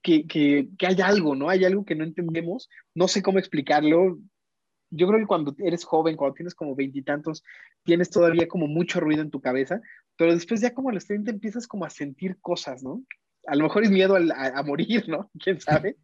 que, 0.02 0.26
que, 0.26 0.68
que, 0.78 0.86
hay 0.86 1.00
algo, 1.02 1.34
¿no? 1.34 1.48
Hay 1.48 1.64
algo 1.64 1.84
que 1.84 1.94
no 1.94 2.04
entendemos, 2.04 2.68
no 2.94 3.08
sé 3.08 3.22
cómo 3.22 3.38
explicarlo. 3.38 4.18
Yo 4.94 5.06
creo 5.08 5.18
que 5.20 5.26
cuando 5.26 5.54
eres 5.58 5.84
joven, 5.84 6.16
cuando 6.16 6.34
tienes 6.34 6.54
como 6.54 6.76
veintitantos, 6.76 7.42
tienes 7.84 8.10
todavía 8.10 8.46
como 8.46 8.66
mucho 8.66 9.00
ruido 9.00 9.22
en 9.22 9.30
tu 9.30 9.40
cabeza, 9.40 9.80
pero 10.16 10.32
después 10.32 10.60
ya 10.60 10.74
como 10.74 10.90
a 10.90 10.92
los 10.92 11.06
30 11.06 11.30
empiezas 11.30 11.66
como 11.66 11.84
a 11.84 11.90
sentir 11.90 12.38
cosas, 12.40 12.82
¿no? 12.82 13.02
a 13.46 13.56
lo 13.56 13.64
mejor 13.64 13.84
es 13.84 13.90
miedo 13.90 14.16
a, 14.16 14.62
morir, 14.62 15.08
¿no? 15.08 15.30
¿Quién 15.42 15.60
sabe? 15.60 15.96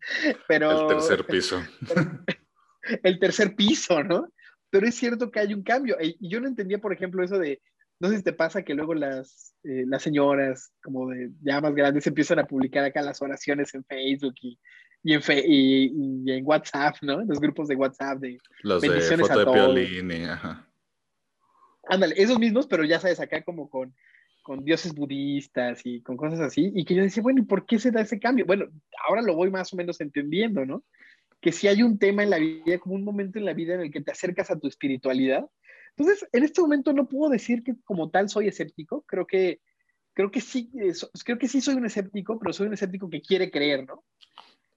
Pero... 0.47 0.83
El 0.83 0.89
tercer 0.89 1.27
piso. 1.27 1.63
el 3.03 3.19
tercer 3.19 3.55
piso, 3.55 4.03
¿no? 4.03 4.33
Pero 4.71 4.87
es 4.87 4.95
cierto 4.95 5.31
que 5.31 5.41
hay 5.41 5.55
un 5.55 5.63
cambio. 5.63 5.97
Y 6.01 6.29
yo 6.29 6.41
no 6.41 6.49
entendía, 6.49 6.79
por 6.79 6.93
ejemplo, 6.93 7.23
eso 7.23 7.39
de, 7.39 7.63
no 8.01 8.09
sé 8.09 8.19
si 8.19 8.23
te 8.23 8.33
pasa 8.33 8.63
que 8.63 8.75
luego 8.75 8.95
las, 8.95 9.55
eh, 9.65 9.85
las 9.87 10.03
señoras 10.03 10.73
como 10.83 11.09
de 11.09 11.31
ya 11.43 11.61
más 11.61 11.75
grandes 11.75 12.07
empiezan 12.07 12.39
a 12.39 12.47
publicar 12.47 12.85
acá 12.85 13.03
las 13.03 13.23
oraciones 13.23 13.75
en 13.75 13.85
Facebook 13.85 14.35
y, 14.43 14.59
y, 15.03 15.15
en, 15.15 15.23
y, 15.29 16.33
en 16.33 16.47
WhatsApp, 16.47 16.97
¿no? 17.03 17.21
En 17.21 17.29
los 17.29 17.41
grupos 17.41 17.69
de 17.69 17.77
WhatsApp 17.77 18.19
de 18.19 18.39
los 18.63 18.83
bendiciones 18.83 19.29
de 19.29 19.35
foto 19.35 19.53
a 19.53 19.73
de 19.73 20.25
ajá. 20.31 20.69
Ándale, 21.89 22.15
esos 22.19 22.39
mismos, 22.39 22.67
pero 22.67 22.85
ya 22.85 23.01
sabes, 23.01 23.19
acá 23.21 23.43
como 23.43 23.71
con, 23.71 23.95
con 24.43 24.65
dioses 24.65 24.95
budistas 24.95 25.81
y 25.85 26.03
con 26.03 26.17
cosas 26.17 26.41
así, 26.41 26.71
y 26.75 26.85
que 26.85 26.95
yo 26.95 27.03
decía, 27.03 27.23
bueno, 27.23 27.41
¿y 27.41 27.45
por 27.45 27.65
qué 27.65 27.79
se 27.79 27.91
da 27.91 28.01
ese 28.01 28.19
cambio? 28.19 28.45
Bueno, 28.45 28.67
ahora 29.07 29.23
lo 29.23 29.35
voy 29.35 29.51
más 29.51 29.73
o 29.73 29.77
menos 29.77 30.01
entendiendo, 30.01 30.67
¿no? 30.67 30.85
Que 31.41 31.53
si 31.53 31.69
hay 31.69 31.83
un 31.83 31.99
tema 31.99 32.23
en 32.23 32.31
la 32.31 32.39
vida, 32.39 32.79
como 32.79 32.95
un 32.95 33.05
momento 33.05 33.39
en 33.39 33.45
la 33.45 33.55
vida 33.55 33.75
en 33.75 33.81
el 33.81 33.91
que 33.91 34.01
te 34.01 34.11
acercas 34.11 34.51
a 34.51 34.59
tu 34.59 34.67
espiritualidad. 34.67 35.49
Entonces, 35.97 36.29
en 36.33 36.45
este 36.45 36.61
momento 36.61 36.93
no 36.93 37.09
puedo 37.09 37.31
decir 37.31 37.63
que 37.63 37.75
como 37.85 38.11
tal 38.11 38.29
soy 38.29 38.49
escéptico, 38.49 39.03
creo 39.07 39.27
que, 39.27 39.61
creo 40.13 40.31
que 40.31 40.41
sí, 40.41 40.71
eh, 40.79 40.93
creo 41.25 41.39
que 41.39 41.49
sí 41.49 41.61
soy 41.61 41.77
un 41.77 41.87
escéptico, 41.87 42.39
pero 42.39 42.53
soy 42.53 42.67
un 42.67 42.75
escéptico 42.75 43.09
que 43.09 43.23
quiere 43.23 43.51
creer, 43.51 43.87
¿no? 43.87 44.05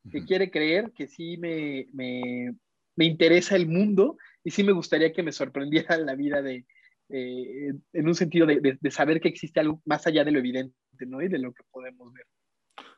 Que 0.09 0.25
quiere 0.25 0.49
creer, 0.49 0.91
que 0.93 1.07
sí 1.07 1.37
me, 1.37 1.87
me, 1.93 2.55
me 2.95 3.05
interesa 3.05 3.55
el 3.55 3.67
mundo 3.67 4.17
y 4.43 4.51
sí 4.51 4.63
me 4.63 4.71
gustaría 4.71 5.13
que 5.13 5.23
me 5.23 5.31
sorprendiera 5.31 5.97
la 5.97 6.15
vida 6.15 6.41
de, 6.41 6.65
eh, 7.09 7.73
en 7.93 8.07
un 8.07 8.15
sentido 8.15 8.45
de, 8.45 8.79
saber 8.89 9.19
que 9.19 9.27
existe 9.27 9.59
algo 9.59 9.81
más 9.85 10.07
allá 10.07 10.23
de 10.23 10.31
lo 10.31 10.39
evidente, 10.39 10.75
¿no? 11.07 11.21
Y 11.21 11.27
de 11.27 11.39
lo 11.39 11.53
que 11.53 11.63
podemos 11.69 12.13
ver. 12.13 12.25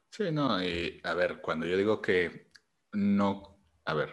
Sí, 0.10 0.26
no, 0.32 0.64
y 0.64 1.02
a 1.04 1.16
ver, 1.16 1.42
cuando 1.42 1.66
yo 1.66 1.76
digo 1.76 2.00
que 2.00 2.52
no, 2.92 3.58
a 3.86 3.94
ver, 3.96 4.12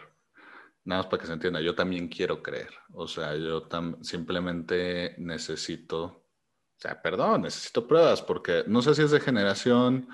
nada 0.85 1.03
más 1.03 1.11
para 1.11 1.21
que 1.21 1.27
se 1.27 1.33
entienda, 1.33 1.61
yo 1.61 1.75
también 1.75 2.07
quiero 2.07 2.41
creer, 2.41 2.71
o 2.93 3.07
sea, 3.07 3.35
yo 3.35 3.67
simplemente 4.01 5.13
necesito, 5.19 6.03
o 6.03 6.79
sea, 6.79 6.99
perdón, 6.99 7.43
necesito 7.43 7.87
pruebas, 7.87 8.23
porque 8.23 8.63
no 8.65 8.81
sé 8.81 8.95
si 8.95 9.03
es 9.03 9.11
de 9.11 9.19
generación, 9.19 10.07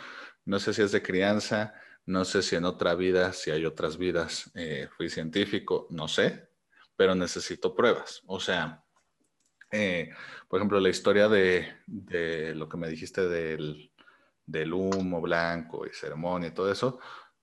no 0.43 0.59
sé 0.59 0.73
si 0.73 0.81
es 0.81 0.91
de 0.91 1.01
crianza, 1.01 1.73
no 2.07 2.25
sé 2.25 2.41
si 2.41 2.55
en 2.55 2.65
otra 2.65 2.95
vida, 2.95 3.33
si 3.33 3.51
hay 3.51 3.65
otras 3.65 3.97
vidas, 3.97 4.49
eh, 4.55 4.87
fui 4.95 5.09
científico, 5.09 5.87
no 5.91 6.07
sé, 6.07 6.49
pero 6.95 7.13
necesito 7.15 7.75
pruebas, 7.75 8.23
o 8.25 8.39
sea, 8.39 8.83
eh, 9.71 10.09
por 10.47 10.59
ejemplo, 10.59 10.79
la 10.79 10.89
historia 10.89 11.27
de, 11.27 11.73
lo 12.55 12.69
que 12.69 12.77
me 12.77 12.87
dijiste 12.87 13.27
del, 13.27 13.91
humo 14.73 15.21
blanco 15.21 15.85
y 15.85 15.89
ceremonia 15.93 16.49
y 16.49 16.53
todo 16.53 16.71
eso, 16.71 16.99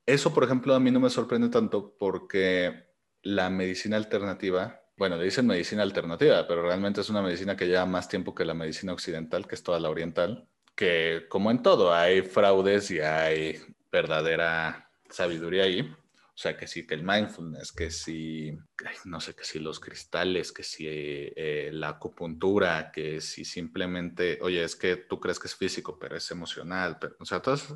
eso, 0.06 0.32
por 0.32 0.44
ejemplo, 0.44 0.74
a 0.74 0.80
mí 0.80 0.90
no 0.90 1.00
me 1.00 1.10
sorprende 1.10 1.50
tanto 1.50 1.94
porque 1.98 2.86
la 3.22 3.50
medicina 3.50 3.96
alternativa, 3.98 4.80
bueno, 4.96 5.16
le 5.16 5.24
dicen 5.24 5.46
medicina 5.46 5.82
alternativa, 5.82 6.46
pero 6.48 6.62
realmente 6.62 7.02
es 7.02 7.10
una 7.10 7.22
medicina 7.22 7.56
que 7.56 7.66
lleva 7.66 7.84
más 7.86 8.08
tiempo 8.08 8.34
que 8.34 8.44
la 8.46 8.54
medicina 8.54 8.94
occidental, 8.94 9.46
que 9.46 9.54
es 9.56 9.62
toda 9.62 9.80
la 9.80 9.90
oriental, 9.90 10.48
que 10.74 11.26
como 11.28 11.50
en 11.50 11.62
todo, 11.62 11.92
hay 11.92 12.22
fraudes 12.22 12.90
y 12.90 13.00
hay 13.00 13.60
verdadera 13.94 14.90
sabiduría 15.08 15.64
ahí. 15.64 15.80
O 15.80 16.36
sea, 16.36 16.56
que 16.56 16.66
sí, 16.66 16.84
que 16.84 16.94
el 16.94 17.04
mindfulness, 17.04 17.70
que 17.70 17.92
sí, 17.92 18.58
no 19.04 19.20
sé, 19.20 19.36
que 19.36 19.44
si 19.44 19.60
los 19.60 19.78
cristales, 19.78 20.50
que 20.50 20.64
si 20.64 20.84
eh, 20.88 21.70
la 21.72 21.90
acupuntura, 21.90 22.90
que 22.90 23.20
si 23.20 23.44
simplemente, 23.44 24.40
oye, 24.42 24.64
es 24.64 24.74
que 24.74 24.96
tú 24.96 25.20
crees 25.20 25.38
que 25.38 25.46
es 25.46 25.54
físico, 25.54 25.96
pero 25.96 26.16
es 26.16 26.28
emocional, 26.32 26.98
pero, 27.00 27.14
o 27.20 27.24
sea, 27.24 27.40
todas, 27.40 27.72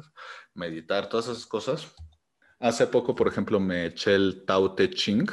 meditar, 0.54 1.09
todas 1.09 1.28
esas 1.28 1.46
cosas. 1.46 1.94
Hace 2.59 2.88
poco, 2.88 3.14
por 3.14 3.28
ejemplo, 3.28 3.61
me 3.61 3.87
eché 3.87 4.16
el 4.16 4.44
Tao 4.44 4.74
Te 4.74 4.90
Ching, 4.90 5.31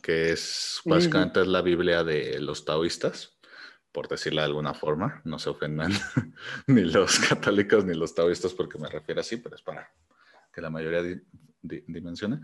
que 0.00 0.32
es 0.32 0.80
básicamente 0.86 1.42
es 1.42 1.46
la 1.46 1.60
Biblia 1.60 2.02
de 2.02 2.40
los 2.40 2.64
taoístas, 2.64 3.38
por 3.92 4.08
decirlo 4.08 4.40
de 4.40 4.46
alguna 4.46 4.72
forma, 4.72 5.20
no 5.24 5.38
se 5.38 5.50
ofendan 5.50 5.92
ni 6.66 6.80
los 6.80 7.18
católicos 7.18 7.84
ni 7.84 7.92
los 7.92 8.14
taoístas 8.14 8.54
porque 8.54 8.78
me 8.78 8.88
refiero 8.88 9.20
así, 9.20 9.36
pero 9.36 9.54
es 9.54 9.62
para 9.62 9.92
que 10.54 10.60
la 10.60 10.70
mayoría 10.70 11.02
dimensione. 11.62 12.40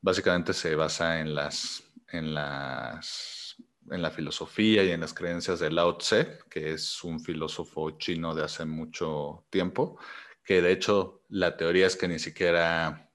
Básicamente 0.00 0.52
se 0.52 0.74
basa 0.74 1.20
en 1.20 1.34
las, 1.34 1.82
en 2.08 2.34
las, 2.34 3.56
en 3.90 4.02
la 4.02 4.10
filosofía 4.10 4.84
y 4.84 4.90
en 4.90 5.00
las 5.00 5.14
creencias 5.14 5.58
de 5.60 5.70
Lao 5.70 5.96
Tse, 5.96 6.38
que 6.48 6.72
es 6.72 7.02
un 7.02 7.20
filósofo 7.20 7.98
chino 7.98 8.34
de 8.34 8.44
hace 8.44 8.64
mucho 8.64 9.46
tiempo, 9.50 9.98
que 10.44 10.62
de 10.62 10.72
hecho 10.72 11.24
la 11.28 11.56
teoría 11.56 11.86
es 11.86 11.96
que 11.96 12.08
ni 12.08 12.18
siquiera, 12.18 13.10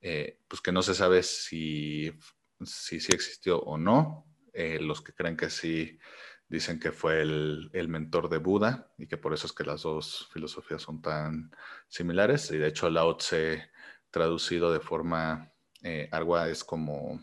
eh, 0.00 0.40
pues 0.48 0.60
que 0.60 0.72
no 0.72 0.82
se 0.82 0.94
sabe 0.94 1.22
si 1.22 2.12
si, 2.66 2.96
existió 2.96 3.60
o 3.60 3.78
no. 3.78 4.26
Eh, 4.52 4.78
los 4.80 5.02
que 5.02 5.12
creen 5.12 5.36
que 5.36 5.50
sí 5.50 5.98
dicen 6.54 6.78
que 6.78 6.92
fue 6.92 7.20
el, 7.20 7.70
el, 7.72 7.88
mentor 7.88 8.28
de 8.28 8.38
Buda 8.38 8.92
y 8.96 9.06
que 9.06 9.16
por 9.16 9.34
eso 9.34 9.46
es 9.46 9.52
que 9.52 9.64
las 9.64 9.82
dos 9.82 10.28
filosofías 10.32 10.82
son 10.82 11.02
tan 11.02 11.50
similares. 11.88 12.50
Y 12.50 12.58
de 12.58 12.68
hecho 12.68 12.88
Lao 12.88 13.16
Tse 13.16 13.70
traducido 14.10 14.72
de 14.72 14.80
forma, 14.80 15.52
eh, 15.82 16.08
es 16.48 16.64
como 16.64 17.20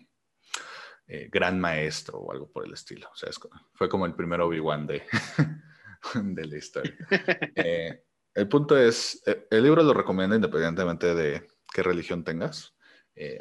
eh, 1.08 1.30
gran 1.32 1.60
maestro 1.60 2.20
o 2.20 2.32
algo 2.32 2.52
por 2.52 2.66
el 2.66 2.74
estilo. 2.74 3.10
O 3.12 3.16
sea, 3.16 3.30
fue 3.74 3.90
como 3.90 4.06
el 4.06 4.14
primer 4.14 4.42
Obi-Wan 4.42 4.88
de, 4.88 5.04
de 6.14 6.46
la 6.46 6.58
historia. 6.58 6.96
Eh, 7.56 8.04
el 8.34 8.48
punto 8.48 8.78
es, 8.78 9.22
eh, 9.26 9.46
el 9.52 9.64
libro 9.64 9.84
lo 9.84 9.94
recomienda 9.94 10.36
independientemente 10.36 11.14
de 11.14 11.48
qué 11.74 11.84
religión 11.84 12.24
tengas. 12.24 12.74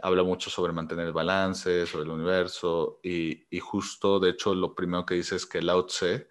Habla 0.02 0.22
mucho 0.22 0.50
sobre 0.50 0.72
mantener 0.72 1.06
el 1.06 1.12
balance, 1.12 1.86
sobre 1.86 2.04
el 2.04 2.10
universo 2.10 3.00
y, 3.02 3.46
y, 3.48 3.60
justo, 3.60 4.20
de 4.20 4.30
hecho, 4.30 4.54
lo 4.54 4.74
primero 4.74 5.06
que 5.06 5.14
dice 5.14 5.36
es 5.36 5.46
que 5.46 5.62
Lao 5.62 5.86
Tse, 5.86 6.28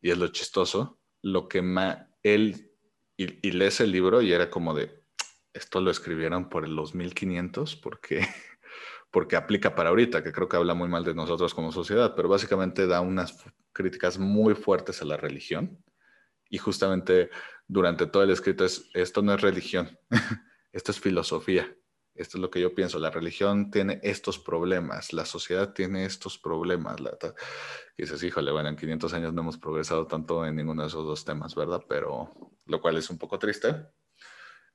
y 0.00 0.10
es 0.10 0.18
lo 0.18 0.28
chistoso, 0.28 1.00
lo 1.22 1.48
que 1.48 1.62
más 1.62 1.98
él, 2.22 2.70
y, 3.16 3.46
y 3.46 3.52
lees 3.52 3.80
el 3.80 3.90
libro 3.90 4.22
y 4.22 4.32
era 4.32 4.50
como 4.50 4.74
de, 4.74 5.04
esto 5.54 5.80
lo 5.80 5.90
escribieron 5.90 6.48
por 6.48 6.68
los 6.68 6.94
1500 6.94 7.76
porque, 7.76 8.20
porque 9.10 9.36
aplica 9.36 9.74
para 9.74 9.90
ahorita, 9.90 10.22
que 10.22 10.32
creo 10.32 10.48
que 10.48 10.56
habla 10.56 10.74
muy 10.74 10.88
mal 10.88 11.04
de 11.04 11.14
nosotros 11.14 11.54
como 11.54 11.72
sociedad, 11.72 12.14
pero 12.14 12.28
básicamente 12.28 12.86
da 12.86 13.00
unas 13.00 13.44
críticas 13.72 14.18
muy 14.18 14.54
fuertes 14.54 15.00
a 15.00 15.04
la 15.04 15.16
religión. 15.16 15.82
Y 16.50 16.58
justamente 16.58 17.30
durante 17.66 18.06
todo 18.06 18.22
el 18.22 18.30
escrito 18.30 18.64
es, 18.64 18.90
esto 18.94 19.22
no 19.22 19.32
es 19.32 19.40
religión, 19.40 19.98
esto 20.72 20.90
es 20.90 21.00
filosofía. 21.00 21.74
Esto 22.14 22.38
es 22.38 22.42
lo 22.42 22.50
que 22.50 22.60
yo 22.60 22.74
pienso. 22.74 22.98
La 22.98 23.10
religión 23.10 23.70
tiene 23.70 23.98
estos 24.02 24.38
problemas, 24.38 25.12
la 25.12 25.24
sociedad 25.24 25.72
tiene 25.72 26.04
estos 26.04 26.38
problemas. 26.38 27.00
La, 27.00 27.16
y 27.96 28.02
dices, 28.02 28.22
híjole, 28.22 28.52
bueno, 28.52 28.68
en 28.68 28.76
500 28.76 29.12
años 29.14 29.32
no 29.32 29.42
hemos 29.42 29.58
progresado 29.58 30.06
tanto 30.06 30.46
en 30.46 30.56
ninguno 30.56 30.82
de 30.82 30.88
esos 30.88 31.04
dos 31.04 31.24
temas, 31.24 31.54
¿verdad? 31.54 31.82
Pero 31.88 32.30
lo 32.66 32.80
cual 32.80 32.96
es 32.96 33.10
un 33.10 33.18
poco 33.18 33.38
triste. 33.38 33.74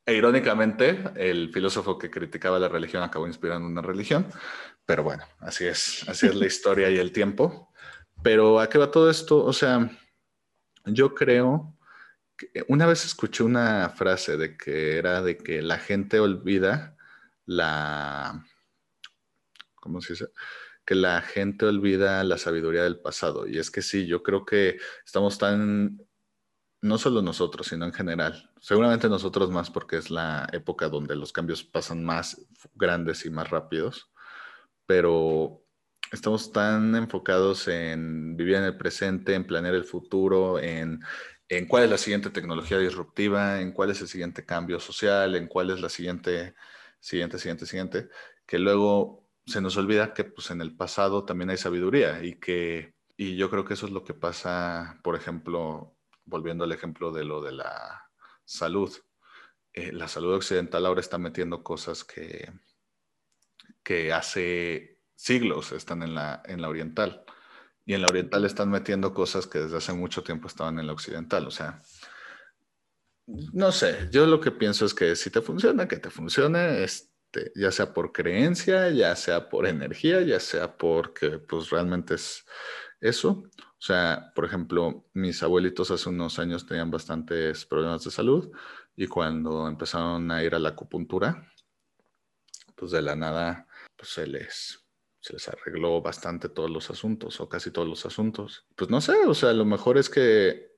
E 0.06 0.16
irónicamente, 0.16 1.04
el 1.16 1.52
filósofo 1.54 1.98
que 1.98 2.10
criticaba 2.10 2.60
la 2.60 2.68
religión 2.68 3.04
acabó 3.04 3.28
inspirando 3.28 3.68
una 3.68 3.82
religión, 3.82 4.28
pero 4.86 5.04
bueno, 5.04 5.24
así 5.40 5.66
es, 5.66 6.08
así 6.10 6.28
es 6.28 6.36
la 6.36 6.46
historia 6.48 6.90
y 6.90 6.98
el 6.98 7.12
tiempo. 7.12 7.72
Pero 8.24 8.60
¿a 8.60 8.68
qué 8.68 8.78
va 8.78 8.92
todo 8.92 9.10
esto? 9.10 9.46
O 9.46 9.54
sea, 9.54 9.90
yo 10.86 11.14
creo 11.14 11.78
que 12.36 12.66
una 12.68 12.86
vez 12.86 13.06
escuché 13.06 13.44
una 13.44 13.90
frase 13.90 14.36
de 14.36 14.58
que 14.58 14.98
era 14.98 15.22
de 15.22 15.38
que 15.38 15.62
la 15.62 15.78
gente 15.78 16.20
olvida 16.20 16.98
la, 17.50 18.46
¿cómo 19.76 20.02
se 20.02 20.14
dice? 20.14 20.28
Que 20.86 20.96
la 20.96 21.22
gente 21.22 21.66
olvida 21.66 22.24
la 22.24 22.38
sabiduría 22.38 22.84
del 22.84 23.00
pasado. 23.00 23.48
Y 23.48 23.58
es 23.58 23.72
que 23.72 23.82
sí, 23.82 24.06
yo 24.06 24.22
creo 24.22 24.46
que 24.46 24.78
estamos 25.06 25.38
tan 25.40 26.00
no 26.82 26.98
solo 26.98 27.22
nosotros, 27.22 27.68
sino 27.68 27.86
en 27.86 27.94
general. 27.94 28.52
Seguramente 28.62 29.10
nosotros 29.10 29.50
más 29.50 29.70
porque 29.72 29.98
es 29.98 30.12
la 30.12 30.48
época 30.54 30.90
donde 30.90 31.16
los 31.16 31.34
cambios 31.34 31.64
pasan 31.64 32.06
más 32.06 32.40
grandes 32.76 33.26
y 33.26 33.32
más 33.32 33.50
rápidos, 33.50 34.12
pero 34.86 35.66
estamos 36.12 36.52
tan 36.52 36.96
enfocados 36.96 37.68
en 37.68 38.38
vivir 38.38 38.56
en 38.56 38.64
el 38.64 38.78
presente, 38.78 39.34
en 39.34 39.46
planear 39.46 39.76
el 39.76 39.86
futuro, 39.86 40.60
en, 40.60 41.02
en 41.50 41.68
cuál 41.68 41.84
es 41.86 41.90
la 41.90 41.98
siguiente 41.98 42.30
tecnología 42.30 42.78
disruptiva, 42.78 43.60
en 43.60 43.74
cuál 43.74 43.90
es 43.90 44.02
el 44.02 44.08
siguiente 44.08 44.46
cambio 44.46 44.80
social, 44.80 45.36
en 45.36 45.48
cuál 45.48 45.72
es 45.72 45.82
la 45.82 45.90
siguiente, 45.90 46.54
siguiente, 47.00 47.38
siguiente, 47.38 47.66
siguiente, 47.66 48.10
que 48.46 48.60
luego 48.60 49.30
se 49.46 49.62
nos 49.62 49.78
olvida 49.78 50.14
que 50.14 50.26
pues, 50.26 50.52
en 50.52 50.62
el 50.62 50.76
pasado 50.76 51.26
también 51.26 51.50
hay 51.50 51.58
sabiduría 51.58 52.24
y 52.24 52.40
que, 52.40 52.96
y 53.18 53.36
yo 53.36 53.50
creo 53.50 53.66
que 53.66 53.74
eso 53.74 53.86
es 53.86 53.92
lo 53.92 54.04
que 54.04 54.14
pasa, 54.14 55.00
por 55.04 55.16
ejemplo, 55.16 55.96
volviendo 56.26 56.64
al 56.64 56.72
ejemplo 56.72 57.12
de 57.12 57.24
lo 57.24 57.42
de 57.42 57.54
la 57.54 58.10
salud, 58.46 58.94
eh, 59.74 59.92
la 59.92 60.08
salud 60.08 60.34
occidental 60.34 60.86
ahora 60.86 61.02
está 61.02 61.18
metiendo 61.18 61.64
cosas 61.64 62.04
que, 62.04 62.52
que 63.84 64.14
hace 64.14 65.00
siglos 65.16 65.74
están 65.74 66.02
en 66.02 66.16
la, 66.16 66.42
en 66.46 66.62
la 66.62 66.70
oriental. 66.70 67.26
Y 67.86 67.94
en 67.94 68.02
la 68.02 68.08
oriental 68.08 68.46
están 68.46 68.70
metiendo 68.70 69.14
cosas 69.14 69.48
que 69.48 69.60
desde 69.60 69.78
hace 69.78 69.94
mucho 69.94 70.24
tiempo 70.24 70.48
estaban 70.48 70.80
en 70.80 70.88
la 70.88 70.94
occidental. 70.94 71.48
O 71.48 71.52
sea, 71.52 71.82
no 73.54 73.72
sé, 73.72 74.10
yo 74.12 74.26
lo 74.26 74.40
que 74.40 74.52
pienso 74.52 74.86
es 74.86 74.94
que 74.94 75.16
si 75.16 75.30
te 75.30 75.42
funciona, 75.42 75.88
que 75.88 75.98
te 75.98 76.10
funcione, 76.10 76.84
este, 76.84 77.52
ya 77.56 77.72
sea 77.72 77.94
por 77.94 78.12
creencia, 78.12 78.90
ya 78.90 79.16
sea 79.16 79.50
por 79.50 79.68
energía, 79.68 80.22
ya 80.22 80.40
sea 80.40 80.78
porque 80.78 81.38
pues 81.38 81.70
realmente 81.70 82.16
es 82.16 82.46
eso. 83.00 83.44
O 83.58 83.82
sea, 83.82 84.32
por 84.36 84.46
ejemplo, 84.46 85.06
mis 85.14 85.42
abuelitos 85.44 85.92
hace 85.92 86.10
unos 86.10 86.40
años 86.40 86.66
tenían 86.66 86.92
bastantes 86.92 87.66
problemas 87.66 88.04
de 88.04 88.12
salud 88.12 88.52
y 88.96 89.08
cuando 89.08 89.68
empezaron 89.68 90.32
a 90.32 90.44
ir 90.44 90.56
a 90.56 90.60
la 90.60 90.70
acupuntura, 90.70 91.48
pues 92.76 92.92
de 92.92 93.02
la 93.02 93.16
nada, 93.16 93.68
pues 93.96 94.10
se 94.10 94.26
les, 94.26 94.86
se 95.20 95.34
les 95.34 95.48
arregló 95.48 96.02
bastante 96.02 96.50
todos 96.50 96.70
los 96.70 96.90
asuntos 96.90 97.40
o 97.40 97.48
casi 97.48 97.72
todos 97.72 97.88
los 97.88 98.06
asuntos. 98.06 98.66
Pues 98.76 98.90
no 98.90 99.02
sé, 99.02 99.26
o 99.28 99.34
sea, 99.34 99.54
lo 99.54 99.66
mejor 99.66 99.98
es 99.98 100.10
que 100.10 100.69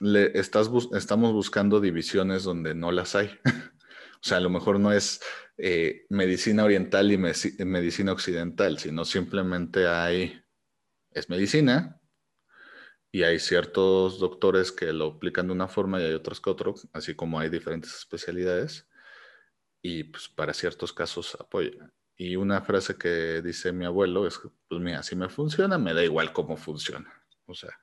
le 0.00 0.38
estás 0.38 0.70
estamos 0.92 1.32
buscando 1.32 1.80
divisiones 1.80 2.44
donde 2.44 2.74
no 2.74 2.92
las 2.92 3.14
hay. 3.14 3.38
o 3.44 4.22
sea, 4.22 4.38
a 4.38 4.40
lo 4.40 4.50
mejor 4.50 4.80
no 4.80 4.92
es 4.92 5.20
eh, 5.56 6.06
medicina 6.08 6.64
oriental 6.64 7.12
y 7.12 7.18
medicina 7.18 8.12
occidental, 8.12 8.78
sino 8.78 9.04
simplemente 9.04 9.86
hay, 9.86 10.42
es 11.10 11.28
medicina 11.28 12.00
y 13.12 13.22
hay 13.22 13.38
ciertos 13.38 14.18
doctores 14.18 14.72
que 14.72 14.92
lo 14.92 15.06
aplican 15.06 15.46
de 15.46 15.52
una 15.52 15.68
forma 15.68 16.00
y 16.00 16.04
hay 16.04 16.14
otros 16.14 16.40
que 16.40 16.50
otro, 16.50 16.74
así 16.92 17.14
como 17.14 17.38
hay 17.38 17.48
diferentes 17.48 17.94
especialidades 17.94 18.88
y 19.80 20.04
pues 20.04 20.28
para 20.28 20.54
ciertos 20.54 20.92
casos 20.92 21.36
apoya. 21.38 21.92
Y 22.16 22.36
una 22.36 22.62
frase 22.62 22.96
que 22.96 23.42
dice 23.42 23.72
mi 23.72 23.84
abuelo 23.84 24.26
es, 24.26 24.40
pues 24.68 24.80
mira, 24.80 25.02
si 25.02 25.14
me 25.14 25.28
funciona, 25.28 25.78
me 25.78 25.94
da 25.94 26.02
igual 26.02 26.32
cómo 26.32 26.56
funciona. 26.56 27.12
O 27.46 27.54
sea, 27.54 27.78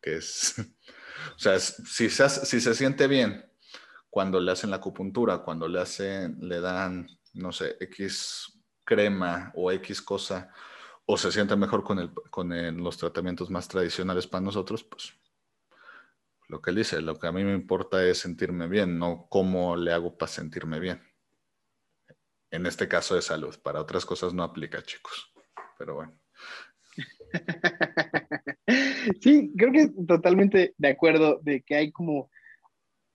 que 0.00 0.16
es 0.16 0.54
O 1.34 1.38
sea, 1.38 1.58
si 1.58 2.10
se, 2.10 2.28
si 2.28 2.60
se 2.60 2.74
siente 2.74 3.06
bien 3.06 3.44
cuando 4.10 4.40
le 4.40 4.52
hacen 4.52 4.70
la 4.70 4.76
acupuntura, 4.76 5.38
cuando 5.38 5.68
le 5.68 5.80
hacen, 5.80 6.38
le 6.40 6.60
dan, 6.60 7.06
no 7.34 7.52
sé, 7.52 7.76
X 7.80 8.60
crema 8.84 9.52
o 9.54 9.70
X 9.72 10.00
cosa, 10.00 10.50
o 11.04 11.16
se 11.16 11.30
siente 11.30 11.54
mejor 11.56 11.84
con, 11.84 11.98
el, 11.98 12.12
con 12.30 12.50
los 12.82 12.96
tratamientos 12.96 13.50
más 13.50 13.68
tradicionales 13.68 14.26
para 14.26 14.44
nosotros, 14.44 14.84
pues 14.84 15.12
lo 16.48 16.62
que 16.62 16.70
él 16.70 16.76
dice, 16.76 17.00
lo 17.00 17.18
que 17.18 17.26
a 17.26 17.32
mí 17.32 17.44
me 17.44 17.52
importa 17.52 18.04
es 18.04 18.18
sentirme 18.18 18.68
bien, 18.68 18.98
no 18.98 19.26
cómo 19.28 19.76
le 19.76 19.92
hago 19.92 20.16
para 20.16 20.30
sentirme 20.30 20.78
bien. 20.78 21.02
En 22.50 22.66
este 22.66 22.88
caso 22.88 23.16
de 23.16 23.22
salud, 23.22 23.56
para 23.62 23.80
otras 23.80 24.06
cosas 24.06 24.32
no 24.32 24.44
aplica, 24.44 24.82
chicos. 24.82 25.32
Pero 25.76 25.96
bueno. 25.96 26.18
Sí, 29.20 29.52
creo 29.56 29.72
que 29.72 29.90
totalmente 30.06 30.74
de 30.76 30.88
acuerdo 30.88 31.40
de 31.42 31.62
que 31.62 31.74
hay 31.76 31.92
como 31.92 32.30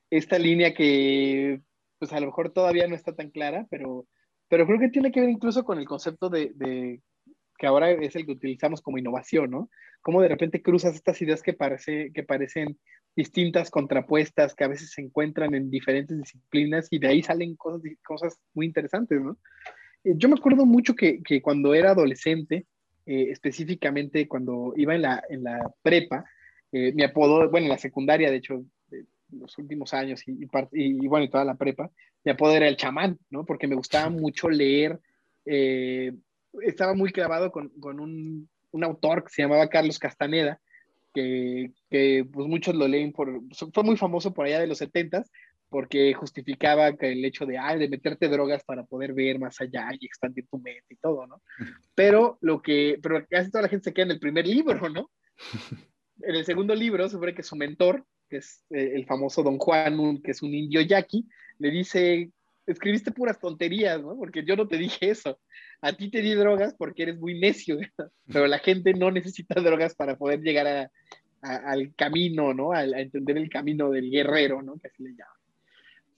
esta 0.09 0.37
línea 0.37 0.73
que 0.73 1.61
pues 1.99 2.13
a 2.13 2.19
lo 2.19 2.27
mejor 2.27 2.51
todavía 2.51 2.87
no 2.87 2.95
está 2.95 3.15
tan 3.15 3.29
clara, 3.29 3.67
pero, 3.69 4.07
pero 4.49 4.65
creo 4.65 4.79
que 4.79 4.89
tiene 4.89 5.11
que 5.11 5.21
ver 5.21 5.29
incluso 5.29 5.63
con 5.63 5.77
el 5.77 5.85
concepto 5.85 6.29
de, 6.29 6.51
de 6.55 7.01
que 7.57 7.67
ahora 7.67 7.91
es 7.91 8.15
el 8.15 8.25
que 8.25 8.31
utilizamos 8.31 8.81
como 8.81 8.97
innovación, 8.97 9.51
¿no? 9.51 9.69
Cómo 10.01 10.19
de 10.19 10.27
repente 10.27 10.63
cruzas 10.63 10.95
estas 10.95 11.21
ideas 11.21 11.43
que, 11.43 11.53
parece, 11.53 12.11
que 12.11 12.23
parecen 12.23 12.79
distintas, 13.15 13.69
contrapuestas, 13.69 14.55
que 14.55 14.63
a 14.63 14.67
veces 14.67 14.91
se 14.91 15.01
encuentran 15.01 15.53
en 15.53 15.69
diferentes 15.69 16.17
disciplinas 16.17 16.87
y 16.89 16.97
de 16.97 17.07
ahí 17.07 17.21
salen 17.21 17.55
cosas, 17.55 17.81
cosas 18.03 18.39
muy 18.55 18.65
interesantes, 18.65 19.21
¿no? 19.21 19.37
Eh, 20.03 20.13
yo 20.15 20.27
me 20.27 20.35
acuerdo 20.35 20.65
mucho 20.65 20.95
que, 20.95 21.21
que 21.21 21.39
cuando 21.39 21.75
era 21.75 21.91
adolescente, 21.91 22.65
eh, 23.05 23.27
específicamente 23.31 24.27
cuando 24.27 24.73
iba 24.75 24.95
en 24.95 25.01
la, 25.01 25.23
en 25.29 25.43
la 25.43 25.73
prepa, 25.81 26.25
eh, 26.71 26.93
mi 26.93 27.03
apodo, 27.03 27.49
bueno, 27.49 27.65
en 27.65 27.71
la 27.71 27.77
secundaria, 27.77 28.29
de 28.29 28.37
hecho, 28.37 28.63
los 29.31 29.57
últimos 29.57 29.93
años 29.93 30.21
y, 30.27 30.47
y, 30.73 31.07
bueno, 31.07 31.25
y 31.25 31.29
toda 31.29 31.45
la 31.45 31.55
prepa, 31.55 31.89
mi 32.23 32.31
apodo 32.31 32.55
era 32.55 32.67
el 32.67 32.77
chamán, 32.77 33.17
¿no? 33.29 33.45
Porque 33.45 33.67
me 33.67 33.75
gustaba 33.75 34.09
mucho 34.09 34.49
leer, 34.49 34.99
eh, 35.45 36.13
estaba 36.61 36.93
muy 36.93 37.11
clavado 37.11 37.51
con, 37.51 37.69
con 37.79 37.99
un, 37.99 38.49
un, 38.71 38.83
autor 38.83 39.23
que 39.23 39.29
se 39.29 39.41
llamaba 39.41 39.69
Carlos 39.69 39.99
Castaneda, 39.99 40.59
que, 41.13 41.71
que, 41.89 42.25
pues 42.31 42.47
muchos 42.47 42.75
lo 42.75 42.87
leen 42.87 43.11
por, 43.11 43.41
fue 43.73 43.83
muy 43.83 43.97
famoso 43.97 44.33
por 44.33 44.45
allá 44.45 44.59
de 44.59 44.67
los 44.67 44.77
setentas, 44.77 45.31
porque 45.71 46.13
justificaba 46.13 46.97
que 46.97 47.13
el 47.13 47.23
hecho 47.23 47.45
de, 47.45 47.57
ay, 47.57 47.79
de 47.79 47.87
meterte 47.87 48.27
drogas 48.27 48.61
para 48.65 48.83
poder 48.83 49.13
ver 49.13 49.39
más 49.39 49.61
allá 49.61 49.87
y 49.97 50.05
expandir 50.05 50.45
tu 50.47 50.59
mente 50.59 50.85
y 50.89 50.97
todo, 50.97 51.25
¿no? 51.25 51.41
Pero 51.95 52.37
lo 52.41 52.61
que, 52.61 52.99
pero 53.01 53.25
casi 53.27 53.49
toda 53.49 53.61
la 53.63 53.69
gente 53.69 53.85
se 53.85 53.93
queda 53.93 54.07
en 54.07 54.11
el 54.11 54.19
primer 54.19 54.45
libro, 54.45 54.89
¿no? 54.89 55.09
En 56.23 56.35
el 56.35 56.45
segundo 56.45 56.75
libro, 56.75 57.09
sobre 57.09 57.33
que 57.33 57.41
su 57.41 57.55
mentor, 57.55 58.05
que 58.29 58.37
es 58.37 58.63
eh, 58.69 58.91
el 58.93 59.07
famoso 59.07 59.41
Don 59.41 59.57
Juan, 59.57 60.21
que 60.21 60.31
es 60.31 60.43
un 60.43 60.53
indio 60.53 60.79
yaqui, 60.81 61.27
le 61.57 61.71
dice, 61.71 62.29
escribiste 62.67 63.11
puras 63.11 63.39
tonterías, 63.39 63.99
¿no? 63.99 64.15
Porque 64.15 64.45
yo 64.45 64.55
no 64.55 64.67
te 64.67 64.77
dije 64.77 65.09
eso. 65.09 65.39
A 65.81 65.93
ti 65.93 66.11
te 66.11 66.21
di 66.21 66.35
drogas 66.35 66.75
porque 66.77 67.03
eres 67.03 67.17
muy 67.17 67.39
necio, 67.39 67.79
pero 68.31 68.45
la 68.45 68.59
gente 68.59 68.93
no 68.93 69.09
necesita 69.09 69.59
drogas 69.59 69.95
para 69.95 70.15
poder 70.15 70.41
llegar 70.41 70.67
a, 70.67 70.91
al 71.41 71.95
camino, 71.95 72.53
¿no? 72.53 72.71
A, 72.71 72.81
a, 72.81 73.01
entender 73.01 73.37
el 73.37 73.49
camino 73.49 73.89
del 73.89 74.11
guerrero, 74.11 74.61
¿no? 74.61 74.77
Que 74.77 74.89
así 74.89 75.01
le 75.01 75.15
llaman 75.15 75.40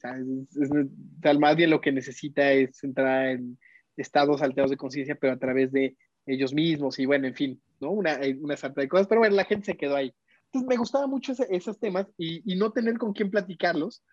tal, 0.03 1.39
más 1.39 1.55
bien 1.55 1.69
lo 1.69 1.81
que 1.81 1.91
necesita 1.91 2.51
es 2.51 2.83
entrar 2.83 3.27
en 3.27 3.57
estados 3.95 4.41
alterados 4.41 4.71
de 4.71 4.77
conciencia, 4.77 5.15
pero 5.15 5.33
a 5.33 5.39
través 5.39 5.71
de 5.71 5.95
ellos 6.25 6.53
mismos 6.53 6.99
y 6.99 7.05
bueno, 7.05 7.27
en 7.27 7.35
fin, 7.35 7.61
¿no? 7.79 7.91
Una, 7.91 8.13
eh, 8.15 8.37
una 8.39 8.57
sarta 8.57 8.81
de 8.81 8.87
cosas, 8.87 9.07
pero 9.07 9.21
bueno, 9.21 9.35
la 9.35 9.45
gente 9.45 9.65
se 9.65 9.77
quedó 9.77 9.95
ahí. 9.95 10.13
Entonces 10.45 10.67
me 10.67 10.77
gustaba 10.77 11.07
mucho 11.07 11.33
esos 11.49 11.79
temas 11.79 12.07
y, 12.17 12.41
y, 12.51 12.55
no 12.57 12.71
tener 12.71 12.97
con 12.97 13.13
quién 13.13 13.31
platicarlos, 13.31 14.03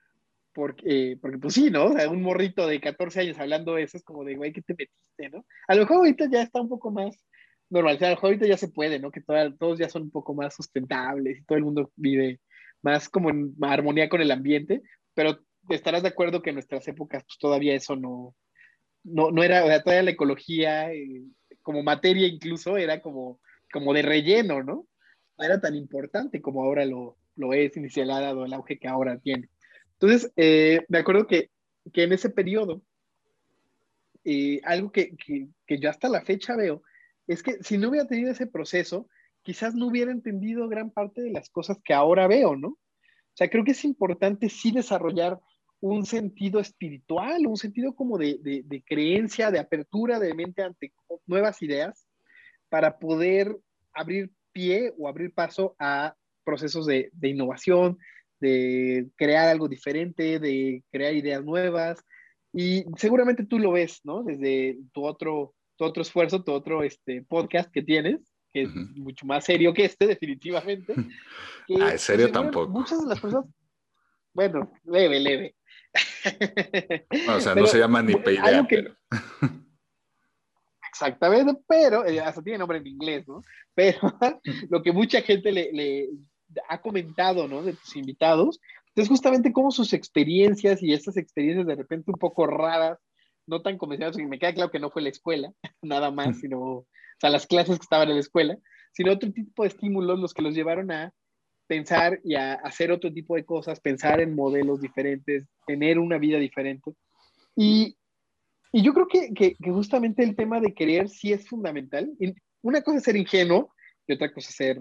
porque, 0.53 1.19
porque 1.21 1.39
pues 1.39 1.55
sí, 1.55 1.71
¿no? 1.71 1.87
O 1.87 1.93
sea, 1.93 2.09
un 2.09 2.23
morrito 2.23 2.67
de 2.67 2.81
14 2.81 3.21
años 3.21 3.39
hablando 3.39 3.75
de 3.75 3.83
eso 3.83 3.97
es 3.97 4.05
como 4.05 4.25
de, 4.25 4.37
güey, 4.37 4.53
¿qué 4.53 4.63
te 4.63 4.75
metiste, 4.75 5.29
no? 5.31 5.45
A 5.69 5.75
lo 5.75 5.83
mejor 5.83 5.99
ahorita 5.99 6.29
ya 6.31 6.43
está 6.43 6.61
un 6.61 6.69
poco 6.69 6.91
más 6.91 7.25
normal, 7.69 7.97
o 7.97 7.99
sea, 7.99 8.09
a 8.09 8.11
lo 8.11 8.17
mejor 8.17 8.29
ahorita 8.29 8.47
ya 8.47 8.57
se 8.57 8.69
puede, 8.69 8.99
¿no? 8.99 9.11
Que 9.11 9.21
todos 9.21 9.79
ya 9.79 9.89
son 9.89 10.03
un 10.03 10.11
poco 10.11 10.35
más 10.35 10.55
sustentables 10.55 11.39
y 11.39 11.45
todo 11.45 11.59
el 11.59 11.65
mundo 11.65 11.93
vive 11.97 12.41
más 12.83 13.09
como 13.09 13.31
en 13.31 13.55
armonía 13.61 14.09
con 14.09 14.21
el 14.21 14.31
ambiente, 14.31 14.83
pero 15.15 15.39
estarás 15.69 16.03
de 16.03 16.09
acuerdo 16.09 16.43
que 16.43 16.51
en 16.51 16.57
nuestras 16.57 16.87
épocas 16.89 17.25
pues, 17.25 17.39
todavía 17.39 17.75
eso 17.75 17.97
no, 17.97 18.35
no, 19.05 19.31
no 19.31 19.43
era, 19.43 19.65
o 19.65 19.67
sea, 19.67 19.83
todavía 19.83 20.05
la 20.05 20.11
ecología 20.11 20.93
eh, 20.93 21.25
como 21.63 21.83
materia 21.83 22.27
incluso 22.27 22.77
era 22.77 23.01
como, 23.01 23.41
como 23.73 23.93
de 23.93 24.03
relleno, 24.03 24.63
¿no? 24.63 24.87
Era 25.39 25.61
tan 25.61 25.75
importante 25.75 26.41
como 26.41 26.63
ahora 26.63 26.85
lo, 26.85 27.17
lo 27.37 27.53
es, 27.53 27.77
inicialado 27.77 28.45
el 28.45 28.53
auge 28.53 28.79
que 28.79 28.89
ahora 28.89 29.19
tiene. 29.19 29.49
Entonces, 29.93 30.33
eh, 30.37 30.85
me 30.89 30.99
acuerdo 30.99 31.27
que, 31.27 31.51
que, 31.93 32.05
en 32.05 32.13
ese 32.13 32.31
periodo, 32.31 32.83
eh, 34.25 34.61
algo 34.65 34.93
que, 34.93 35.17
que, 35.17 35.49
que 35.67 35.79
yo 35.79 35.91
hasta 35.91 36.09
la 36.09 36.23
fecha 36.23 36.57
veo, 36.57 36.83
es 37.27 37.43
que 37.43 37.63
si 37.63 37.79
no 37.79 37.89
hubiera 37.89 38.07
tenido 38.07 38.31
ese 38.31 38.47
proceso, 38.47 39.09
quizás 39.43 39.75
no 39.75 39.87
hubiera 39.87 40.11
entendido 40.11 40.69
gran 40.69 40.91
parte 40.91 41.23
de 41.23 41.31
las 41.31 41.49
cosas 41.49 41.79
que 41.83 41.95
ahora 41.95 42.27
veo, 42.27 42.57
¿no? 42.57 42.69
O 42.69 43.35
sea, 43.35 43.49
creo 43.49 43.65
que 43.65 43.71
es 43.71 43.85
importante 43.85 44.49
sí 44.49 44.71
desarrollar 44.71 45.41
un 45.81 46.05
sentido 46.05 46.61
espiritual, 46.61 47.47
un 47.47 47.57
sentido 47.57 47.95
como 47.95 48.19
de, 48.19 48.39
de, 48.43 48.83
creencia, 48.83 49.51
de 49.51 49.59
apertura 49.59 50.19
de 50.19 50.35
mente 50.35 50.63
ante 50.63 50.93
nuevas 51.27 51.63
ideas, 51.63 52.07
para 52.69 52.99
poder 52.99 53.57
abrir 53.95 54.31
pie 54.53 54.93
o 54.99 55.09
abrir 55.09 55.33
paso 55.33 55.75
a 55.79 56.15
procesos 56.45 56.87
de, 56.87 57.11
de, 57.13 57.29
innovación, 57.29 57.99
de 58.41 59.09
crear 59.17 59.49
algo 59.49 59.69
diferente, 59.69 60.39
de 60.39 60.85
crear 60.91 61.15
ideas 61.15 61.45
nuevas. 61.45 62.05
Y 62.53 62.85
seguramente 62.97 63.47
tú 63.47 63.59
lo 63.59 63.73
ves, 63.73 64.01
¿no? 64.05 64.23
Desde 64.23 64.79
tu 64.93 65.05
otro, 65.05 65.55
tu 65.77 65.85
otro 65.85 66.03
esfuerzo, 66.03 66.45
tu 66.45 66.53
otro 66.53 66.83
este, 66.83 67.23
podcast 67.23 67.71
que 67.71 67.83
tienes, 67.83 68.21
que 68.53 68.63
es 68.63 68.75
mucho 68.75 69.25
más 69.25 69.45
serio 69.45 69.73
que 69.73 69.87
este, 69.87 70.07
definitivamente. 70.07 70.95
ah, 71.81 71.95
¿es 71.95 72.03
serio 72.03 72.31
tampoco? 72.31 72.69
Muchas 72.69 73.01
de 73.01 73.07
las 73.07 73.21
personas, 73.21 73.47
bueno, 74.35 74.73
leve, 74.85 75.21
leve 75.21 75.55
o 77.29 77.41
sea, 77.41 77.55
no 77.55 77.67
se 77.67 77.79
llama 77.79 78.03
ni 78.03 78.15
Payday. 78.15 78.67
Pero... 78.69 78.97
Exactamente, 80.89 81.61
pero 81.67 82.05
eh, 82.05 82.21
hasta 82.21 82.43
tiene 82.43 82.59
nombre 82.59 82.79
en 82.79 82.87
inglés, 82.87 83.27
¿no? 83.27 83.43
Pero 83.75 83.99
lo 84.71 84.83
que 84.83 84.93
mucha 84.93 85.23
gente 85.23 85.53
le, 85.53 85.73
le, 85.73 86.09
ha 86.69 86.81
comentado, 86.81 87.49
¿no? 87.49 87.63
De 87.63 87.73
tus 87.73 87.97
invitados, 87.97 88.61
es 89.01 89.09
justamente 89.09 89.53
cómo 89.53 89.71
sus 89.71 89.93
experiencias 89.93 90.83
y 90.83 90.93
estas 90.93 91.17
experiencias 91.17 91.67
de 91.67 91.75
repente 91.75 92.11
un 92.11 92.19
poco 92.19 92.47
raras, 92.47 92.99
no 93.47 93.63
tan 93.63 93.79
convencionales, 93.79 94.19
y 94.19 94.27
me 94.27 94.39
queda 94.39 94.55
claro 94.55 94.71
que 94.71 94.79
no 94.79 94.91
fue 94.91 95.03
la 95.03 95.09
escuela, 95.09 95.53
nada 95.83 96.11
más, 96.11 96.39
sino, 96.41 96.61
o 96.61 96.87
sea, 97.19 97.31
las 97.31 97.47
clases 97.47 97.79
que 97.79 97.85
estaban 97.85 98.09
en 98.09 98.15
la 98.15 98.21
escuela, 98.21 98.59
sino 98.93 99.13
otro 99.13 99.33
tipo 99.33 99.63
de 99.63 99.69
estímulos 99.69 100.19
los 100.19 100.35
que 100.35 100.43
los 100.43 100.55
llevaron 100.55 100.91
a 100.91 101.13
pensar 101.71 102.19
y 102.25 102.35
a 102.35 102.55
hacer 102.55 102.91
otro 102.91 103.13
tipo 103.13 103.37
de 103.37 103.45
cosas, 103.45 103.79
pensar 103.79 104.21
en 104.21 104.35
modelos 104.35 104.81
diferentes, 104.81 105.47
tener 105.69 106.01
una 106.01 106.19
vida 106.19 106.37
diferente. 106.37 106.91
Y, 107.55 107.97
y 108.73 108.83
yo 108.83 108.93
creo 108.93 109.07
que, 109.07 109.33
que, 109.33 109.71
justamente 109.71 110.25
el 110.25 110.35
tema 110.35 110.61
de 110.61 110.75
querer 110.75 111.09
sí 111.09 111.33
es 111.33 111.47
fundamental. 111.49 112.11
Una 112.63 112.83
cosa 112.83 112.99
es 112.99 113.05
ser 113.05 113.15
ingenuo 113.15 113.73
y 114.05 114.15
otra 114.15 114.33
cosa 114.33 114.49
es 114.49 114.57
ser, 114.57 114.81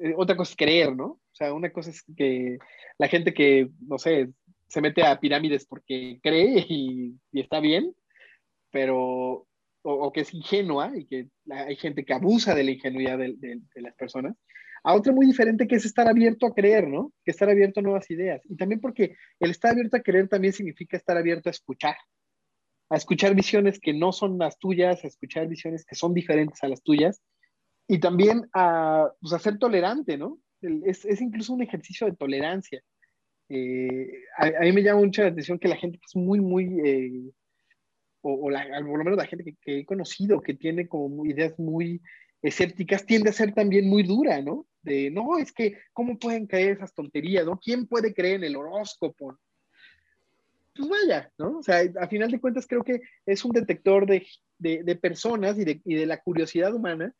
eh, 0.00 0.14
otra 0.16 0.36
cosa 0.36 0.52
es 0.52 0.56
creer, 0.56 0.94
¿no? 0.94 1.06
O 1.06 1.34
sea, 1.34 1.52
una 1.52 1.72
cosa 1.72 1.90
es 1.90 2.04
que 2.16 2.58
la 2.96 3.08
gente 3.08 3.34
que, 3.34 3.68
no 3.80 3.98
sé, 3.98 4.28
se 4.68 4.80
mete 4.80 5.02
a 5.04 5.18
pirámides 5.18 5.66
porque 5.66 6.20
cree 6.22 6.66
y, 6.68 7.16
está 7.32 7.58
bien, 7.58 7.96
pero, 8.70 9.48
o, 9.82 10.12
que 10.12 10.20
es 10.20 10.32
ingenua 10.32 10.92
y 10.96 11.04
que 11.06 11.26
hay 11.50 11.74
gente 11.74 12.04
que 12.04 12.14
abusa 12.14 12.54
de 12.54 12.62
la 12.62 12.70
ingenuidad 12.70 13.18
de, 13.18 13.34
de, 13.40 13.82
las 13.82 13.96
personas, 13.96 14.36
a 14.82 14.94
otra 14.94 15.12
muy 15.12 15.26
diferente 15.26 15.66
que 15.66 15.76
es 15.76 15.84
estar 15.84 16.08
abierto 16.08 16.46
a 16.46 16.54
creer, 16.54 16.88
¿no? 16.88 17.12
Que 17.24 17.30
estar 17.30 17.48
abierto 17.48 17.80
a 17.80 17.82
nuevas 17.82 18.10
ideas. 18.10 18.42
Y 18.44 18.56
también 18.56 18.80
porque 18.80 19.16
el 19.38 19.50
estar 19.50 19.72
abierto 19.72 19.96
a 19.96 20.00
creer 20.00 20.28
también 20.28 20.52
significa 20.52 20.96
estar 20.96 21.16
abierto 21.16 21.48
a 21.48 21.52
escuchar, 21.52 21.96
a 22.88 22.96
escuchar 22.96 23.34
visiones 23.34 23.78
que 23.78 23.92
no 23.92 24.12
son 24.12 24.38
las 24.38 24.58
tuyas, 24.58 25.04
a 25.04 25.08
escuchar 25.08 25.48
visiones 25.48 25.84
que 25.84 25.94
son 25.94 26.14
diferentes 26.14 26.62
a 26.62 26.68
las 26.68 26.82
tuyas 26.82 27.22
y 27.90 27.98
también 27.98 28.48
a, 28.54 29.10
pues, 29.20 29.42
ser 29.42 29.58
tolerante, 29.58 30.16
¿no? 30.16 30.38
Es, 30.60 31.04
es, 31.04 31.20
incluso 31.20 31.52
un 31.52 31.62
ejercicio 31.62 32.06
de 32.06 32.14
tolerancia. 32.14 32.80
Eh, 33.48 34.06
a, 34.36 34.60
mí 34.60 34.70
me 34.70 34.82
llama 34.82 35.00
mucho 35.00 35.22
la 35.22 35.28
atención 35.28 35.58
que 35.58 35.66
la 35.66 35.76
gente 35.76 35.98
que 35.98 36.04
es 36.06 36.14
muy, 36.14 36.40
muy, 36.40 36.80
eh, 36.84 37.32
o, 38.20 38.46
o, 38.46 38.50
la, 38.50 38.64
por 38.86 38.96
lo 38.96 39.04
menos 39.04 39.16
la 39.16 39.26
gente 39.26 39.56
que, 39.60 39.80
he 39.80 39.84
conocido, 39.84 40.40
que 40.40 40.54
tiene 40.54 40.86
como 40.86 41.26
ideas 41.26 41.58
muy 41.58 42.00
escépticas, 42.42 43.06
tiende 43.06 43.30
a 43.30 43.32
ser 43.32 43.54
también 43.54 43.88
muy 43.88 44.04
dura, 44.04 44.40
¿no? 44.40 44.66
De, 44.82 45.10
no, 45.10 45.38
es 45.38 45.52
que, 45.52 45.76
¿cómo 45.92 46.18
pueden 46.18 46.46
creer 46.46 46.76
esas 46.76 46.94
tonterías, 46.94 47.44
¿no? 47.44 47.58
¿Quién 47.58 47.86
puede 47.86 48.14
creer 48.14 48.36
en 48.36 48.44
el 48.44 48.56
horóscopo? 48.56 49.38
Pues 50.74 50.88
vaya, 50.88 51.30
¿no? 51.36 51.58
O 51.58 51.62
sea, 51.62 51.82
a 52.00 52.08
final 52.08 52.30
de 52.30 52.40
cuentas 52.40 52.66
creo 52.66 52.82
que 52.82 53.00
es 53.26 53.44
un 53.44 53.52
detector 53.52 54.06
de, 54.06 54.26
de, 54.58 54.96
personas 54.96 55.58
y 55.58 55.64
de, 55.64 55.80
y 55.84 55.94
de 55.94 56.06
la 56.06 56.20
curiosidad 56.20 56.74
humana 56.74 57.14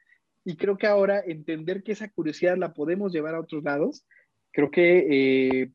y 0.44 0.56
creo 0.56 0.78
que 0.78 0.86
ahora 0.86 1.22
entender 1.26 1.82
que 1.82 1.92
esa 1.92 2.08
curiosidad 2.08 2.56
la 2.56 2.72
podemos 2.72 3.12
llevar 3.12 3.34
a 3.34 3.40
otros 3.40 3.62
lados, 3.62 4.06
creo 4.52 4.70
que 4.70 5.06
eh, 5.10 5.70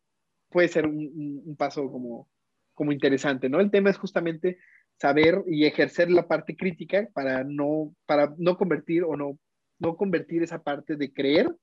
puede 0.49 0.67
ser 0.67 0.87
un, 0.87 1.55
paso 1.57 1.91
como, 1.91 2.27
como 2.73 2.91
interesante, 2.91 3.49
¿no? 3.49 3.59
El 3.59 3.71
tema 3.71 3.89
es 3.89 3.97
justamente 3.97 4.57
saber 4.97 5.43
y 5.47 5.65
ejercer 5.65 6.09
la 6.09 6.27
parte 6.27 6.55
crítica 6.55 7.07
para 7.13 7.43
no, 7.43 7.93
para 8.05 8.33
no 8.37 8.57
convertir 8.57 9.03
o 9.03 9.15
no, 9.15 9.37
no 9.79 9.95
convertir 9.97 10.41
esa 10.43 10.63
parte 10.63 10.95
de 10.95 11.13
creer 11.13 11.53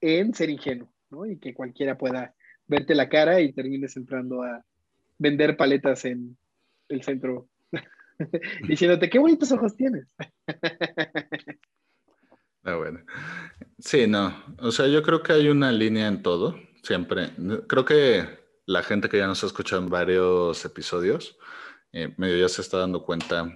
en 0.00 0.34
ser 0.34 0.50
ingenuo, 0.50 0.92
¿no? 1.10 1.26
Y 1.26 1.38
que 1.38 1.54
cualquiera 1.54 1.98
pueda 1.98 2.34
verte 2.66 2.94
la 2.94 3.08
cara 3.08 3.40
y 3.40 3.52
termines 3.52 3.96
entrando 3.96 4.42
a 4.42 4.64
vender 5.18 5.56
paletas 5.56 6.04
en 6.04 6.36
el 6.88 7.02
centro 7.02 7.48
diciéndote, 8.68 9.10
qué 9.10 9.18
bonitos 9.18 9.52
ojos 9.52 9.76
tienes. 9.76 10.06
Ah, 12.62 12.74
bueno. 12.74 13.00
Sí, 13.78 14.06
no. 14.06 14.34
O 14.58 14.70
sea, 14.70 14.86
yo 14.86 15.02
creo 15.02 15.22
que 15.22 15.32
hay 15.32 15.48
una 15.48 15.72
línea 15.72 16.08
en 16.08 16.22
todo, 16.22 16.60
siempre. 16.82 17.30
Creo 17.66 17.86
que 17.86 18.38
la 18.66 18.82
gente 18.82 19.08
que 19.08 19.16
ya 19.16 19.26
nos 19.26 19.42
ha 19.42 19.46
escuchado 19.46 19.82
en 19.82 19.88
varios 19.88 20.62
episodios, 20.66 21.38
eh, 21.92 22.14
medio 22.18 22.36
ya 22.36 22.48
se 22.48 22.60
está 22.60 22.76
dando 22.76 23.02
cuenta 23.02 23.50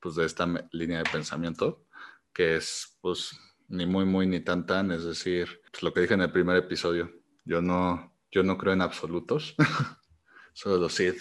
pues, 0.00 0.16
de 0.16 0.26
esta 0.26 0.46
línea 0.70 0.98
de 0.98 1.10
pensamiento, 1.10 1.86
que 2.34 2.56
es, 2.56 2.98
pues, 3.00 3.30
ni 3.72 3.86
muy, 3.86 4.04
muy, 4.04 4.26
ni 4.26 4.40
tan, 4.40 4.66
tan. 4.66 4.90
Es 4.92 5.04
decir, 5.04 5.60
pues, 5.70 5.82
lo 5.82 5.92
que 5.92 6.00
dije 6.00 6.14
en 6.14 6.22
el 6.22 6.32
primer 6.32 6.56
episodio. 6.56 7.10
Yo 7.44 7.60
no, 7.60 8.14
yo 8.30 8.42
no 8.42 8.56
creo 8.56 8.72
en 8.72 8.82
absolutos. 8.82 9.56
Solo 10.52 10.76
los 10.76 10.94
Sid 10.94 11.14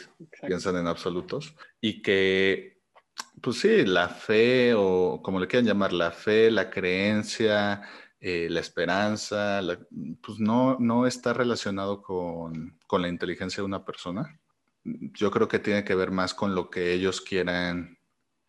piensan 0.45 0.75
en 0.75 0.87
absolutos. 0.87 1.55
Y 1.79 2.01
que 2.01 2.81
pues 3.41 3.59
sí, 3.59 3.85
la 3.85 4.07
fe 4.09 4.73
o 4.75 5.21
como 5.23 5.39
le 5.39 5.47
quieran 5.47 5.65
llamar, 5.65 5.93
la 5.93 6.11
fe, 6.11 6.51
la 6.51 6.69
creencia, 6.69 7.81
eh, 8.19 8.47
la 8.49 8.59
esperanza, 8.59 9.61
pues 10.21 10.39
no, 10.39 10.77
no 10.79 11.07
está 11.07 11.33
relacionado 11.33 12.01
con, 12.01 12.77
con, 12.87 13.01
la 13.01 13.07
inteligencia 13.07 13.61
de 13.61 13.65
una 13.65 13.83
persona. 13.83 14.39
Yo 14.83 15.31
creo 15.31 15.47
que 15.47 15.59
tiene 15.59 15.83
que 15.83 15.95
ver 15.95 16.11
más 16.11 16.33
con 16.33 16.53
lo 16.55 16.69
que 16.69 16.93
ellos 16.93 17.21
quieran 17.21 17.97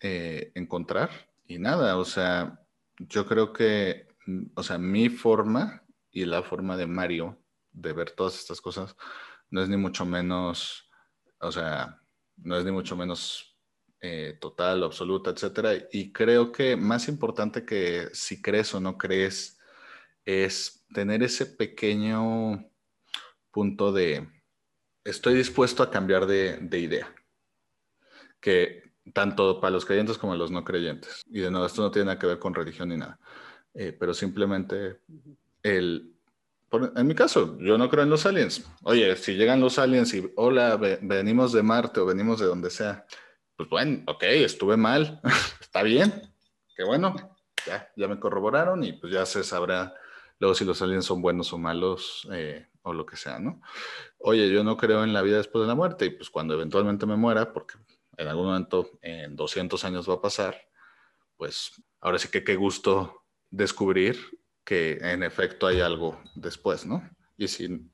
eh, 0.01 0.53
encontrar. 0.55 1.11
Y 1.47 1.59
nada, 1.59 1.97
o 1.97 2.05
sea, 2.05 2.62
yo 3.09 3.27
creo 3.27 3.53
que, 3.53 4.09
o 4.55 4.63
sea, 4.63 4.79
mi 4.79 5.09
forma 5.09 5.83
y 6.11 6.25
la 6.25 6.43
forma 6.43 6.77
de 6.77 6.87
Mario 6.87 7.39
de 7.73 7.93
ver 7.93 8.11
todas 8.11 8.39
estas 8.39 8.61
cosas 8.61 8.97
no 9.51 9.63
es 9.63 9.69
ni 9.69 9.77
mucho 9.77 10.05
menos, 10.05 10.91
o 11.41 11.53
sea, 11.53 12.01
no 12.37 12.57
es 12.57 12.65
ni 12.65 12.73
mucho 12.73 12.97
menos 12.97 13.57
eh, 14.01 14.37
total, 14.41 14.83
absoluta, 14.83 15.31
etcétera. 15.31 15.75
Y 15.93 16.13
creo 16.13 16.51
que 16.53 16.77
más 16.77 17.09
importante 17.09 17.65
que 17.65 18.09
si 18.13 18.43
crees 18.43 18.75
o 18.75 18.81
no 18.81 18.99
crees 18.99 19.61
es 20.25 20.85
tener 20.93 21.23
ese 21.23 21.47
pequeño 21.47 22.69
punto 23.51 23.93
de 23.93 24.29
estoy 25.05 25.35
dispuesto 25.35 25.83
a 25.83 25.91
cambiar 25.91 26.27
de, 26.27 26.79
idea. 26.79 27.15
Que 28.41 28.82
tanto 29.13 29.61
para 29.61 29.73
los 29.73 29.85
creyentes 29.85 30.19
como 30.19 30.37
los 30.37 30.51
no 30.51 30.65
creyentes. 30.65 31.23
Y 31.31 31.41
de 31.41 31.51
nuevo, 31.51 31.67
esto 31.67 31.83
no 31.83 31.91
tiene 31.91 32.07
nada 32.07 32.19
que 32.19 32.27
ver 32.27 32.39
con 32.39 32.55
religión 32.55 32.89
ni 32.89 32.97
nada. 32.97 33.19
Eh, 33.75 33.97
pero 33.99 34.15
simplemente 34.15 35.01
el, 35.63 36.15
en 36.95 37.07
mi 37.07 37.15
caso, 37.15 37.59
yo 37.59 37.77
no 37.79 37.89
creo 37.89 38.05
en 38.05 38.11
los 38.11 38.27
aliens. 38.27 38.65
Oye, 38.83 39.15
si 39.17 39.35
llegan 39.35 39.61
los 39.61 39.79
aliens 39.79 40.15
y, 40.15 40.31
hola, 40.37 40.77
venimos 41.03 41.53
de 41.53 41.63
Marte 41.63 42.01
o 42.01 42.07
venimos 42.07 42.41
de 42.41 42.47
donde 42.47 42.71
sea, 42.71 43.07
pues 43.57 43.69
bueno, 43.69 44.03
ok, 44.07 44.23
estuve 44.25 44.77
mal, 44.77 45.21
está 45.61 45.83
bien, 45.83 46.13
qué 46.77 46.85
bueno, 46.85 47.15
ya, 47.67 47.91
ya 47.97 48.09
me 48.09 48.19
corroboraron 48.19 48.83
y 48.85 48.93
pues 48.95 49.13
ya 49.13 49.27
se 49.27 49.45
sabrá 49.45 49.95
luego 50.39 50.55
si 50.55 50.65
los 50.65 50.81
aliens 50.83 51.05
son 51.05 51.23
buenos 51.23 51.53
o 51.53 51.59
malos 51.59 52.27
eh, 52.33 52.67
o 52.83 52.93
lo 52.93 53.07
que 53.07 53.17
sea, 53.17 53.39
¿no? 53.39 53.61
Oye, 54.19 54.51
yo 54.51 54.65
no 54.65 54.77
creo 54.77 55.05
en 55.05 55.13
la 55.13 55.23
vida 55.23 55.37
después 55.37 55.63
de 55.63 55.69
la 55.69 55.75
muerte 55.75 56.07
y 56.07 56.11
pues 56.11 56.31
cuando 56.31 56.55
eventualmente 56.55 57.07
me 57.07 57.17
muera, 57.17 57.53
porque 57.53 57.75
en 58.17 58.29
algún 58.29 58.47
momento 58.47 58.91
en 59.03 59.37
200 59.37 59.85
años 59.85 60.09
va 60.09 60.15
a 60.15 60.21
pasar, 60.21 60.57
pues 61.37 61.83
ahora 62.01 62.19
sí 62.19 62.29
que 62.29 62.45
qué 62.45 62.57
gusto 62.57 63.25
descubrir 63.51 64.19
que 64.65 64.99
en 65.01 65.23
efecto 65.23 65.67
hay 65.67 65.81
algo 65.81 66.21
después, 66.35 66.87
¿no? 66.87 67.09
Y 67.37 67.49
si, 67.49 67.91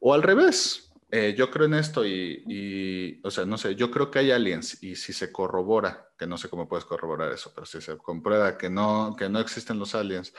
o 0.00 0.14
al 0.14 0.22
revés, 0.22 0.90
eh, 1.12 1.34
yo 1.36 1.50
creo 1.50 1.66
en 1.66 1.74
esto 1.74 2.06
y, 2.06 3.20
o 3.24 3.30
sea, 3.30 3.44
no 3.44 3.58
sé, 3.58 3.74
yo 3.74 3.90
creo 3.90 4.10
que 4.10 4.20
hay 4.20 4.30
aliens 4.30 4.82
y 4.82 4.96
si 4.96 5.12
se 5.12 5.32
corrobora, 5.32 6.08
que 6.18 6.26
no 6.26 6.38
sé 6.38 6.48
cómo 6.48 6.68
puedes 6.68 6.84
corroborar 6.84 7.32
eso, 7.32 7.52
pero 7.54 7.66
si 7.66 7.80
se 7.80 7.96
comprueba 7.98 8.56
que 8.56 8.70
no, 8.70 9.16
que 9.18 9.28
no 9.28 9.40
existen 9.40 9.78
los 9.78 9.94
aliens 9.94 10.32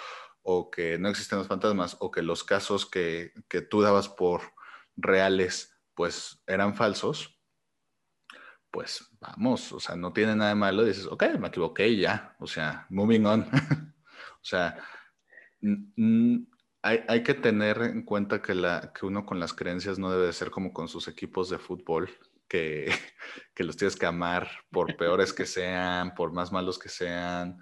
o 0.44 0.72
que 0.72 0.98
no 0.98 1.10
existen 1.10 1.40
los 1.40 1.48
fantasmas 1.48 1.98
o 2.00 2.10
que 2.10 2.22
los 2.22 2.44
casos 2.44 2.86
que, 2.86 3.34
que 3.50 3.62
tú 3.62 3.82
dabas 3.82 4.08
por 4.10 4.42
reales, 4.96 5.78
pues 5.94 6.42
eran 6.48 6.76
falsos, 6.76 7.41
pues 8.72 9.10
vamos, 9.20 9.72
o 9.74 9.80
sea, 9.80 9.96
no 9.96 10.14
tiene 10.14 10.36
nada 10.36 10.50
de 10.50 10.56
malo, 10.56 10.84
dices, 10.84 11.06
ok, 11.06 11.24
me 11.38 11.50
equivoqué 11.50 11.96
ya, 11.98 12.36
o 12.40 12.48
sea, 12.48 12.88
moving 12.90 13.26
on. 13.26 13.42
o 14.02 14.44
sea, 14.44 14.78
hay, 16.82 17.24
que 17.24 17.34
tener 17.34 17.82
en 17.82 18.04
cuenta 18.04 18.42
que, 18.42 18.56
la, 18.56 18.92
que 18.94 19.06
uno 19.06 19.26
con 19.26 19.40
las 19.40 19.54
creencias 19.54 20.00
no 20.00 20.10
debe 20.10 20.32
ser 20.34 20.50
como 20.50 20.74
con 20.74 20.88
sus 20.88 21.08
equipos 21.08 21.50
de 21.50 21.60
fútbol, 21.60 22.10
que, 22.48 22.90
que 23.54 23.64
los 23.64 23.76
tienes 23.76 23.98
que 23.98 24.06
amar 24.06 24.50
por 24.72 24.96
peores 24.96 25.34
que 25.34 25.46
sean, 25.46 26.16
por 26.16 26.32
más 26.32 26.52
malos 26.52 26.80
que 26.80 26.90
sean, 26.90 27.58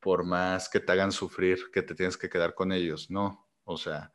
por 0.00 0.24
más 0.24 0.68
que 0.68 0.80
te 0.80 0.92
hagan 0.92 1.12
sufrir, 1.12 1.70
que 1.72 1.82
te 1.82 1.94
tienes 1.94 2.16
que 2.16 2.28
quedar 2.28 2.54
con 2.54 2.72
ellos. 2.72 3.10
No, 3.10 3.48
o 3.64 3.76
sea, 3.78 4.12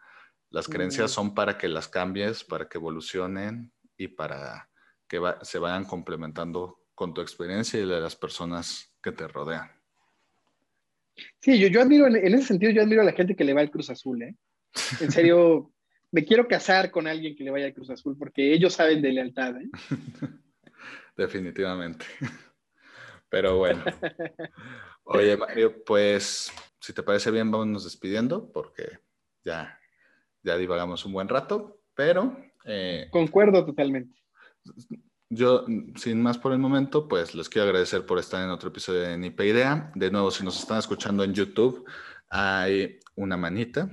las 0.49 0.67
creencias 0.67 1.11
son 1.11 1.33
para 1.33 1.57
que 1.57 1.67
las 1.67 1.87
cambies, 1.87 2.43
para 2.43 2.69
que 2.69 2.77
evolucionen 2.77 3.71
y 3.97 4.07
para 4.09 4.69
que 5.07 5.21
se 5.41 5.59
vayan 5.59 5.85
complementando 5.85 6.87
con 6.93 7.13
tu 7.13 7.21
experiencia 7.21 7.79
y 7.79 7.85
la 7.85 7.95
de 7.95 8.01
las 8.01 8.15
personas 8.15 8.91
que 9.01 9.11
te 9.11 9.27
rodean. 9.27 9.69
Sí, 11.39 11.59
yo, 11.59 11.67
yo 11.67 11.81
admiro, 11.81 12.07
en, 12.07 12.15
ese 12.15 12.43
sentido, 12.43 12.71
yo 12.71 12.81
admiro 12.81 13.01
a 13.01 13.05
la 13.05 13.13
gente 13.13 13.35
que 13.35 13.43
le 13.43 13.53
va 13.53 13.61
al 13.61 13.71
Cruz 13.71 13.89
Azul, 13.89 14.21
¿eh? 14.21 14.35
En 14.99 15.11
serio, 15.11 15.71
me 16.11 16.25
quiero 16.25 16.47
casar 16.47 16.91
con 16.91 17.07
alguien 17.07 17.35
que 17.35 17.43
le 17.43 17.51
vaya 17.51 17.65
al 17.65 17.73
Cruz 17.73 17.89
Azul 17.89 18.17
porque 18.17 18.53
ellos 18.53 18.73
saben 18.73 19.01
de 19.01 19.11
lealtad, 19.11 19.55
¿eh? 19.57 19.69
Definitivamente. 21.17 22.05
Pero 23.29 23.57
bueno. 23.57 23.83
Oye, 25.03 25.35
Mario, 25.35 25.83
pues 25.83 26.51
si 26.79 26.93
te 26.93 27.03
parece 27.03 27.29
bien, 27.31 27.51
vamos 27.51 27.83
despidiendo 27.83 28.51
porque 28.51 28.99
ya, 29.43 29.77
ya 30.43 30.57
divagamos 30.57 31.05
un 31.05 31.13
buen 31.13 31.27
rato, 31.27 31.81
pero... 31.93 32.37
Eh, 32.63 33.07
Concuerdo 33.11 33.65
totalmente. 33.65 34.15
Yo, 35.29 35.65
sin 35.95 36.21
más 36.21 36.37
por 36.37 36.53
el 36.53 36.59
momento, 36.59 37.07
pues 37.07 37.35
les 37.35 37.49
quiero 37.49 37.67
agradecer 37.67 38.05
por 38.05 38.17
estar 38.17 38.41
en 38.43 38.49
otro 38.49 38.69
episodio 38.69 39.01
de 39.01 39.17
Nipe 39.17 39.45
Idea. 39.45 39.91
De 39.93 40.09
nuevo, 40.09 40.31
si 40.31 40.45
nos 40.45 40.57
están 40.57 40.79
escuchando 40.79 41.23
en 41.23 41.33
YouTube, 41.33 41.85
hay 42.29 42.99
una 43.15 43.35
manita 43.35 43.89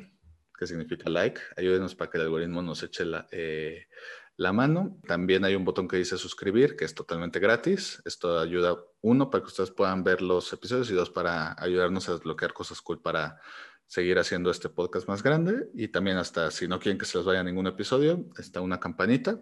que 0.57 0.67
significa 0.67 1.11
like. 1.11 1.41
Ayúdenos 1.57 1.97
para 1.97 2.09
que 2.09 2.19
el 2.19 2.25
algoritmo 2.25 2.63
nos 2.63 2.85
eche 2.85 3.05
la, 3.05 3.27
eh, 3.33 3.89
la 4.37 4.53
mano. 4.53 5.01
También 5.09 5.45
hay 5.45 5.57
un 5.57 5.65
botón 5.65 5.89
que 5.89 5.97
dice 5.97 6.17
suscribir, 6.19 6.77
que 6.77 6.85
es 6.85 6.95
totalmente 6.95 7.41
gratis. 7.41 8.01
Esto 8.05 8.39
ayuda, 8.39 8.77
uno, 9.01 9.29
para 9.29 9.43
que 9.43 9.49
ustedes 9.49 9.73
puedan 9.73 10.05
ver 10.05 10.23
los 10.23 10.53
episodios 10.53 10.89
y 10.91 10.95
dos, 10.95 11.11
para 11.11 11.57
ayudarnos 11.59 12.09
a 12.09 12.13
desbloquear 12.13 12.53
cosas 12.53 12.81
cool 12.81 13.03
para 13.03 13.41
seguir 13.87 14.19
haciendo 14.19 14.51
este 14.51 14.69
podcast 14.69 15.09
más 15.09 15.23
grande 15.23 15.69
y 15.75 15.89
también 15.89 16.17
hasta 16.17 16.51
si 16.51 16.67
no 16.67 16.79
quieren 16.79 16.99
que 16.99 17.05
se 17.05 17.19
les 17.19 17.27
vaya 17.27 17.43
ningún 17.43 17.67
episodio, 17.67 18.25
está 18.39 18.61
una 18.61 18.81
campanita 18.81 19.41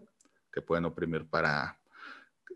que 0.52 0.62
pueden 0.62 0.84
oprimir 0.84 1.28
para 1.28 1.80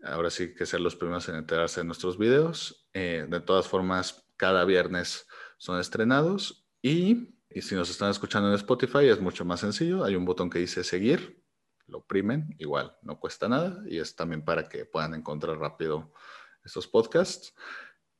ahora 0.03 0.29
sí 0.29 0.53
que 0.53 0.65
ser 0.65 0.81
los 0.81 0.95
primeros 0.95 1.27
en 1.29 1.35
enterarse 1.35 1.81
de 1.81 1.85
nuestros 1.85 2.17
videos. 2.17 2.87
Eh, 2.93 3.25
de 3.27 3.39
todas 3.39 3.67
formas, 3.67 4.25
cada 4.37 4.65
viernes 4.65 5.27
son 5.57 5.79
estrenados 5.79 6.67
y, 6.81 7.35
y, 7.49 7.61
si 7.61 7.75
nos 7.75 7.89
están 7.89 8.11
escuchando 8.11 8.49
en 8.49 8.55
Spotify 8.55 9.07
es 9.07 9.19
mucho 9.19 9.45
más 9.45 9.61
sencillo. 9.61 10.03
Hay 10.03 10.15
un 10.15 10.25
botón 10.25 10.49
que 10.49 10.59
dice 10.59 10.83
seguir, 10.83 11.43
lo 11.87 11.99
oprimen, 11.99 12.55
igual, 12.59 12.95
no 13.01 13.19
cuesta 13.19 13.47
nada 13.47 13.81
y 13.87 13.97
es 13.97 14.15
también 14.15 14.43
para 14.43 14.67
que 14.69 14.85
puedan 14.85 15.13
encontrar 15.13 15.57
rápido 15.57 16.13
estos 16.63 16.87
podcasts. 16.87 17.53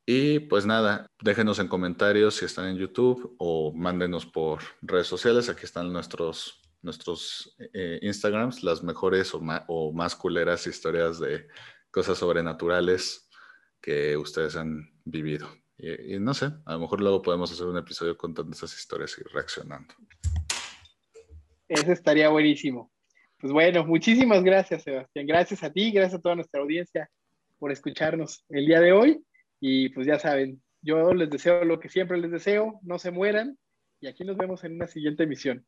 Y 0.09 0.39
pues 0.39 0.65
nada, 0.65 1.05
déjenos 1.21 1.59
en 1.59 1.67
comentarios 1.67 2.35
si 2.35 2.45
están 2.45 2.67
en 2.67 2.77
YouTube 2.77 3.35
o 3.39 3.73
mándenos 3.73 4.25
por 4.25 4.61
redes 4.81 5.07
sociales. 5.07 5.49
Aquí 5.49 5.65
están 5.65 5.91
nuestros, 5.91 6.61
nuestros 6.81 7.55
eh, 7.73 7.99
Instagrams, 8.01 8.63
las 8.63 8.83
mejores 8.83 9.33
o, 9.33 9.91
más 9.91 10.15
culeras 10.15 10.67
historias 10.67 11.19
de 11.19 11.47
cosas 11.91 12.17
sobrenaturales 12.17 13.29
que 13.81 14.17
ustedes 14.17 14.55
han 14.55 14.89
vivido. 15.05 15.49
Y, 15.77 16.17
no 16.19 16.33
sé, 16.33 16.51
a 16.65 16.73
lo 16.73 16.79
mejor 16.79 17.01
luego 17.01 17.21
podemos 17.21 17.51
hacer 17.51 17.67
un 17.67 17.77
episodio 17.77 18.17
contando 18.17 18.51
esas 18.51 18.75
historias 18.75 19.15
y 19.19 19.23
reaccionando. 19.31 19.93
Eso 21.67 21.91
estaría 21.91 22.29
buenísimo. 22.29 22.91
Pues 23.39 23.53
bueno, 23.53 23.85
muchísimas 23.85 24.43
gracias, 24.43 24.83
Sebastián. 24.83 25.27
Gracias 25.27 25.63
a 25.63 25.71
ti, 25.71 25.91
gracias 25.91 26.19
a 26.19 26.21
toda 26.21 26.35
nuestra 26.35 26.61
audiencia 26.61 27.09
por 27.59 27.71
escucharnos 27.71 28.43
el 28.49 28.65
día 28.65 28.79
de 28.79 28.93
hoy. 28.93 29.23
Y 29.59 29.89
pues 29.89 30.07
ya 30.07 30.17
saben, 30.17 30.61
yo 30.81 31.13
les 31.13 31.29
deseo 31.29 31.63
lo 31.63 31.79
que 31.79 31.89
siempre 31.89 32.17
les 32.17 32.31
deseo, 32.31 32.79
no 32.81 32.97
se 32.97 33.11
mueran. 33.11 33.57
Y 33.99 34.07
aquí 34.07 34.23
nos 34.23 34.37
vemos 34.37 34.63
en 34.63 34.75
una 34.75 34.87
siguiente 34.87 35.23
emisión. 35.23 35.65